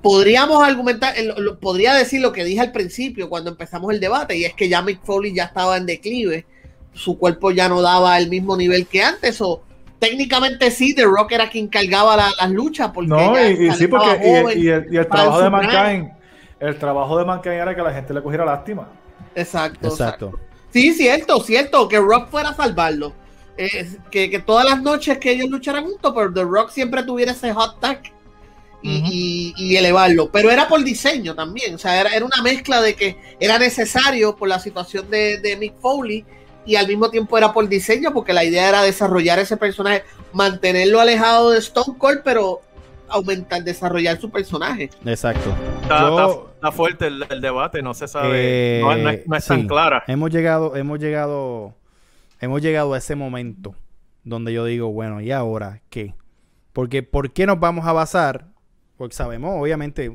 [0.02, 1.14] podríamos argumentar,
[1.60, 4.82] podría decir lo que dije al principio cuando empezamos el debate, y es que ya
[4.82, 6.46] Mick Foley ya estaba en declive,
[6.92, 9.62] su cuerpo ya no daba el mismo nivel que antes, o
[10.08, 13.84] técnicamente sí, The Rock era quien cargaba la- las luchas, porque No, y, y sí,
[13.84, 14.58] estaba porque y, joven.
[14.62, 15.50] y el, y el estaba trabajo de.
[15.50, 16.10] Mankind,
[16.60, 18.88] el trabajo de Mankind era que la gente le cogiera lástima.
[19.34, 20.26] Exacto, exacto.
[20.26, 20.40] Exacto.
[20.72, 23.12] Sí, cierto, cierto, que Rock fuera a salvarlo.
[23.56, 27.30] Eh, que, que todas las noches que ellos lucharan juntos, pero The Rock siempre tuviera
[27.32, 28.00] ese hot tag
[28.82, 30.30] y- y elevarlo.
[30.30, 34.34] Pero era por diseño también, o sea, era, era una mezcla de que era necesario
[34.36, 36.24] por la situación de, de Mick Foley
[36.66, 41.00] y al mismo tiempo era por diseño porque la idea era desarrollar ese personaje, mantenerlo
[41.00, 42.60] alejado de Stone Cold, pero
[43.08, 44.90] aumentar, desarrollar su personaje.
[45.04, 45.54] Exacto.
[45.82, 49.26] Está, Yo- está- está fuerte el, el debate, no se sabe, Eh, no, no es,
[49.26, 50.02] no es tan clara.
[50.06, 51.74] Hemos llegado, hemos llegado,
[52.40, 53.74] hemos llegado a ese momento
[54.24, 56.14] donde yo digo, bueno, ¿y ahora qué?
[56.72, 58.46] Porque ¿por qué nos vamos a basar?
[58.96, 60.10] Porque sabemos, obviamente,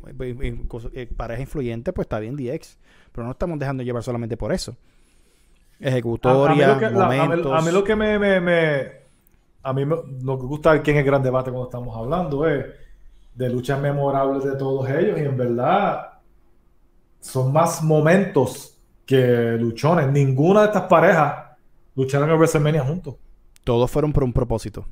[0.94, 2.78] eh, pareja influyente, pues está bien DX,
[3.12, 4.76] pero no estamos dejando llevar solamente por eso.
[5.82, 7.54] A, a mí Ejecutoria, lo que, la- a mí- momentos.
[7.54, 8.92] a mí lo que me, me- me-
[9.64, 12.66] a mí me- lo que gusta aquí en el gran debate cuando estamos hablando es
[13.36, 16.14] de luchas memorables de todos ellos y en verdad
[17.20, 20.08] son más momentos que luchones.
[20.12, 21.34] Ninguna de estas parejas
[21.96, 23.16] lucharon en WrestleMania juntos.
[23.64, 24.86] Todos fueron por un propósito.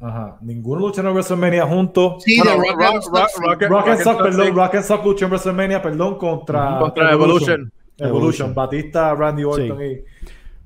[0.00, 0.36] Ajá.
[0.40, 2.22] Ninguno lucharon en WrestleMania juntos.
[2.24, 3.42] Sí, Bueno, Rock, Rock- Rock- sí.
[3.44, 6.78] Rock- Rock and Sock, Rock and perdón, Rock and Sock luchó en WrestleMania, perdón, contra,
[6.78, 7.50] Contra Evolution.
[7.50, 7.72] Evolution.
[7.98, 8.54] Evolution.
[8.54, 9.84] Batista, Randy Orton Sí.
[9.84, 9.92] y,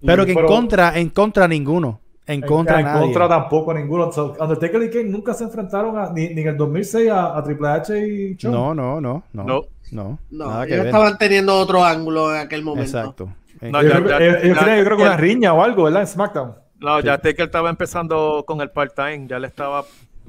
[0.03, 2.01] y- Pero que en contra, en contra ninguno.
[2.27, 3.01] En contra en nadie.
[3.03, 4.13] contra tampoco ninguno.
[4.13, 7.43] So, Undertaker y Kane nunca se enfrentaron a- ni, ni en el 2006 a, a
[7.43, 8.53] Triple H y Shawn.
[8.55, 9.45] No, no, no, no.
[9.45, 9.63] No.
[9.91, 10.95] No, No, nada que ellos ver.
[10.95, 12.91] estaban teniendo otro ángulo en aquel momento.
[12.99, 13.31] Exacto.
[13.63, 15.55] Eh, No, Yo, ya- creo, ya- que- ellos ya- tenían, yo creo que una riña
[15.55, 16.03] o algo, ¿verdad?
[16.03, 16.53] En SmackDown.
[16.81, 19.85] No, ya Taker estaba empezando con el part-time, ya le estaba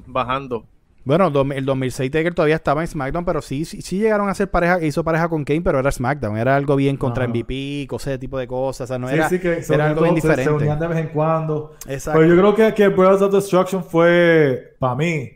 [0.06, 0.64] bajando.
[1.04, 4.32] Bueno, dos- el 2006 Taker todavía estaba en SmackDown, pero sí, sí, sí llegaron a
[4.32, 7.30] hacer pareja, hizo pareja con Kane, pero era SmackDown, era algo bien contra Ajá.
[7.32, 10.02] MVP, cosas de tipo de cosas, o sea, no sí, era, sí, que era algo
[10.02, 10.52] bien todos, se- diferente.
[10.64, 11.74] unían de vez en cuando.
[11.88, 12.20] Exacto.
[12.20, 15.30] Pero yo creo que, que Brothers of Destruction fue, para mí,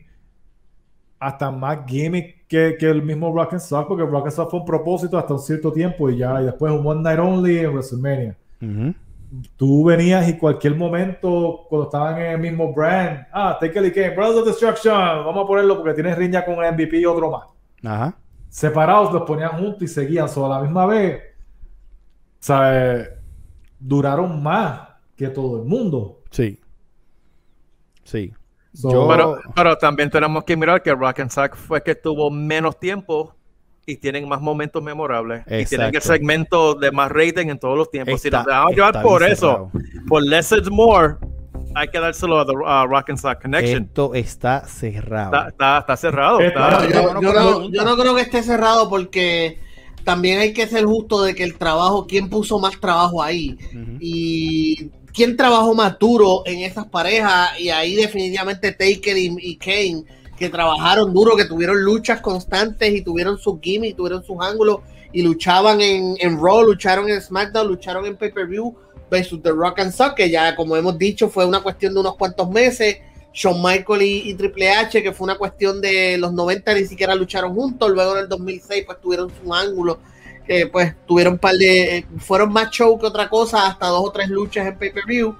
[1.18, 4.60] hasta más gimmick que, que el mismo Rock and Sock, porque Rock and Sock fue
[4.60, 7.70] un propósito hasta un cierto tiempo y ya, y después un One Night Only en
[7.72, 8.36] WrestleMania.
[8.60, 8.94] Ujú.
[9.56, 14.11] Tú venías y cualquier momento, cuando estaban en el mismo brand, ah, Take it Kane,
[14.15, 17.44] Brothers of Destruction, vamos a ponerlo porque tienes riña con el MVP y otro más.
[17.85, 18.16] Ajá.
[18.48, 21.23] Separados los ponían juntos y seguían, solo a la misma vez,
[22.39, 23.11] ¿sabes?
[23.78, 26.23] Duraron más que todo el mundo.
[26.31, 26.61] Sí.
[28.05, 28.32] Sí.
[28.73, 32.31] So- Yo- Pero, pero también tenemos que mirar que Rock and Sack fue que tuvo
[32.31, 33.35] menos tiempo
[33.86, 35.43] y tienen más momentos memorables.
[35.48, 38.20] Y tienen el segmento de más rating en todos los tiempos.
[38.20, 39.70] si Está- nos dejamos llevar por eso,
[40.09, 41.16] por less is more,
[41.74, 43.82] hay que dárselo a, the, a Rock and Sack Connection.
[43.85, 45.35] Esto está cerrado.
[45.35, 46.40] Está, está, está cerrado.
[46.40, 47.69] Está- Yo, no, pregunta.
[47.78, 49.59] yo no creo que esté cerrado porque
[50.05, 53.56] también hay que ser justo de que el trabajo, quién puso más trabajo ahí
[54.01, 60.05] y quién trabajó más duro en esas parejas y ahí definitivamente Taker y, y Kane
[60.39, 64.81] que trabajaron duro, que tuvieron luchas constantes y tuvieron sus gimmicks, tuvieron sus ángulos
[65.12, 68.74] y luchaban en, en Raw, lucharon en SmackDown, lucharon en pay-per-view
[69.11, 72.16] versus The Rock and Sock, que ya como hemos dicho fue una cuestión de unos
[72.16, 72.98] cuantos meses.
[73.32, 77.52] Shawn Michael y, Triple H, que fue una cuestión de los 90, ni siquiera lucharon
[77.52, 77.90] juntos.
[77.90, 79.98] Luego en el 2006, pues tuvieron su ángulo,
[80.47, 81.98] que pues tuvieron un par de.
[81.98, 85.35] eh, fueron más show que otra cosa, hasta dos o tres luchas en pay-per-view.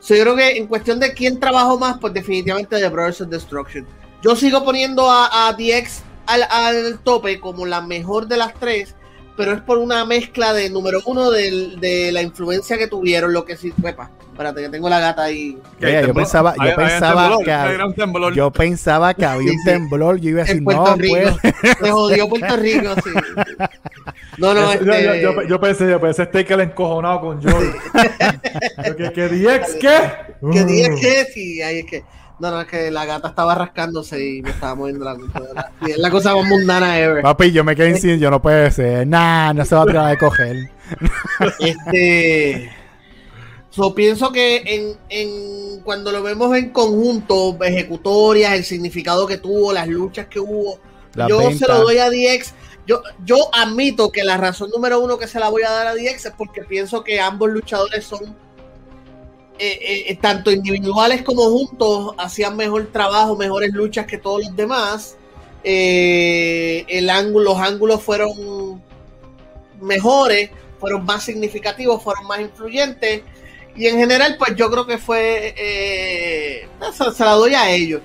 [0.00, 3.28] So, yo creo que en cuestión de quién trabajó más, pues definitivamente The Brothers of
[3.28, 3.86] Destruction.
[4.22, 8.94] Yo sigo poniendo a, a DX al, al tope como la mejor de las tres,
[9.36, 13.56] pero es por una mezcla de número uno de, la influencia que tuvieron, lo que
[13.56, 13.72] sí.
[13.84, 15.58] Epa, espérate, que tengo la gata ahí.
[15.80, 18.34] Que Oye, yo pensaba, yo Hay- pensaba que hay un temblor.
[18.34, 20.20] yo pensaba que había Sí, un temblor.
[20.20, 21.16] Yo iba a decir, Puerto no, Rico.
[21.42, 21.54] pues.
[21.82, 23.10] Se jodió Puerto Rico, sí.
[24.38, 27.74] No, no, Yo- yo, este, yo- yo pensé, yo pensé Steak el encojonado con Jordan.
[28.96, 29.98] ¿Qué, qué DX qué?
[30.52, 30.66] que Uh.
[30.66, 32.04] dije que sí, ahí es que.
[32.42, 35.70] No, no, es que la gata estaba rascándose y me estaba moviendo la computadora.
[35.86, 37.22] Y es la cosa más mundana ever.
[37.22, 39.06] Papi, yo me quedé sin, yo no puede ser.
[39.06, 40.56] Nah, no se va a tirar de coger.
[41.60, 42.68] Este.
[43.70, 49.72] So, pienso que en, en cuando lo vemos en conjunto, ejecutorias, el significado que tuvo,
[49.72, 50.80] las luchas que hubo,
[51.28, 52.54] yo se lo doy a DX.
[52.88, 55.94] Yo, yo admito que la razón número uno que se la voy a dar a
[55.94, 58.36] DX es porque pienso que ambos luchadores son,
[59.70, 65.16] eh, eh, tanto individuales como juntos, hacían mejor trabajo, mejores luchas que todos los demás.
[65.64, 68.82] Eh, el ángulo, los ángulos fueron
[69.80, 73.22] mejores, fueron más significativos, fueron más influyentes.
[73.76, 75.54] Y en general, pues yo creo que fue.
[75.56, 78.02] eh, se, se la doy a ellos.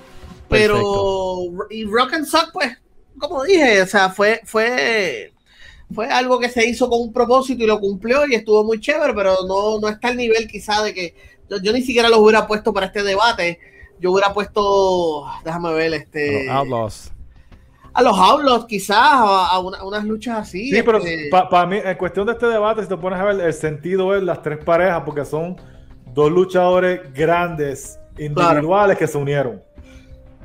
[0.48, 1.44] Pero.
[1.70, 2.76] Y Rock and Sock, pues,
[3.18, 5.32] como dije, o sea, fue, fue,
[5.94, 9.12] fue algo que se hizo con un propósito y lo cumplió y estuvo muy chévere,
[9.14, 11.37] pero no, no está al nivel quizá de que.
[11.50, 13.58] Yo, yo ni siquiera los hubiera puesto para este debate.
[14.00, 15.26] Yo hubiera puesto.
[15.44, 16.46] Déjame ver, este.
[16.46, 17.12] Los Outlaws.
[17.94, 20.70] A los Outlaws, quizás, a, a una- unas luchas así.
[20.70, 23.40] Sí, pero este, para mí, en cuestión de este debate, si te pones a ver,
[23.40, 25.56] el sentido es las tres parejas, porque son
[26.14, 29.62] dos luchadores grandes, individuales que se unieron.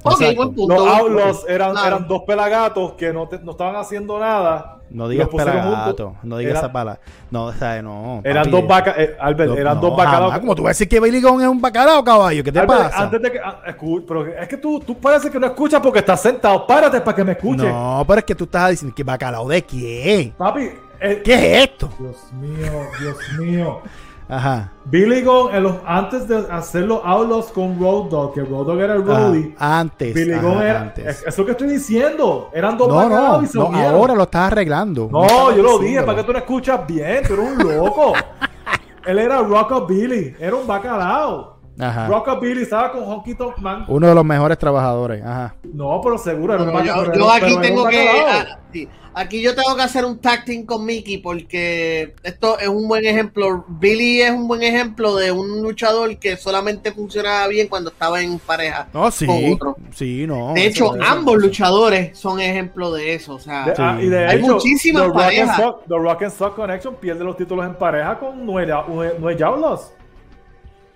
[0.03, 0.35] ok, Exacto.
[0.35, 1.51] buen punto, Los buen Outlaws punto.
[1.51, 1.87] eran, Claro.
[1.87, 4.79] eran dos pelagatos que no, te- no estaban haciendo nada.
[4.93, 6.15] No digas pelagato.
[6.23, 7.01] No digas esa palabra.
[7.31, 8.21] No, o sea, no.
[8.23, 10.39] Eran papi, dos vacas, eh, Albert, eran no, dos bacalaos.
[10.39, 12.43] Como tú vas a decir que Billy Gunn es un bacalao, caballo.
[12.43, 13.03] ¿Qué te Albert, pasa?
[13.03, 15.99] Antes de que, ah, escu- pero es que tú, tú parece que no escuchas porque
[15.99, 16.65] estás sentado.
[16.67, 17.65] Párate para que me escuches.
[17.65, 20.31] No, pero es que tú estás diciendo que bacalao de quién.
[20.37, 21.89] Papi, eh, ¿Qué es esto?
[21.99, 22.71] Dios mío,
[23.01, 23.81] Dios mío.
[24.35, 24.71] Ajá.
[24.85, 28.79] Billy Gunn, en los, antes de hacer los Outlaws con Road Dogg, que Road Dogg
[28.81, 30.13] era el antes.
[30.13, 30.81] Billy ajá, Gunn era.
[30.81, 31.05] antes.
[31.05, 32.49] Es, es lo que estoy diciendo.
[32.53, 33.95] Eran dos No, no, y se no, unieron.
[33.95, 35.09] ahora lo estás arreglando.
[35.11, 38.13] No, yo lo dije, para que tú no escuchas bien, tú eres un loco.
[39.05, 41.52] Él era Rockabilly, era un bacalao.
[41.79, 42.07] Ajá.
[42.07, 43.85] Rockabilly estaba con Honky Tonk Man.
[43.87, 45.23] Uno de los mejores trabajadores.
[45.23, 45.55] Ajá.
[45.73, 49.75] No, pero seguro No, yo, pero yo aquí tengo que ah, sí, aquí yo tengo
[49.75, 53.65] que hacer un tag team con Mickey porque esto es un buen ejemplo.
[53.67, 58.37] Billy es un buen ejemplo de un luchador que solamente funcionaba bien cuando estaba en
[58.37, 58.87] pareja.
[58.93, 59.25] No, sí.
[59.25, 59.75] Con otro.
[59.95, 60.53] Sí, no.
[60.53, 63.33] De hecho, eso- eso- ambos luchadores son ejemplo de eso.
[63.33, 65.57] O sea, De- ah, y de Hay hecho, muchísimas The Rock, and parejas.
[65.57, 69.91] Sock, The Rock and Sock Connection pierde los títulos en pareja con Nueva Outlaws.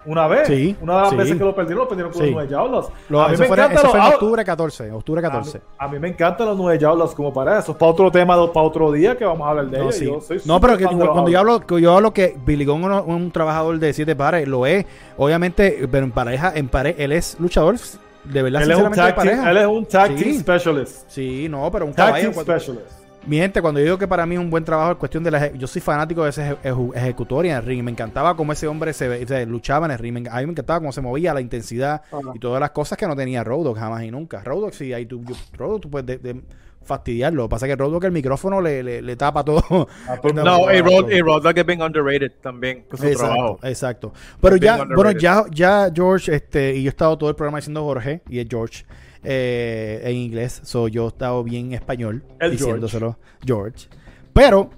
[0.07, 0.47] Una vez.
[0.47, 1.15] Sí, Una de las sí.
[1.17, 2.31] veces que lo perdieron, lo perdieron con Sí.
[2.31, 2.87] los Nueva Outlaws.
[3.09, 4.91] Lo- a mí eso me fue, encantan eso los fue en octubre 14.
[4.91, 5.61] Octubre a mí, 14.
[5.77, 7.71] a mí me encantan los Nueva Outlaws como para eso.
[7.73, 10.45] Es para otro tema, para otro día que vamos a hablar de No, ellos.
[10.45, 13.31] No, pero que cuando yo hablo, que yo hablo que Billy Gunn es un, un
[13.31, 14.85] trabajador de siete pares, lo es.
[15.17, 17.75] Obviamente, pero en pareja, en pare, él es luchador
[18.23, 19.51] de verdad, Él es, un tag team, pareja.
[19.51, 21.09] él es un tag team specialist.
[21.09, 22.31] Sí, no, pero un Tag caballo.
[22.31, 22.96] team specialist.
[23.27, 25.31] Mi gente, cuando yo digo que para mí es un buen trabajo, es cuestión de
[25.31, 25.51] la.
[25.53, 27.79] Yo soy fanático de ese eje- eju- ejecutoria en el ring.
[27.79, 30.27] y Me encantaba cómo ese hombre se, se luchaba en el ring.
[30.31, 32.21] A mí me encantaba cómo se movía, la intensidad Ajá.
[32.33, 34.41] y todas las cosas que no tenía Road Dogg jamás y nunca.
[34.43, 36.41] Road Dogg, sí, ahí tú, yo- Road Dogg tú puedes de- de
[36.85, 37.41] fastidiarlo.
[37.43, 39.61] Lo que pasa es que Road Dogg el micrófono le, le, le tapa todo.
[40.33, 40.81] No, y y
[41.21, 43.59] Dogg es bien underrated también con su trabajo.
[43.63, 44.13] Exacto, exacto.
[44.39, 47.83] Pero ya, bueno, ya, ya George, este, y yo he estado todo el programa diciendo
[47.83, 48.85] Jorge, y es George,
[49.29, 53.89] eh, en inglés, so yo he estado bien en español, El diciéndoselo George.
[54.31, 54.69] Pero,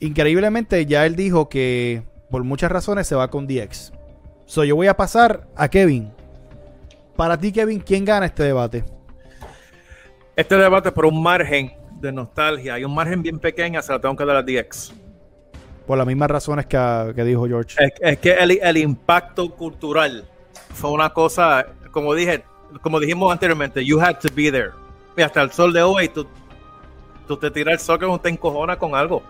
[0.00, 3.90] increíblemente, ya él dijo que por muchas razones se va con DX.
[4.44, 6.12] So yo voy a pasar a Kevin.
[7.16, 8.84] Para ti, Kevin, ¿quién gana este debate?
[10.36, 11.72] Este debate por un margen
[12.02, 14.92] de nostalgia y un margen bien pequeño se lo tengo que dar a DX.
[15.86, 17.82] Por las mismas razones que, que dijo George.
[17.82, 20.26] Es, es que el, el impacto cultural
[20.74, 22.44] fue una cosa, como dije,
[22.80, 24.70] como dijimos anteriormente, you had to be there.
[25.16, 26.26] Y hasta el sol de hoy, tú,
[27.28, 29.22] Tú te tiras el soccer o te encojona con algo.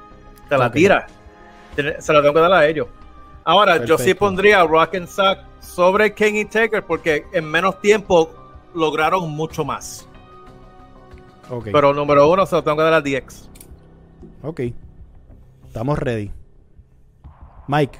[0.48, 0.72] Te la Ok.
[0.72, 1.12] tiras.
[1.98, 2.86] Se la tengo que dar a ellos.
[3.44, 8.30] Ahora, yo sí pondría Rock and Sock sobre King y Taker porque en menos tiempo
[8.74, 10.08] lograron mucho más.
[11.50, 11.68] Ok.
[11.72, 13.48] Pero número uno se lo tengo que dar a DX.
[14.42, 14.60] ok.
[15.66, 16.30] Estamos ready.
[17.68, 17.98] Mike,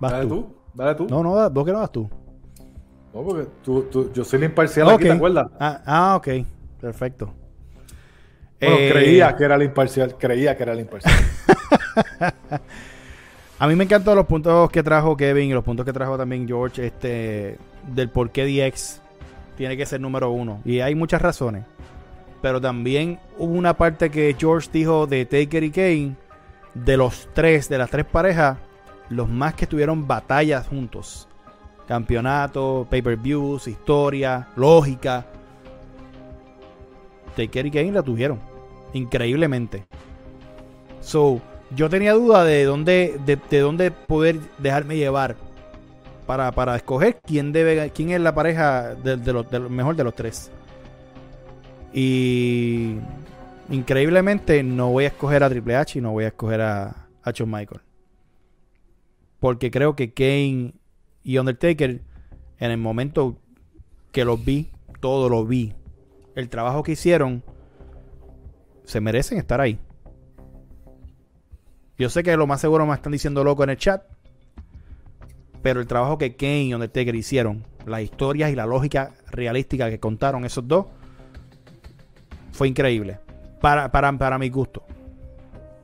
[0.00, 0.34] vas Dale tú.
[0.42, 1.06] tú, dale tú.
[1.08, 2.08] No, no, vos que no vas tú.
[3.14, 5.46] No, porque tú, tú- yo soy el imparcial aquí, ¿te acuerdas?
[5.60, 6.28] Ah, ah, ok.
[6.80, 7.32] Perfecto.
[8.60, 11.14] Bueno, Eh, creía que era el imparcial, creía que era el imparcial.
[13.58, 16.46] A mí me encantan los puntos que trajo Kevin y los puntos que trajo también
[16.46, 19.00] George, este, del por qué DX
[19.56, 20.60] tiene que ser número uno.
[20.64, 21.64] Y hay muchas razones.
[22.42, 26.16] Pero también hubo una parte que George dijo de Taker y Kane,
[26.74, 28.58] de los tres, de las tres parejas,
[29.08, 31.28] los más que tuvieron batallas juntos.
[31.86, 35.26] Campeonato, pay-per-views, historia, lógica.
[37.36, 38.40] Taker y Kane la tuvieron.
[38.92, 39.84] Increíblemente.
[41.00, 41.40] So,
[41.74, 45.36] yo tenía duda de dónde, de, de dónde poder dejarme llevar
[46.26, 50.50] para, para escoger quién debe, quién es la pareja de, de mejor de los tres.
[51.92, 52.96] Y
[53.70, 57.32] increíblemente no voy a escoger a Triple H y no voy a escoger a, a
[57.46, 57.80] Michael.
[59.38, 60.74] Porque creo que Kane
[61.24, 62.02] y Undertaker,
[62.58, 63.38] en el momento
[64.12, 64.70] que los vi,
[65.00, 65.74] todo lo vi.
[66.36, 67.42] El trabajo que hicieron,
[68.84, 69.78] se merecen estar ahí.
[71.96, 74.02] Yo sé que lo más seguro me están diciendo loco en el chat.
[75.62, 79.98] Pero el trabajo que Kane y Undertaker hicieron, las historias y la lógica realística que
[79.98, 80.86] contaron esos dos,
[82.52, 83.18] fue increíble.
[83.62, 84.84] Para, para, para mi gusto.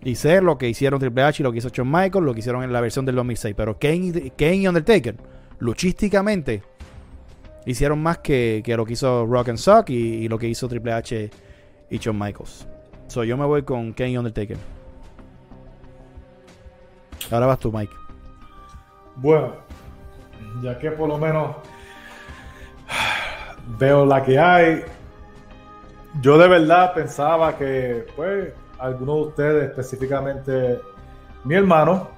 [0.03, 2.41] Y sé lo que hicieron Triple H y lo que hizo Shawn Michaels, lo que
[2.41, 3.55] hicieron en la versión del 2006.
[3.55, 5.15] Pero Kane, Kane y Undertaker,
[5.59, 6.63] luchísticamente,
[7.67, 10.69] hicieron más que, que lo que hizo Rock and Sock y, y lo que hizo
[10.69, 11.31] Triple H
[11.91, 12.67] y Shawn Michaels.
[13.09, 14.57] So yo me voy con Kane y Undertaker.
[17.31, 17.93] Ahora vas tú, Mike.
[19.17, 19.53] Bueno,
[20.63, 21.57] ya que por lo menos
[23.79, 24.85] veo la que hay,
[26.21, 30.81] yo de verdad pensaba que, pues, alguno de ustedes, específicamente
[31.45, 32.09] mi hermano,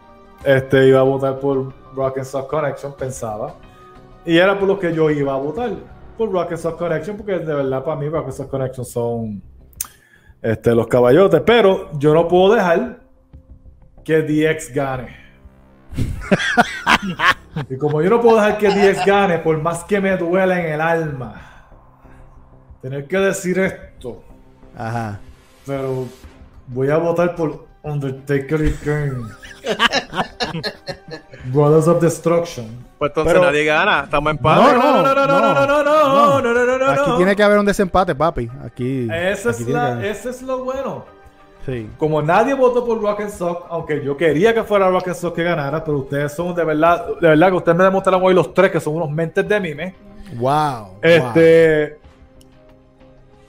[0.45, 3.55] este, iba a votar por Rock and Sock Connection, pensaba.
[4.25, 5.71] Y era por lo que yo iba a votar,
[6.17, 9.43] por Rock and Sock Connection, porque de verdad para mí Rock and Sock Connection son
[10.41, 11.41] este, los caballotes.
[11.43, 13.01] Pero yo no puedo dejar
[14.05, 15.23] que DX gane.
[17.69, 20.73] Y como yo no puedo dejar que 10 gane, por más que me duela en
[20.73, 21.69] el alma,
[22.81, 24.23] tener que decir esto,
[24.77, 25.21] Ajá.
[25.67, 26.07] pero
[26.69, 29.13] voy a votar por Undertaker y Kane.
[31.47, 32.67] Brothers of Destruction.
[32.99, 34.03] Pues entonces Pero- nadie gana.
[34.05, 34.59] Estamos en No, paz.
[34.59, 37.17] no, no, no, no, no, no, no, no, no, no, no, no, Aquí no.
[37.17, 38.49] tiene que haber un desempate, papi.
[38.65, 39.09] Aquí.
[39.13, 41.05] Ese aquí es, la- ese es lo bueno.
[41.67, 41.89] Sí.
[41.97, 45.37] Como nadie votó por Rock and Sock, aunque yo quería que fuera Rock and Sock
[45.37, 48.53] que ganara, pero ustedes son de verdad, de verdad que ustedes me demostraron hoy los
[48.53, 49.95] tres que son unos mentes de mime.
[50.37, 50.99] Wow.
[51.03, 51.99] Este.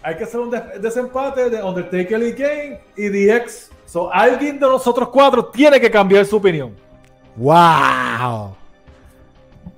[0.04, 3.72] Hay que hacer un des- desempate de Undertaker y Kane y DX.
[3.86, 6.76] So, alguien de nosotros cuatro tiene que cambiar su opinión.
[7.36, 8.56] Wow.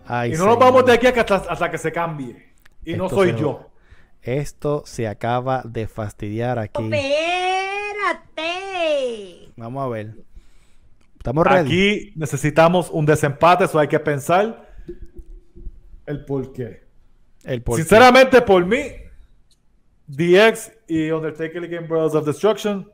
[0.08, 0.50] Ay, y no señor.
[0.50, 2.46] nos vamos de aquí hasta, hasta que se cambie.
[2.84, 3.70] Y no soy se- yo.
[4.22, 6.84] Esto se acaba de fastidiar aquí.
[8.26, 9.52] Espérate.
[9.56, 10.16] Vamos a ver.
[11.18, 11.66] Estamos ready.
[11.68, 14.68] Aquí necesitamos un desempate, eso hay que pensar
[16.06, 16.84] el por qué.
[17.44, 17.82] El por qué.
[17.84, 18.78] Sinceramente, por mí,
[20.07, 22.90] DX y Undertaker y Game Brothers of Destruction,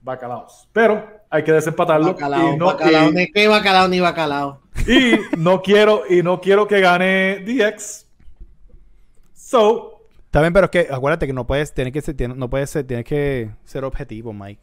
[0.00, 0.68] bacalaos.
[0.72, 2.08] Pero hay que desempatarlo.
[2.14, 4.60] Bacalao, y no, bacalao, y- ni qué bacalao ni bacalao.
[4.86, 8.06] Y no quiero, y no quiero que gane DX.
[9.34, 10.00] So,
[10.32, 13.04] bien, pero es que acuérdate que no puedes, tienes que ser, no puedes ser, tienes
[13.04, 14.62] que ser objetivo, Mike.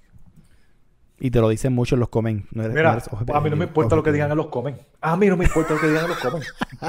[1.20, 2.46] Y te lo dicen mucho en los comen.
[2.52, 4.38] No eres- no mira, eres obje- a mí no me importa lo que digan en
[4.38, 4.78] los comen.
[5.02, 6.44] A mí no me importa lo que digan en los comen.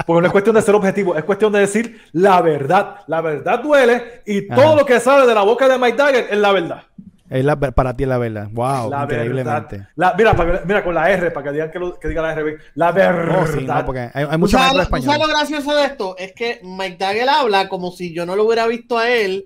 [0.05, 2.97] Porque no es cuestión de ser objetivo, es cuestión de decir la verdad.
[3.07, 4.61] La verdad duele y Ajá.
[4.61, 6.83] todo lo que sale de la boca de Mike Dagger es la verdad.
[7.27, 8.47] Es la, para ti es la verdad.
[8.51, 9.77] Wow, La increíblemente.
[9.77, 9.89] verdad.
[9.95, 12.21] La- mira, para que- mira, con la R, para que digan que, lo- que diga
[12.23, 12.43] la R.
[12.43, 12.57] bien.
[12.75, 13.39] La verdad.
[13.41, 15.19] No, sí, no, porque hay, hay ¿Tú mucho sabes, maestro lo- tú sabes español.
[15.21, 16.15] lo gracioso de esto?
[16.17, 19.45] Es que Mike Dagger habla como si yo no lo hubiera visto a él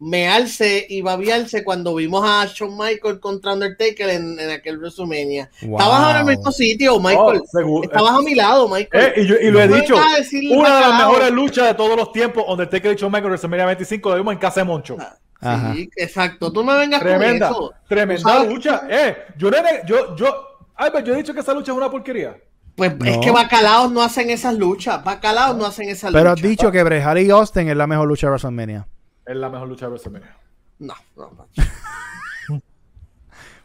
[0.00, 5.50] mearse y babiarse cuando vimos a Shawn Michael contra Undertaker en, en aquel WrestleMania.
[5.62, 5.78] Wow.
[5.78, 7.40] Estabas ahora en el mismo sitio, Michael.
[7.42, 7.84] Oh, seguro.
[7.88, 9.12] Estabas a mi lado, Michael.
[9.16, 12.12] Eh, y, yo- y lo he dicho, una de las mejores luchas de todos los
[12.12, 14.96] tiempos, Undertaker y Shawn Michaels en WrestleMania 25, lo vimos en casa de Moncho.
[15.42, 15.74] Ajá.
[15.74, 16.52] Sí, exacto.
[16.52, 17.74] Tú no me vengas Tremenda, con eso.
[17.88, 18.82] tremenda lucha.
[18.90, 20.34] Eh, yo, no he- yo, yo,
[20.76, 22.36] Albert, yo he dicho que esa lucha es una porquería.
[22.76, 25.04] Pues es que bacalaos no hacen esas luchas.
[25.04, 26.50] Bacalaos no hacen esas Pero has luchas.
[26.50, 28.86] dicho que Bret Hart y Austin es la mejor lucha de WrestleMania.
[29.30, 30.36] Es la mejor lucha de WrestleMania.
[30.80, 31.46] No, no, no.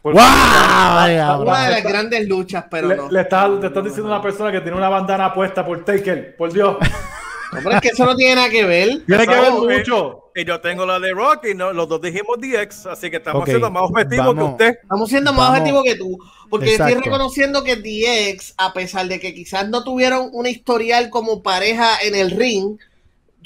[0.02, 1.42] Porque- ¡Wow!
[1.42, 3.10] Una de las grandes luchas, pero Le, no.
[3.10, 6.36] le estás, te estás diciendo a una persona que tiene una bandana puesta por Taker,
[6.36, 6.76] por Dios.
[7.52, 9.04] Hombre, es que eso no tiene nada que ver.
[9.06, 10.30] Tiene que ver eh, mucho.
[10.36, 13.44] Y yo tengo la de Rock y no- los dos dijimos DX, así que estamos
[13.44, 14.78] siendo más objetivos que usted.
[14.82, 15.58] Estamos siendo más Vamos.
[15.58, 16.18] objetivos que tú.
[16.48, 17.10] Porque yo estoy Exacto.
[17.10, 22.14] reconociendo que DX, a pesar de que quizás no tuvieron una historial como pareja en
[22.14, 22.78] el ring,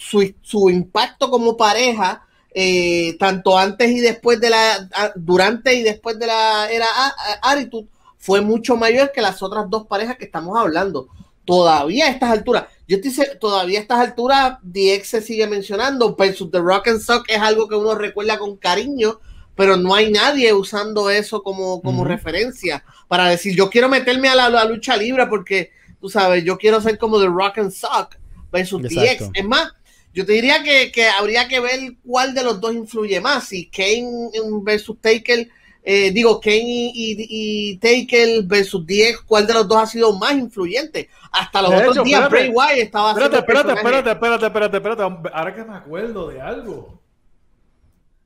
[0.00, 2.24] su, su impacto como pareja,
[2.54, 7.52] eh, tanto antes y después de la, durante y después de la era A- a-
[7.52, 7.86] Attitude,
[8.16, 11.08] fue mucho mayor que las otras dos parejas que estamos hablando.
[11.44, 16.14] Todavía a estas alturas, yo estoy se- todavía a estas alturas, DX se sigue mencionando,
[16.16, 19.20] versus The Rock and Sock es algo que uno recuerda con cariño,
[19.54, 24.34] pero no hay nadie usando eso como, como referencia para decir, yo quiero meterme a
[24.34, 25.70] la, la lucha libre porque,
[26.00, 28.16] tú sabes, yo quiero ser como The Rock and Sock
[28.52, 29.26] versus Exacto.
[29.26, 29.30] DX.
[29.34, 29.72] Es más,
[30.12, 33.70] yo te diría que, que habría que ver cuál de los dos influye más, si
[33.70, 34.30] Kane
[34.62, 35.48] versus Taker,
[35.82, 37.26] eh, digo, Kane y, y,
[37.72, 41.08] y Taker versus DX, cuál de los dos ha sido más influyente.
[41.32, 42.50] Hasta los De otros hecho, días, espérate.
[42.50, 45.30] Bray Wyatt estaba Espérate, haciendo espérate, espérate, espérate, espérate, espérate.
[45.32, 47.00] Ahora que me acuerdo de algo.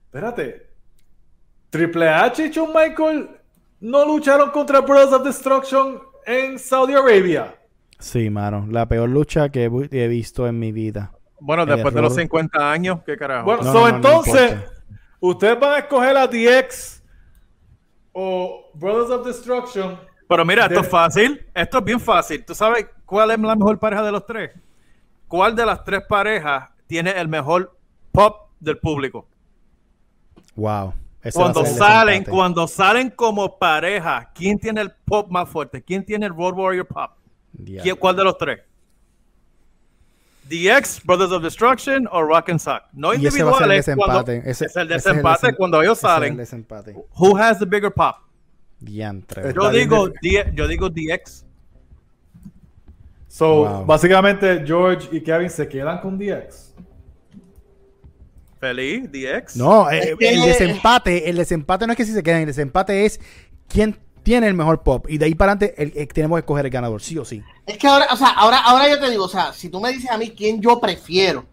[0.06, 0.66] Espérate.
[1.70, 3.28] Triple H y Shawn Michael
[3.80, 7.54] no lucharon contra Brothers of Destruction en Saudi Arabia.
[7.98, 8.66] Sí, mano.
[8.70, 11.13] La peor lucha que he visto en mi vida.
[11.40, 12.22] Bueno, después de los error.
[12.22, 13.44] 50 años, ¿qué carajo?
[13.44, 14.72] Bueno, No, so no, no, no entonces, importa.
[15.20, 17.02] ustedes van a escoger a DX
[18.12, 19.98] o Brothers of Destruction.
[20.28, 21.46] Pero mira, esto De- es fácil.
[21.54, 22.44] Esto es bien fácil.
[22.44, 24.50] ¿Tú sabes cuál es la mejor pareja de los tres?
[25.28, 27.76] ¿Cuál de las tres parejas tiene el mejor
[28.12, 29.26] pop del público?
[30.54, 30.94] Wow.
[31.22, 35.82] Ese Cuando salen, cuando salen como pareja, ¿quién tiene el pop más fuerte?
[35.82, 37.10] ¿Quién tiene el Road Warrior pop?
[37.52, 37.82] Diablo.
[37.82, 38.60] ¿Quién- ¿Cuál de los tres?
[40.48, 42.82] DX, Brothers of Destruction o Rock and Sock.
[42.92, 43.86] No ese individuales.
[43.96, 44.50] cuando- desempate.
[44.50, 46.36] Ese- es el ese es desempate desem- cuando ellos ese es el salen.
[46.36, 46.94] desempate.
[47.18, 48.16] Who has the bigger pop?
[48.80, 49.48] Diantre.
[49.48, 51.44] Está Yo digo, D- yo digo DX.
[53.28, 53.84] So, Wow.
[53.86, 56.72] básicamente, George y Kevin se quedan con DX.
[58.60, 59.56] Feliz, DX.
[59.56, 63.20] No, eh, el desempate, el desempate no es que si se quedan, el desempate es
[63.68, 65.06] quién tiene el mejor pop.
[65.08, 67.42] Y de ahí para adelante el- el- tenemos que escoger el ganador, sí o sí.
[67.66, 69.92] Es que ahora, o sea, ahora, ahora yo te digo, o sea, si tú me
[69.92, 71.44] dices a mí quién yo prefiero,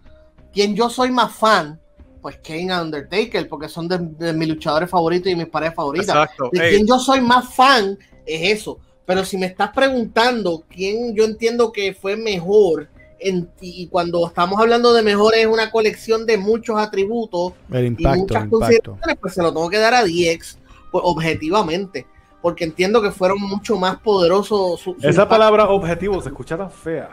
[0.54, 1.80] quién yo soy más fan,
[2.22, 6.10] pues Kane Undertaker, porque son de, de mis luchadores favoritos y mis parejas favoritas.
[6.10, 6.50] Exacto.
[6.52, 8.80] De Ey, quién yo soy más fan es eso.
[9.06, 12.90] Pero si me estás preguntando quién yo entiendo que fue mejor,
[13.20, 17.90] en, y cuando estamos hablando de mejor es una colección de muchos atributos El y
[17.92, 18.50] muchas el impacto.
[18.60, 20.58] consideraciones, pues se lo tengo que dar a DX,
[20.92, 22.06] pues, objetivamente,
[22.42, 24.80] porque entiendo que fueron mucho más poderosos.
[24.80, 25.30] su- su Esa impacto.
[25.30, 27.10] palabra objetivo se escucha tan fea.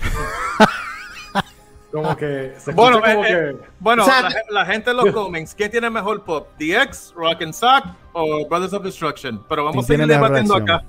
[1.92, 4.96] como que se escucha Bueno, como eh, que Bueno, O sea, la, la gente en
[4.96, 6.48] los comments, ¿quién tiene mejor pop?
[6.58, 9.44] ¿DX, Rock and Sock o Brothers of Destruction?
[9.48, 10.82] Pero vamos a ¿Quién seguir debatiendo acá.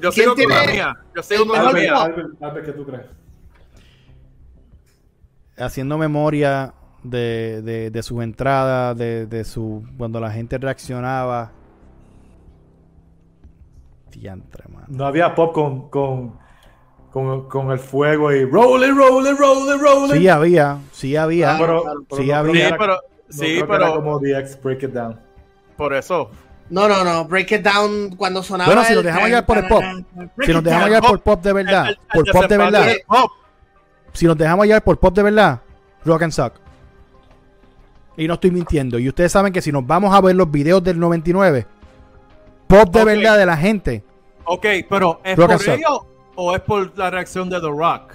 [0.00, 0.96] Yo ¿Quién sigo con la tiene mía.
[1.14, 1.92] Yo sigo con la mía.
[1.94, 2.02] pop?
[2.02, 3.06] Albert, Albert, ¿qué tú crees?
[5.56, 11.52] Haciendo memoria de, de, de sus entradas, de, de su cuando la gente reaccionaba.
[14.14, 14.86] Diantre, mano.
[14.88, 16.38] No había pop con, con,
[17.10, 20.18] con, con el fuego y rolling, rolling, rolling, rolling.
[20.20, 21.54] Sí había, sí había.
[21.54, 21.82] Ah, pero,
[22.16, 22.68] Sí no había.
[22.68, 25.20] era- pero, no sí, pero como DX Break It Down.
[25.76, 26.30] por eso.
[26.70, 27.26] No, no, no.
[27.26, 28.72] Break it down cuando sonaba.
[28.72, 29.82] Bueno, si nos dejamos llevar por el pop.
[30.46, 32.86] Si nos dejamos llevar por pop de verdad, por pop de verdad,
[34.14, 35.60] si nos dejamos llevar por pop de verdad,
[36.06, 36.54] Rock and Sock.
[38.16, 38.98] Y no estoy mintiendo.
[38.98, 41.66] Y ustedes saben que si nos vamos a ver los videos del 99,
[42.78, 44.02] pop de verdad de la gente,
[44.44, 45.74] Ok, pero ¿es Rock por Sock.
[45.76, 48.12] ello o es por la reacción de The Rock?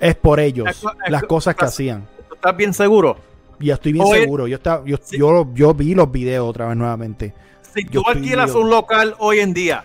[0.00, 2.06] es por ellos, Es co- es las co- cosas que hacían.
[2.28, 3.16] ¿Tú ¿Estás bien seguro?
[3.58, 4.46] Y estoy bien Oye, seguro.
[4.46, 7.32] Yo, estaba, yo, yo, yo vi los videos otra vez nuevamente.
[7.74, 9.84] Si Yo tú alquilas un local hoy en día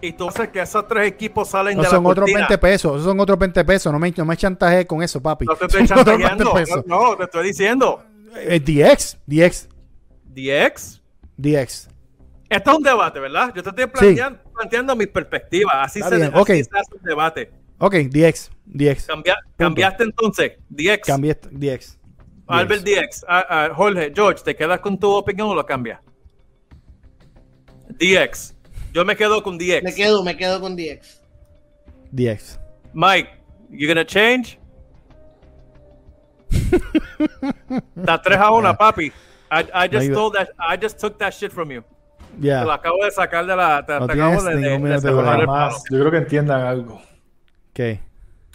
[0.00, 2.58] y tú haces que esos tres equipos salen No de son la otros cortina, 20
[2.58, 2.92] pesos.
[2.92, 3.92] Esos son otros 20 pesos.
[3.92, 5.44] No me, no me chantaje con eso, papi.
[5.44, 6.52] no te estoy Son chantajeando.
[6.54, 6.86] 20 pesos.
[6.86, 8.02] No, no, te estoy diciendo.
[8.36, 9.68] Eh, DX, DX,
[10.24, 11.00] DX.
[11.36, 11.88] DX.
[12.50, 13.52] Esto es un debate, ¿verdad?
[13.54, 15.72] Yo te estoy planteando, planteando mis perspectivas.
[15.76, 16.46] Así, se, así ok.
[16.48, 17.52] se hace un debate.
[17.78, 19.06] Ok, DX, DX.
[19.06, 20.52] Cambia- cambiaste entonces.
[20.68, 21.06] DX.
[21.06, 21.96] Cambié esto, DX.
[22.48, 23.24] Albert DX.
[23.28, 26.00] Ah, ah, Jorge, George, ¿te quedas con tu opinión o lo cambias?
[27.90, 28.56] DX.
[28.92, 29.84] Yo me quedo con DX.
[29.84, 31.22] Me quedo, me quedo con DX.
[32.10, 32.58] DX.
[32.92, 33.30] Mike,
[33.70, 34.58] you gonna change?
[37.96, 39.12] Está 3 a 1, papi.
[39.52, 41.84] I, I just that, I just took that shit from you.
[42.38, 42.60] Ya.
[42.60, 43.84] Te lo acabo de sacar de la.
[43.84, 45.46] Te, No te acabo tienes de, de, ningún de minuto de el.
[45.46, 47.00] Más, yo creo que entiendan algo.
[47.72, 48.00] ¿Qué?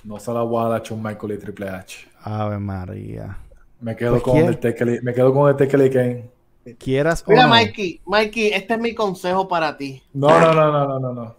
[0.03, 2.07] No se la voy a dar a Shawn Michael y Triple H.
[2.22, 3.38] Ave María.
[3.81, 4.45] Me quedo Pues, con ¿quién?
[4.45, 6.30] Undertaker y, me quedo con Undertaker y Kane.
[6.77, 7.49] quieras o Mira, no.
[7.49, 10.02] Mikey, Mikey, este es mi consejo para ti.
[10.14, 11.35] No, no, no, no, no, no, no.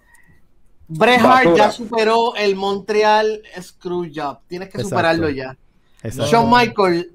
[0.88, 1.56] Bret Hart Basura.
[1.56, 4.38] ya superó el Montreal Screwjob.
[4.46, 4.88] Tienes que Exacto.
[4.88, 5.56] superarlo ya.
[6.02, 6.30] Exacto.
[6.30, 7.12] Shawn Michael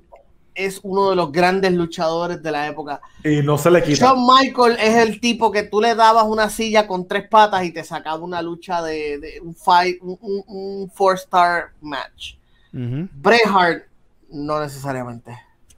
[0.56, 3.00] es uno de los grandes luchadores de la época.
[3.24, 4.06] Y no se le quita.
[4.08, 7.72] Shawn Michael es el tipo que tú le dabas una silla con tres patas y
[7.72, 12.36] te sacaba una lucha de, de un fight, un, un- un four star match.
[12.74, 13.84] Bret Hart,
[14.30, 15.32] no necesariamente.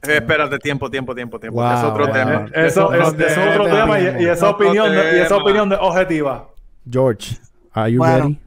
[0.04, 1.62] Eh, espérate, tiempo, tiempo, tiempo, tiempo.
[1.62, 2.14] Wow, es otro wow.
[2.14, 2.46] tema.
[2.54, 6.50] Eh, Eso, es, otro tema y, esa opinión, y esa opinión objetiva.
[6.90, 7.38] George,
[7.72, 8.24] are you Bueno.
[8.26, 8.40] ready?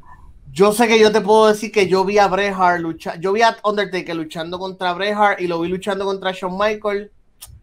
[0.52, 3.32] Yo sé que yo te puedo decir que yo vi a Bret Hart luchar, yo
[3.32, 7.10] vi a Undertaker luchando contra Bret Hart y lo vi luchando contra Shawn Michael.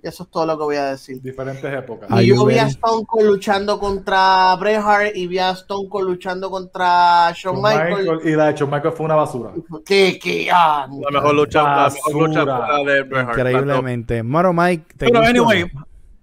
[0.04, 1.22] Y eso es todo lo que voy a decir.
[1.22, 2.12] Diferentes épocas.
[2.12, 2.68] Are Y yo vi a?
[2.68, 7.62] Stone Cold luchando contra Bret Hart y vi a Stone Cold luchando contra Shawn Shawn
[7.64, 8.10] Michael.
[8.12, 9.52] Michael, y la de Shawn Michael fue una basura.
[9.86, 12.68] Que, que, ah, La mejor lucha, la mejor lucha Basura.
[12.68, 13.38] fue la de Bret Hart.
[13.40, 14.24] Increíblemente.
[14.24, 15.30] Moro Mike, ¿te Pero gustó?
[15.30, 15.66] anyway,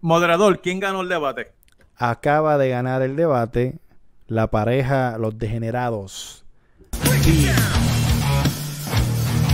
[0.02, 1.52] moderador, ¿quién ganó el debate?
[1.96, 3.78] acaba de ganar el debate
[4.26, 6.44] la pareja Los Degenerados.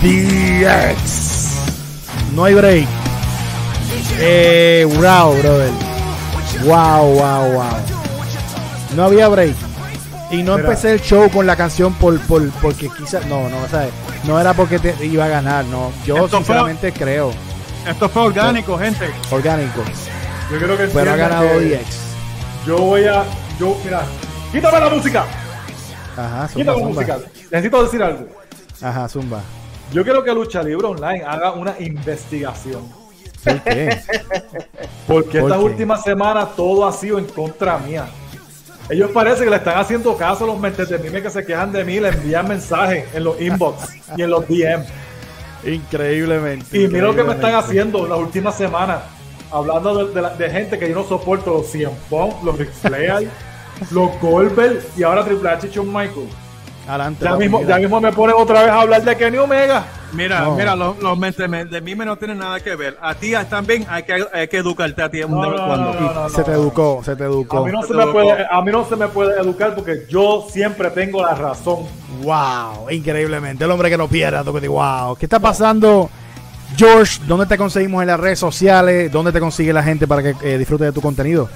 [0.02, 1.50] DX.
[2.34, 2.86] No hay break.
[4.18, 5.70] Eh, wow, brother.
[6.64, 7.64] Wow, wow, wow.
[8.94, 9.54] No había break.
[10.30, 13.90] Y no empecé el show con la canción por, por porque quizás no, no, ¿sabes?
[14.24, 15.92] No era porque te iba a ganar, no.
[16.04, 17.32] Yo fue- sinceramente creo
[17.86, 19.08] Esto fue orgánico, gente.
[19.30, 19.82] orgánico,
[20.50, 21.96] Yo creo que pero ha ganado que DX.
[22.66, 23.22] Yo voy a.
[23.60, 24.02] Yo, mira.
[24.50, 25.24] Quítame la música.
[26.16, 26.88] Ajá, zumba, zumba.
[26.88, 27.18] música.
[27.50, 28.26] Necesito decir algo.
[28.82, 29.40] Ajá, zumba.
[29.92, 32.82] Yo quiero que Lucha Libre Online haga una investigación.
[33.44, 34.00] ¿Por qué?
[35.06, 35.64] Porque ¿Por esta qué?
[35.64, 38.06] última semana todo ha sido en contra mía.
[38.88, 41.70] Ellos parece que le están haciendo caso a los mentes de mí que se quejan
[41.72, 44.84] de mí, le envían mensajes en los inbox y en los DM.
[45.64, 46.78] Increíblemente.
[46.78, 49.02] Y mira lo que me están haciendo las últimas semanas.
[49.50, 52.70] Hablando de, de la- de gente que yo no soporto, los CM Punk, los Ric
[52.72, 53.28] Flair,
[53.90, 56.28] los Goldberg y ahora Triple H y Shawn Michael.
[56.88, 57.24] Adelante.
[57.24, 59.84] Ya mismo, ya mismo me ponen otra vez a hablar de Kenny Omega.
[60.12, 60.54] Mira, No.
[60.54, 62.96] mira, los, los de mí no tienen nada que ver.
[63.02, 65.94] A ti también hay que, hay que educarte a ti de No, en no, cuando.
[65.94, 67.64] no, no, no, Se te educó, se te A educó.
[67.66, 68.12] mí, no se me educó.
[68.20, 71.80] puede, a mí no se me puede educar porque yo siempre tengo la razón.
[72.22, 73.64] Wow, increíblemente.
[73.64, 75.16] El hombre que no pierda, wow.
[75.16, 76.08] ¿Qué está pasando,
[76.76, 77.20] George?
[77.26, 79.10] ¿Dónde te conseguimos en las redes sociales?
[79.10, 81.48] ¿Dónde te consigue la gente para que eh, disfrute de tu contenido?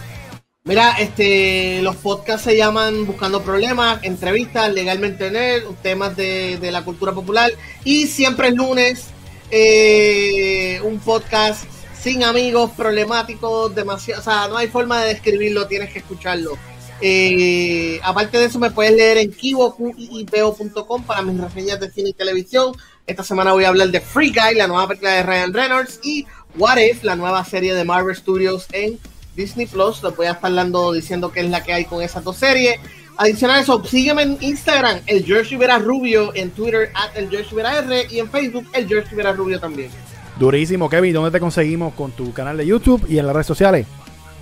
[0.65, 6.85] Mira, este, los podcasts se llaman Buscando Problemas, entrevistas, legalmente nerd, temas de, de la
[6.85, 7.51] cultura popular
[7.83, 9.07] y siempre el lunes
[9.51, 11.65] eh, un podcast
[11.99, 16.57] sin amigos, problemáticos, demasiado, o sea, no hay forma de describirlo, tienes que escucharlo.
[17.03, 22.13] Eh, aparte de eso, me puedes leer en kiwo.com para mis reseñas de cine y
[22.13, 22.73] televisión.
[23.07, 26.27] Esta semana voy a hablar de Free Guy, la nueva película de Ryan Reynolds, y
[26.57, 28.99] What If, la nueva serie de Marvel Studios en
[29.37, 30.03] Disney Plus.
[30.03, 32.79] Les voy a estar dando, diciendo qué es la que hay con esas dos series.
[33.17, 37.51] Adicional a eso, sígueme en Instagram, el George Rivera Rubio, en Twitter, at el George
[37.51, 39.91] Rivera R, y en Facebook, el George Rivera Rubio también.
[40.39, 41.13] Durísimo, Kevin.
[41.13, 43.87] ¿Dónde te conseguimos con tu canal de YouTube y en las redes sociales?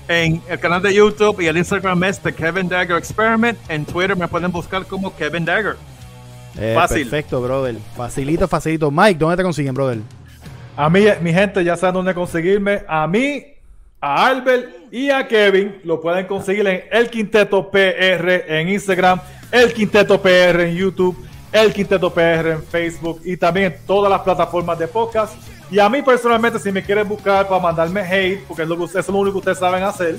[0.06, 3.58] En el canal de YouTube y el Instagram es The Kevin Dagger Experiment.
[3.68, 5.76] En Twitter me pueden buscar como Kevin Dagger.
[6.56, 7.02] Eh, Fácil.
[7.02, 7.76] Perfecto, brother.
[7.96, 8.92] Facilito, facilito.
[8.92, 9.98] Mike, ¿dónde te consiguen, brother?
[10.76, 12.84] A mí, mi gente, ya saben dónde conseguirme.
[12.86, 13.44] A mí,
[14.00, 19.20] a Albert y a Kevin lo pueden conseguir en El Quinteto PR en Instagram,
[19.50, 21.16] El Quinteto PR en YouTube,
[21.52, 25.34] El Quinteto PR en Facebook y también en todas las plataformas de podcast.
[25.70, 28.84] Y a mí personalmente, si me quieren buscar para mandarme hate, porque es lo, que
[28.84, 30.16] ustedes, es lo único que ustedes saben hacer,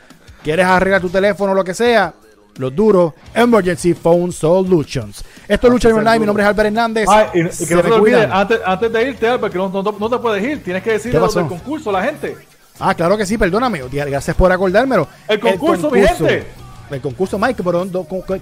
[0.43, 2.15] ¿Quieres arreglar tu teléfono o lo que sea?
[2.57, 5.23] Los duros, Emergency Phone Solutions.
[5.47, 6.19] Esto es Lucha Online.
[6.19, 7.07] Mi nombre es Albert Hernández.
[7.09, 8.31] Ay, y, que no se te olvide, cuidan.
[8.31, 11.19] antes, antes de irte, Albert, que no, no, no te puedes ir, tienes que decirle
[11.19, 12.37] ¿Qué lo del concurso a la gente.
[12.79, 13.81] Ah, claro que sí, perdóname.
[13.91, 15.07] Gracias por acordármelo.
[15.27, 16.45] El concurso, mi gente.
[16.89, 17.87] El concurso, Mike, pero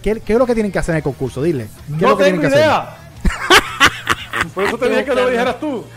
[0.01, 1.41] ¿qué, qué es lo que tienen que hacer en el concurso?
[1.41, 1.67] Dile.
[1.87, 2.59] ¿Qué es No lo que tengo tienen que hacer?
[2.59, 2.97] idea.
[4.53, 5.83] Por eso tenía que lo dijeras tú.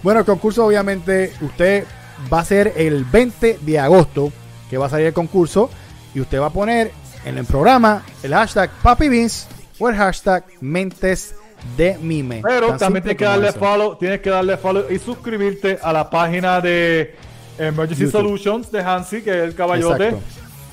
[0.00, 1.84] Bueno, el concurso obviamente usted
[2.32, 4.30] va a ser el 20 de agosto
[4.70, 5.70] que va a salir el concurso
[6.14, 6.92] y usted va a poner
[7.24, 9.46] en el programa el hashtag Papi Beans
[9.78, 11.34] o el hashtag Mentes
[11.76, 12.40] de Mime.
[12.42, 13.58] Pero Tan también tienes que darle eso.
[13.58, 17.16] follow, tienes que darle follow y suscribirte a la página de
[17.58, 18.20] Emergency YouTube.
[18.20, 20.08] Solutions de Hansi, que es el caballote.
[20.08, 20.24] Exacto.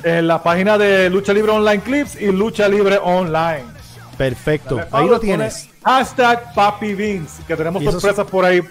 [0.04, 3.66] En la página de Lucha Libre Online Clips y Lucha Libre Online.
[4.18, 4.76] Perfecto.
[4.76, 5.70] Dale Ahí lo tienes.
[5.84, 8.62] Hashtag Papi Beans, que tenemos sorpresas por ahí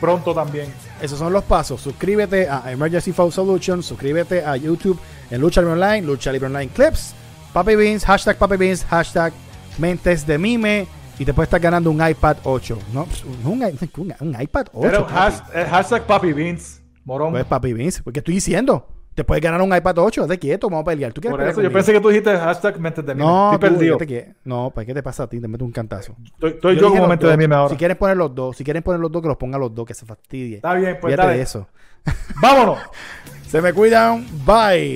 [0.00, 0.72] pronto también.
[1.00, 1.80] Esos son los pasos.
[1.80, 4.98] Suscríbete a Emergency Phone Solutions, suscríbete a YouTube
[5.30, 7.14] en Lucha Libre Online, Lucha Libre Online Clips,
[7.52, 9.32] Papi Beans, hashtag Papi Beans, hashtag
[9.78, 10.86] Mentes de Mime
[11.18, 12.78] y te puedes estar ganando un iPad 8.
[12.92, 14.80] No, Pues, un, i- un- un iPad 8.
[14.90, 17.32] Pero has- eh, hashtag Papi Beans, morón.
[17.32, 18.88] Pues Papi Beans, ¿qué estoy diciendo?
[19.14, 21.10] Te puedes ganar un iPad 8, de quieto, vamos a pelear.
[21.10, 23.22] ¿Tú quieres por eso yo pensé que tú dijiste hashtag mentes de mí.
[23.22, 23.98] No, Estoy tú, perdido.
[23.98, 25.40] yo te no, pues ¿qué te pasa a ti?
[25.40, 26.14] Te meto un cantazo.
[26.22, 27.70] Estoy, estoy yo, dije como mente de mí ahora.
[27.70, 29.86] Si quieren poner los dos, si quieren poner los dos, que los ponga los dos,
[29.86, 30.56] que se fastidie.
[30.56, 31.38] Está bien, pues Fíjate dale.
[31.38, 31.66] de eso.
[32.42, 32.78] Vámonos.
[33.48, 34.26] Se me cuidan.
[34.44, 34.84] Bye.